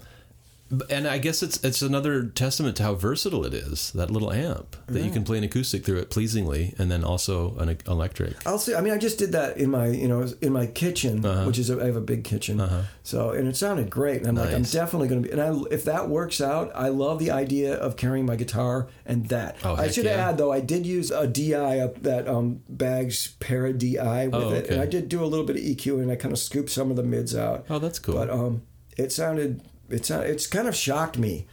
and 0.91 1.07
I 1.07 1.19
guess 1.19 1.43
it's 1.43 1.63
it's 1.63 1.81
another 1.83 2.25
testament 2.27 2.77
to 2.79 2.83
how 2.83 2.95
versatile 2.95 3.45
it 3.45 3.55
is. 3.55 3.93
That 3.93 4.11
little 4.11 4.33
amp 4.33 4.77
that 4.87 5.03
you 5.03 5.11
can 5.11 5.23
play 5.25 5.39
an 5.39 5.45
acoustic 5.45 5.85
through 5.85 5.99
it 5.99 6.11
pleasingly, 6.11 6.75
and 6.79 6.91
then 6.91 7.05
also 7.05 7.57
an 7.59 7.77
electric. 7.87 8.45
I'll 8.47 8.59
see. 8.59 8.75
I 8.75 8.81
mean, 8.81 8.93
I 8.93 8.99
just 8.99 9.19
did 9.19 9.33
that 9.33 9.57
in 9.59 9.71
my, 9.71 9.87
you 9.89 10.09
know, 10.09 10.27
in 10.41 10.53
my 10.53 10.67
kitchen, 10.67 11.25
Uh-huh. 11.25 11.45
which 11.47 11.59
is 11.59 11.71
a, 11.71 11.81
I 11.81 11.87
have 11.87 11.97
a 11.97 12.01
big 12.01 12.25
kitchen. 12.25 12.61
So, 13.03 13.31
and 13.31 13.47
it 13.47 13.57
sounded 13.57 13.91
great. 13.91 14.19
And 14.23 14.29
I'm 14.29 14.35
like, 14.35 14.53
I'm 14.55 14.63
definitely 14.65 15.09
going 15.09 15.23
to 15.23 15.29
be. 15.29 15.33
And 15.33 15.41
I, 15.41 15.55
if 15.71 15.85
that 15.85 16.09
works 16.09 16.41
out, 16.41 16.73
I 16.75 16.89
love 16.89 17.19
the 17.21 17.31
idea 17.31 17.75
of 17.77 17.97
carrying 17.97 18.27
my 18.27 18.35
guitar 18.37 18.89
and 19.05 19.29
that. 19.29 19.57
Oh, 19.63 19.77
I 19.77 19.89
should 19.89 20.07
yeah. 20.07 20.29
add 20.29 20.39
though, 20.39 20.51
I 20.53 20.61
did 20.61 20.85
use 20.87 21.11
a 21.13 21.27
DI 21.29 21.79
up 21.79 22.03
that 22.03 22.27
um, 22.27 22.63
Baggs 22.69 23.29
Para 23.39 23.73
DI 23.73 24.27
with 24.29 24.35
Oh, 24.35 24.51
it, 24.53 24.69
and 24.71 24.81
I 24.81 24.87
did 24.87 25.09
do 25.09 25.23
a 25.23 25.27
little 25.27 25.47
bit 25.47 25.57
of 25.57 25.63
EQ 25.63 26.03
and 26.03 26.11
I 26.11 26.17
kind 26.17 26.33
of 26.33 26.39
scooped 26.41 26.71
some 26.71 26.91
of 26.91 26.97
the 26.97 27.03
mids 27.05 27.37
out. 27.37 27.67
Oh, 27.71 27.79
that's 27.79 27.99
cool. 28.01 28.15
But 28.15 28.31
um, 28.31 28.63
it 28.99 29.13
sounded, 29.13 29.63
it 29.91 30.05
sounded, 30.07 30.31
it's 30.31 30.47
kind 30.47 30.69
of 30.69 30.75
shocked 30.77 31.19
me 31.19 31.47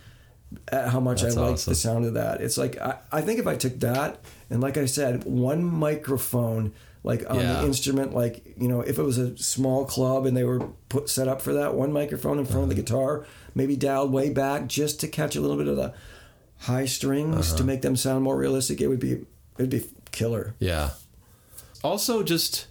at 0.68 0.90
how 0.90 1.00
much 1.00 1.22
That's 1.24 1.36
I 1.38 1.42
like 1.42 1.54
awesome. 1.54 1.72
the 1.72 1.76
sound 1.76 2.06
of 2.06 2.14
that. 2.14 2.42
It's 2.42 2.58
like 2.58 2.80
I, 2.80 2.98
I 3.12 3.22
think 3.22 3.40
if 3.40 3.48
I 3.48 3.56
took 3.56 3.80
that 3.80 4.20
and 4.50 4.62
like 4.62 4.78
I 4.78 4.86
said, 4.86 5.24
one 5.24 5.64
microphone 5.64 6.74
like 7.06 7.30
on 7.30 7.38
Yeah. 7.40 7.54
the 7.62 7.66
instrument, 7.66 8.14
like 8.14 8.54
you 8.58 8.68
know, 8.68 8.82
if 8.82 8.98
it 9.00 9.04
was 9.04 9.18
a 9.18 9.36
small 9.38 9.86
club 9.86 10.26
and 10.26 10.38
they 10.38 10.44
were 10.44 10.60
put 10.90 11.10
set 11.10 11.28
up 11.28 11.42
for 11.42 11.54
that, 11.54 11.74
one 11.76 11.92
microphone 11.92 12.40
in 12.40 12.46
front 12.46 12.64
of 12.64 12.70
the 12.70 12.76
Uh-huh. 12.76 12.82
guitar, 12.84 13.26
maybe 13.56 13.76
dialed 13.76 14.12
way 14.12 14.30
back 14.30 14.68
just 14.68 15.00
to 15.02 15.08
catch 15.08 15.36
a 15.36 15.42
little 15.42 15.58
bit 15.58 15.68
of 15.68 15.76
the 15.76 15.94
high 16.60 16.86
strings 16.86 17.50
Uh-huh. 17.50 17.58
to 17.58 17.64
make 17.64 17.82
them 17.82 17.96
sound 17.96 18.24
more 18.24 18.38
realistic, 18.38 18.80
it 18.80 18.88
would 18.88 19.00
be 19.00 19.26
it'd 19.58 19.70
be 19.70 19.86
killer. 20.12 20.54
Yeah. 20.60 20.92
Also, 21.84 22.24
just 22.24 22.68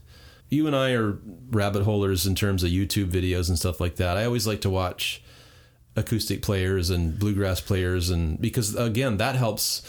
you 0.48 0.66
and 0.66 0.74
I 0.76 0.92
are 0.92 1.18
rabbit 1.50 1.82
holers 1.82 2.26
in 2.26 2.34
terms 2.34 2.62
of 2.62 2.70
YouTube 2.70 3.10
videos 3.10 3.48
and 3.48 3.58
stuff 3.58 3.80
like 3.80 3.96
that. 3.96 4.16
I 4.16 4.24
always 4.24 4.46
like 4.46 4.60
to 4.62 4.70
watch 4.70 5.22
acoustic 5.96 6.42
players 6.42 6.90
and 6.90 7.18
bluegrass 7.18 7.60
players, 7.60 8.10
and 8.10 8.40
because 8.40 8.74
again, 8.76 9.16
that 9.18 9.36
helps 9.36 9.82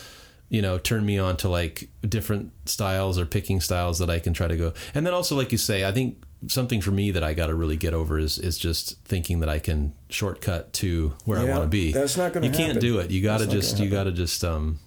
you 0.50 0.62
know 0.62 0.78
turn 0.78 1.06
me 1.06 1.18
on 1.18 1.38
to 1.38 1.50
like 1.50 1.90
different 2.08 2.52
styles 2.66 3.18
or 3.18 3.26
picking 3.26 3.60
styles 3.62 4.00
that 4.00 4.10
I 4.10 4.20
can 4.20 4.34
try 4.34 4.48
to 4.48 4.58
go. 4.58 4.74
And 4.94 5.06
then 5.06 5.14
also, 5.14 5.36
like 5.36 5.52
you 5.52 5.58
say, 5.58 5.86
I 5.86 5.92
think 5.92 6.22
something 6.48 6.82
for 6.82 6.92
me 6.92 7.10
that 7.12 7.24
I 7.24 7.34
got 7.34 7.48
to 7.48 7.56
really 7.56 7.78
get 7.78 7.94
over 7.94 8.20
is 8.20 8.38
is 8.38 8.58
just 8.58 9.00
thinking 9.06 9.40
that 9.40 9.50
I 9.50 9.60
can 9.60 9.94
shortcut 10.10 10.74
to 10.74 11.14
where 11.26 11.40
I 11.40 11.46
want 11.46 11.64
to 11.64 11.68
be. 11.70 11.92
that's 11.94 12.18
not 12.18 12.34
gonna 12.34 12.48
You 12.48 12.52
can't 12.54 12.80
do 12.82 13.00
it. 13.00 13.12
You 13.12 13.22
got 13.22 13.38
to 13.40 13.46
That's 13.46 13.72
just 13.72 13.80
you 13.80 13.90
got 13.90 14.04
to 14.04 14.12
just 14.12 14.44
um 14.44 14.80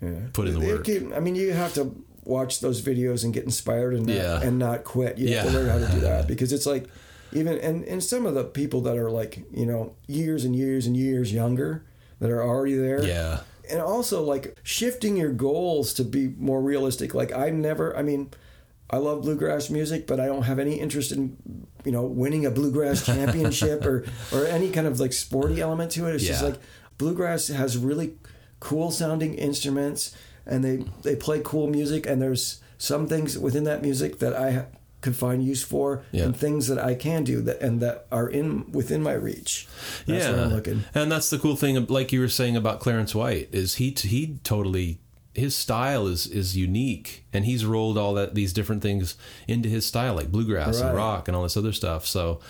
yeah. 0.00 0.10
put 0.32 0.46
in 0.48 0.58
the 0.58 0.66
work. 0.66 0.88
I 1.14 1.20
mean, 1.20 1.34
you 1.34 1.52
have 1.52 1.74
to 1.74 1.94
watch 2.24 2.60
those 2.60 2.80
videos 2.80 3.24
and 3.24 3.34
get 3.34 3.42
inspired 3.44 3.94
and 3.94 4.06
not, 4.06 4.14
Yeah. 4.16 4.40
and 4.40 4.56
not 4.58 4.84
quit. 4.84 5.18
You 5.18 5.34
have 5.36 5.46
to 5.46 5.52
Yeah. 5.52 5.58
learn 5.58 5.68
how 5.68 5.78
to 5.86 5.92
do 5.92 6.00
that 6.02 6.28
because 6.32 6.52
it's 6.52 6.66
like 6.66 6.86
even 7.32 7.58
and 7.58 7.84
and 7.84 8.02
some 8.02 8.26
of 8.26 8.34
the 8.34 8.44
people 8.44 8.80
that 8.82 8.96
are 8.96 9.10
like 9.10 9.44
you 9.52 9.66
know 9.66 9.94
years 10.06 10.44
and 10.44 10.54
years 10.54 10.86
and 10.86 10.96
years 10.96 11.32
younger 11.32 11.84
that 12.20 12.30
are 12.30 12.42
already 12.42 12.76
there. 12.76 13.04
Yeah. 13.04 13.40
And 13.70 13.80
also 13.80 14.22
like 14.22 14.58
shifting 14.62 15.16
your 15.16 15.32
goals 15.32 15.94
to 15.94 16.04
be 16.04 16.28
more 16.38 16.60
realistic. 16.60 17.14
Like 17.14 17.32
I 17.32 17.50
never. 17.50 17.96
I 17.96 18.02
mean. 18.02 18.30
I 18.94 18.98
love 18.98 19.22
bluegrass 19.22 19.70
music, 19.70 20.06
but 20.06 20.20
I 20.20 20.26
don't 20.26 20.42
have 20.42 20.58
any 20.58 20.74
interest 20.74 21.12
in, 21.12 21.38
you 21.82 21.92
know, 21.92 22.02
winning 22.02 22.44
a 22.44 22.50
bluegrass 22.50 23.06
championship 23.06 23.86
or 23.86 24.04
or 24.30 24.44
any 24.44 24.70
kind 24.70 24.86
of 24.86 25.00
like 25.00 25.14
sporty 25.14 25.62
element 25.62 25.92
to 25.92 26.06
it. 26.08 26.14
It's 26.14 26.26
just 26.26 26.44
like 26.44 26.56
bluegrass 26.98 27.48
has 27.48 27.78
really 27.78 28.18
cool 28.60 28.90
sounding 28.90 29.34
instruments 29.34 30.14
and 30.46 30.62
they 30.62 30.84
they 31.02 31.16
play 31.16 31.40
cool 31.44 31.66
music 31.68 32.06
and 32.06 32.20
there's 32.20 32.60
some 32.78 33.06
things 33.06 33.38
within 33.38 33.64
that 33.64 33.82
music 33.82 34.18
that 34.18 34.34
I 34.34 34.66
could 35.02 35.14
find 35.14 35.44
use 35.44 35.62
for 35.62 36.02
Yeah. 36.12 36.24
and 36.24 36.34
things 36.36 36.68
that 36.68 36.78
I 36.78 36.94
can 36.94 37.24
do 37.24 37.42
that 37.42 37.60
and 37.60 37.80
that 37.80 38.06
are 38.10 38.28
in 38.28 38.72
within 38.72 39.02
my 39.02 39.12
reach. 39.12 39.68
That's 40.06 40.24
yeah, 40.24 40.30
what 40.30 40.40
I'm 40.40 40.52
looking. 40.54 40.84
and 40.94 41.12
that's 41.12 41.28
the 41.28 41.38
cool 41.38 41.56
thing, 41.56 41.84
like 41.86 42.10
you 42.12 42.20
were 42.20 42.28
saying 42.28 42.56
about 42.56 42.80
Clarence 42.80 43.14
White, 43.14 43.50
is 43.52 43.74
he 43.74 43.90
he 43.98 44.38
totally 44.44 45.00
his 45.34 45.54
style 45.54 46.06
is 46.06 46.26
is 46.26 46.56
unique, 46.56 47.24
and 47.32 47.44
he's 47.44 47.64
rolled 47.64 47.98
all 47.98 48.14
that 48.14 48.34
these 48.34 48.52
different 48.52 48.82
things 48.82 49.16
into 49.46 49.68
his 49.68 49.84
style, 49.84 50.14
like 50.14 50.30
bluegrass 50.32 50.80
and 50.80 50.94
rock 50.96 51.28
and 51.28 51.36
all 51.36 51.42
this 51.42 51.56
other 51.56 51.72
stuff. 51.72 52.06
So. 52.06 52.40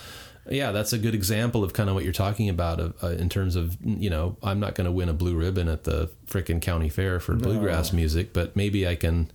Yeah, 0.49 0.73
that's 0.73 0.91
a 0.91 0.97
good 0.97 1.15
example 1.15 1.63
of 1.63 1.71
kind 1.71 1.87
of 1.87 1.95
what 1.95 2.03
you're 2.03 2.11
talking 2.11 2.49
about 2.49 2.81
of, 2.81 3.01
uh, 3.01 3.07
in 3.11 3.29
terms 3.29 3.55
of, 3.55 3.77
you 3.81 4.09
know, 4.09 4.35
I'm 4.43 4.59
not 4.59 4.75
going 4.75 4.83
to 4.83 4.91
win 4.91 5.07
a 5.07 5.13
blue 5.13 5.37
ribbon 5.37 5.69
at 5.69 5.85
the 5.85 6.09
frickin' 6.27 6.61
county 6.61 6.89
fair 6.89 7.21
for 7.21 7.33
bluegrass 7.33 7.93
music, 7.93 8.33
but 8.33 8.53
maybe 8.53 8.85
I 8.85 8.95
can 8.95 9.31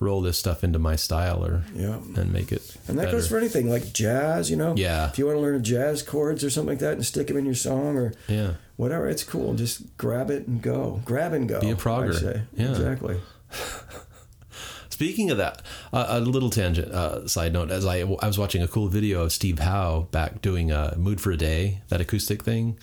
roll 0.00 0.20
this 0.22 0.38
stuff 0.38 0.62
into 0.62 0.78
my 0.78 0.94
style 0.96 1.44
or 1.44 1.64
Yeah. 1.74 1.98
and 2.16 2.32
make 2.32 2.52
it 2.52 2.76
And 2.86 2.98
that 2.98 3.06
better. 3.06 3.16
goes 3.16 3.28
for 3.28 3.36
anything 3.38 3.68
like 3.68 3.92
jazz, 3.92 4.50
you 4.50 4.56
know. 4.56 4.74
Yeah. 4.76 5.08
If 5.08 5.18
you 5.18 5.26
want 5.26 5.38
to 5.38 5.42
learn 5.42 5.62
jazz 5.64 6.02
chords 6.02 6.44
or 6.44 6.50
something 6.50 6.68
like 6.70 6.78
that 6.80 6.92
and 6.94 7.04
stick 7.04 7.26
them 7.26 7.36
in 7.36 7.44
your 7.44 7.54
song 7.54 7.96
or 7.96 8.12
yeah. 8.28 8.52
whatever, 8.76 9.08
it's 9.08 9.24
cool. 9.24 9.54
Just 9.54 9.96
grab 9.96 10.30
it 10.30 10.46
and 10.46 10.62
go. 10.62 11.00
Grab 11.04 11.32
and 11.32 11.48
go. 11.48 11.60
Be 11.60 11.70
a 11.70 11.74
progger. 11.76 12.14
say. 12.14 12.42
Yeah. 12.54 12.70
Exactly. 12.70 13.16
Speaking 14.90 15.30
of 15.30 15.36
that, 15.38 15.62
uh, 15.92 16.06
a 16.08 16.20
little 16.20 16.50
tangent 16.50 16.90
uh, 16.92 17.28
side 17.28 17.52
note: 17.52 17.70
as 17.70 17.86
I 17.86 17.98
I 18.00 18.26
was 18.26 18.36
watching 18.38 18.62
a 18.62 18.68
cool 18.68 18.88
video 18.88 19.22
of 19.22 19.32
Steve 19.32 19.60
Howe 19.60 20.08
back 20.10 20.42
doing 20.42 20.72
uh, 20.72 20.94
"Mood 20.96 21.20
for 21.20 21.30
a 21.30 21.36
Day," 21.36 21.82
that 21.88 22.00
acoustic 22.00 22.42
thing. 22.42 22.78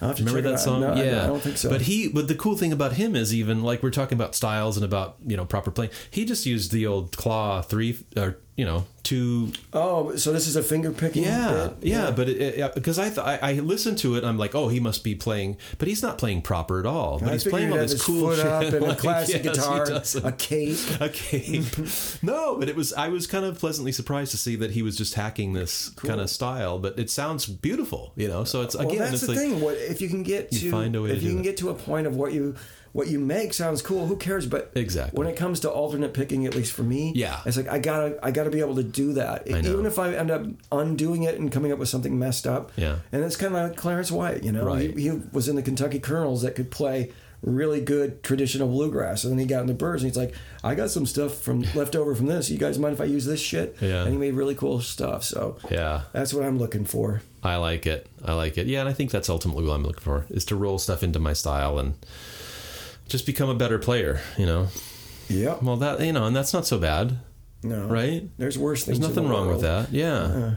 I'll 0.00 0.08
have 0.08 0.16
to 0.16 0.24
Remember 0.24 0.50
that 0.50 0.58
song? 0.58 0.80
No, 0.80 0.94
yeah, 0.94 1.24
I 1.24 1.26
don't 1.26 1.42
think 1.42 1.58
so. 1.58 1.68
But 1.68 1.82
he, 1.82 2.08
but 2.08 2.28
the 2.28 2.34
cool 2.34 2.56
thing 2.56 2.72
about 2.72 2.94
him 2.94 3.14
is 3.14 3.34
even 3.34 3.62
like 3.62 3.82
we're 3.82 3.90
talking 3.90 4.16
about 4.16 4.34
styles 4.34 4.76
and 4.76 4.84
about 4.84 5.16
you 5.26 5.36
know 5.36 5.44
proper 5.44 5.70
playing. 5.70 5.90
He 6.10 6.24
just 6.24 6.46
used 6.46 6.72
the 6.72 6.86
old 6.86 7.16
claw 7.16 7.60
three 7.60 7.98
or 8.16 8.38
you 8.56 8.64
know 8.64 8.84
to 9.10 9.50
oh, 9.72 10.14
so 10.16 10.32
this 10.32 10.46
is 10.46 10.54
a 10.54 10.62
finger 10.62 10.92
picking. 10.92 11.24
Yeah, 11.24 11.70
bit? 11.80 11.88
yeah, 11.88 12.10
but 12.10 12.28
it, 12.28 12.74
because 12.74 12.98
I, 12.98 13.08
th- 13.08 13.18
I 13.18 13.38
I 13.42 13.52
listened 13.54 13.98
to 13.98 14.14
it, 14.14 14.22
I'm 14.22 14.38
like, 14.38 14.54
oh, 14.54 14.68
he 14.68 14.78
must 14.78 15.02
be 15.02 15.14
playing, 15.14 15.56
but 15.78 15.88
he's 15.88 16.02
not 16.02 16.18
playing 16.18 16.42
proper 16.42 16.78
at 16.78 16.86
all. 16.86 17.18
But 17.18 17.30
I 17.30 17.32
he's 17.32 17.44
playing 17.44 17.72
all 17.72 17.78
this 17.78 18.00
cool 18.00 18.36
shit, 18.36 18.46
up 18.46 18.62
and 18.62 18.84
a 18.86 18.94
classic 18.96 19.42
yes, 19.42 19.56
guitar, 19.56 19.84
a 20.24 20.32
cape. 20.32 20.78
a 21.00 21.08
cape. 21.08 21.64
no, 22.22 22.56
but 22.56 22.68
it 22.68 22.76
was 22.76 22.92
I 22.92 23.08
was 23.08 23.26
kind 23.26 23.44
of 23.44 23.58
pleasantly 23.58 23.92
surprised 23.92 24.30
to 24.32 24.36
see 24.36 24.56
that 24.56 24.72
he 24.72 24.82
was 24.82 24.96
just 24.96 25.14
hacking 25.14 25.54
this 25.54 25.88
kind 25.90 26.20
of 26.20 26.30
style, 26.30 26.78
but 26.78 26.98
it 26.98 27.10
sounds 27.10 27.46
beautiful, 27.46 28.12
you 28.14 28.28
know. 28.28 28.44
So 28.44 28.62
it's 28.62 28.74
again, 28.74 28.98
well, 28.98 29.10
that's 29.10 29.22
the 29.22 29.28
like 29.28 29.38
thing. 29.38 29.60
What 29.60 29.76
if 29.76 30.00
you 30.00 30.08
can 30.08 30.22
get 30.22 30.52
to 30.52 30.70
find 30.70 30.94
a 30.94 31.02
way 31.02 31.10
if 31.10 31.22
you 31.22 31.30
can 31.30 31.40
it. 31.40 31.44
get 31.44 31.56
to 31.58 31.70
a 31.70 31.74
point 31.74 32.06
of 32.06 32.16
what 32.16 32.32
you 32.32 32.54
what 32.92 33.06
you 33.08 33.18
make 33.20 33.52
sounds 33.54 33.82
cool? 33.82 34.06
Who 34.06 34.16
cares? 34.16 34.46
But 34.46 34.72
Exactly. 34.74 35.16
when 35.18 35.28
it 35.28 35.36
comes 35.36 35.60
to 35.60 35.70
alternate 35.70 36.12
picking, 36.14 36.44
at 36.46 36.54
least 36.54 36.72
for 36.72 36.82
me, 36.82 37.12
Yeah. 37.14 37.40
it's 37.46 37.56
like 37.56 37.68
I 37.68 37.78
gotta 37.78 38.18
I 38.22 38.30
gotta 38.30 38.50
be 38.50 38.60
able 38.60 38.74
to 38.76 38.82
do 38.82 39.12
that. 39.14 39.46
Even 39.48 39.86
if 39.86 39.98
I 39.98 40.12
end 40.14 40.30
up 40.30 40.44
undoing 40.72 41.22
it 41.22 41.38
and 41.38 41.52
coming 41.52 41.72
up 41.72 41.78
with 41.78 41.88
something 41.88 42.18
messed 42.18 42.46
up. 42.46 42.72
Yeah. 42.76 42.96
And 43.12 43.22
it's 43.24 43.36
kind 43.36 43.54
of 43.54 43.68
like 43.68 43.76
Clarence 43.76 44.10
White. 44.10 44.42
You 44.42 44.52
know, 44.52 44.64
Right. 44.64 44.94
he, 44.96 45.02
he 45.10 45.20
was 45.32 45.48
in 45.48 45.56
the 45.56 45.62
Kentucky 45.62 45.98
Colonels 46.00 46.42
that 46.42 46.54
could 46.54 46.70
play 46.70 47.12
really 47.42 47.80
good 47.80 48.22
traditional 48.22 48.68
bluegrass 48.68 49.24
and 49.24 49.32
then 49.32 49.38
he 49.38 49.46
got 49.46 49.62
in 49.62 49.66
the 49.66 49.72
Byrds 49.72 50.02
and 50.02 50.10
he's 50.12 50.16
like 50.18 50.34
i 50.62 50.74
got 50.74 50.90
some 50.90 51.06
stuff 51.06 51.32
from 51.38 51.62
left 51.74 51.96
over 51.96 52.14
from 52.14 52.26
this 52.26 52.50
you 52.50 52.58
guys 52.58 52.78
mind 52.78 52.92
if 52.92 53.00
i 53.00 53.04
use 53.04 53.24
this 53.24 53.40
shit 53.40 53.74
Yeah. 53.80 54.02
and 54.02 54.12
he 54.12 54.18
made 54.18 54.34
really 54.34 54.54
cool 54.54 54.82
stuff 54.82 55.24
so 55.24 55.56
yeah, 55.70 56.02
that's 56.12 56.34
what 56.34 56.44
i'm 56.44 56.58
looking 56.58 56.84
for 56.84 57.22
I 57.42 57.56
like 57.56 57.86
it. 57.86 58.06
I 58.22 58.34
like 58.34 58.58
it. 58.58 58.66
Yeah, 58.66 58.80
and 58.80 58.88
I 58.90 58.92
think 58.92 59.10
that's 59.10 59.30
ultimately 59.30 59.64
what 59.64 59.72
I'm 59.72 59.82
looking 59.82 60.02
for 60.02 60.26
is 60.28 60.44
to 60.44 60.56
roll 60.56 60.78
stuff 60.78 61.02
into 61.02 61.18
my 61.18 61.32
style 61.32 61.78
and 61.78 61.94
just 63.10 63.26
become 63.26 63.50
a 63.50 63.54
better 63.54 63.78
player. 63.78 64.20
You 64.38 64.46
know, 64.46 64.68
Yeah. 65.28 65.56
well 65.60 65.76
that 65.76 66.00
you 66.00 66.12
know, 66.12 66.24
and 66.24 66.34
that's 66.34 66.54
not 66.54 66.66
so 66.66 66.78
bad, 66.78 67.18
no 67.62 67.86
right? 67.86 68.30
there's 68.38 68.56
worse 68.56 68.84
things 68.84 68.98
There's 68.98 69.10
in 69.10 69.14
nothing 69.14 69.28
the 69.28 69.34
wrong 69.36 69.48
with 69.48 69.60
that. 69.60 69.92
Yeah. 69.92 70.54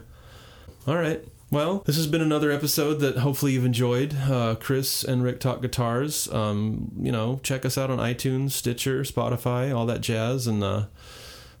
All 0.86 0.96
right. 0.96 1.22
Well, 1.50 1.82
this 1.86 1.96
has 1.96 2.06
been 2.08 2.20
another 2.22 2.50
episode 2.50 2.94
that 3.00 3.18
hopefully 3.18 3.52
you've 3.52 3.64
enjoyed. 3.66 4.16
Uh, 4.28 4.56
Chris 4.56 5.04
and 5.04 5.22
Rick 5.22 5.38
talk 5.38 5.62
guitars. 5.62 6.26
Um, 6.32 6.90
you 7.00 7.12
know, 7.12 7.38
check 7.44 7.64
us 7.64 7.78
out 7.78 7.90
on 7.90 7.98
iTunes, 7.98 8.50
Stitcher, 8.52 9.02
Spotify, 9.02 9.72
all 9.76 9.86
that 9.86 10.00
jazz, 10.00 10.46
and 10.48 10.64
uh, 10.64 10.86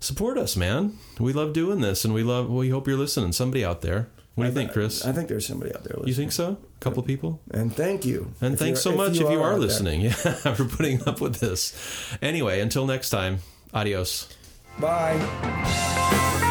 support 0.00 0.36
us, 0.36 0.56
man. 0.56 0.98
We 1.20 1.32
love 1.32 1.52
doing 1.52 1.80
this, 1.80 2.04
and 2.04 2.12
we 2.12 2.24
love. 2.24 2.50
We 2.50 2.70
hope 2.70 2.88
you're 2.88 2.96
listening. 2.96 3.30
Somebody 3.32 3.64
out 3.64 3.82
there. 3.82 4.08
What 4.34 4.44
do 4.44 4.48
you 4.50 4.54
think, 4.54 4.72
Chris? 4.72 5.04
I 5.06 5.12
think 5.12 5.28
there's 5.28 5.46
somebody 5.46 5.72
out 5.74 5.84
there 5.84 5.92
listening. 5.96 6.08
You 6.08 6.14
think 6.14 6.32
so? 6.32 6.56
A 6.76 6.80
couple 6.80 7.02
people? 7.04 7.40
And 7.52 7.74
thank 7.74 8.04
you. 8.04 8.32
And 8.40 8.54
If 8.54 8.58
thanks 8.60 8.80
so 8.80 8.92
much 8.94 9.12
if 9.14 9.20
you 9.20 9.26
are, 9.40 9.52
out 9.52 9.58
there. 9.58 9.58
listening. 9.60 10.00
Yeah, 10.04 10.10
for 10.10 10.64
putting 10.64 11.06
up 11.08 11.20
with 11.20 11.36
this. 11.36 11.72
Anyway, 12.20 12.60
until 12.60 12.84
next 12.86 13.10
time, 13.10 13.38
adios. 13.72 14.28
Bye. 14.80 16.50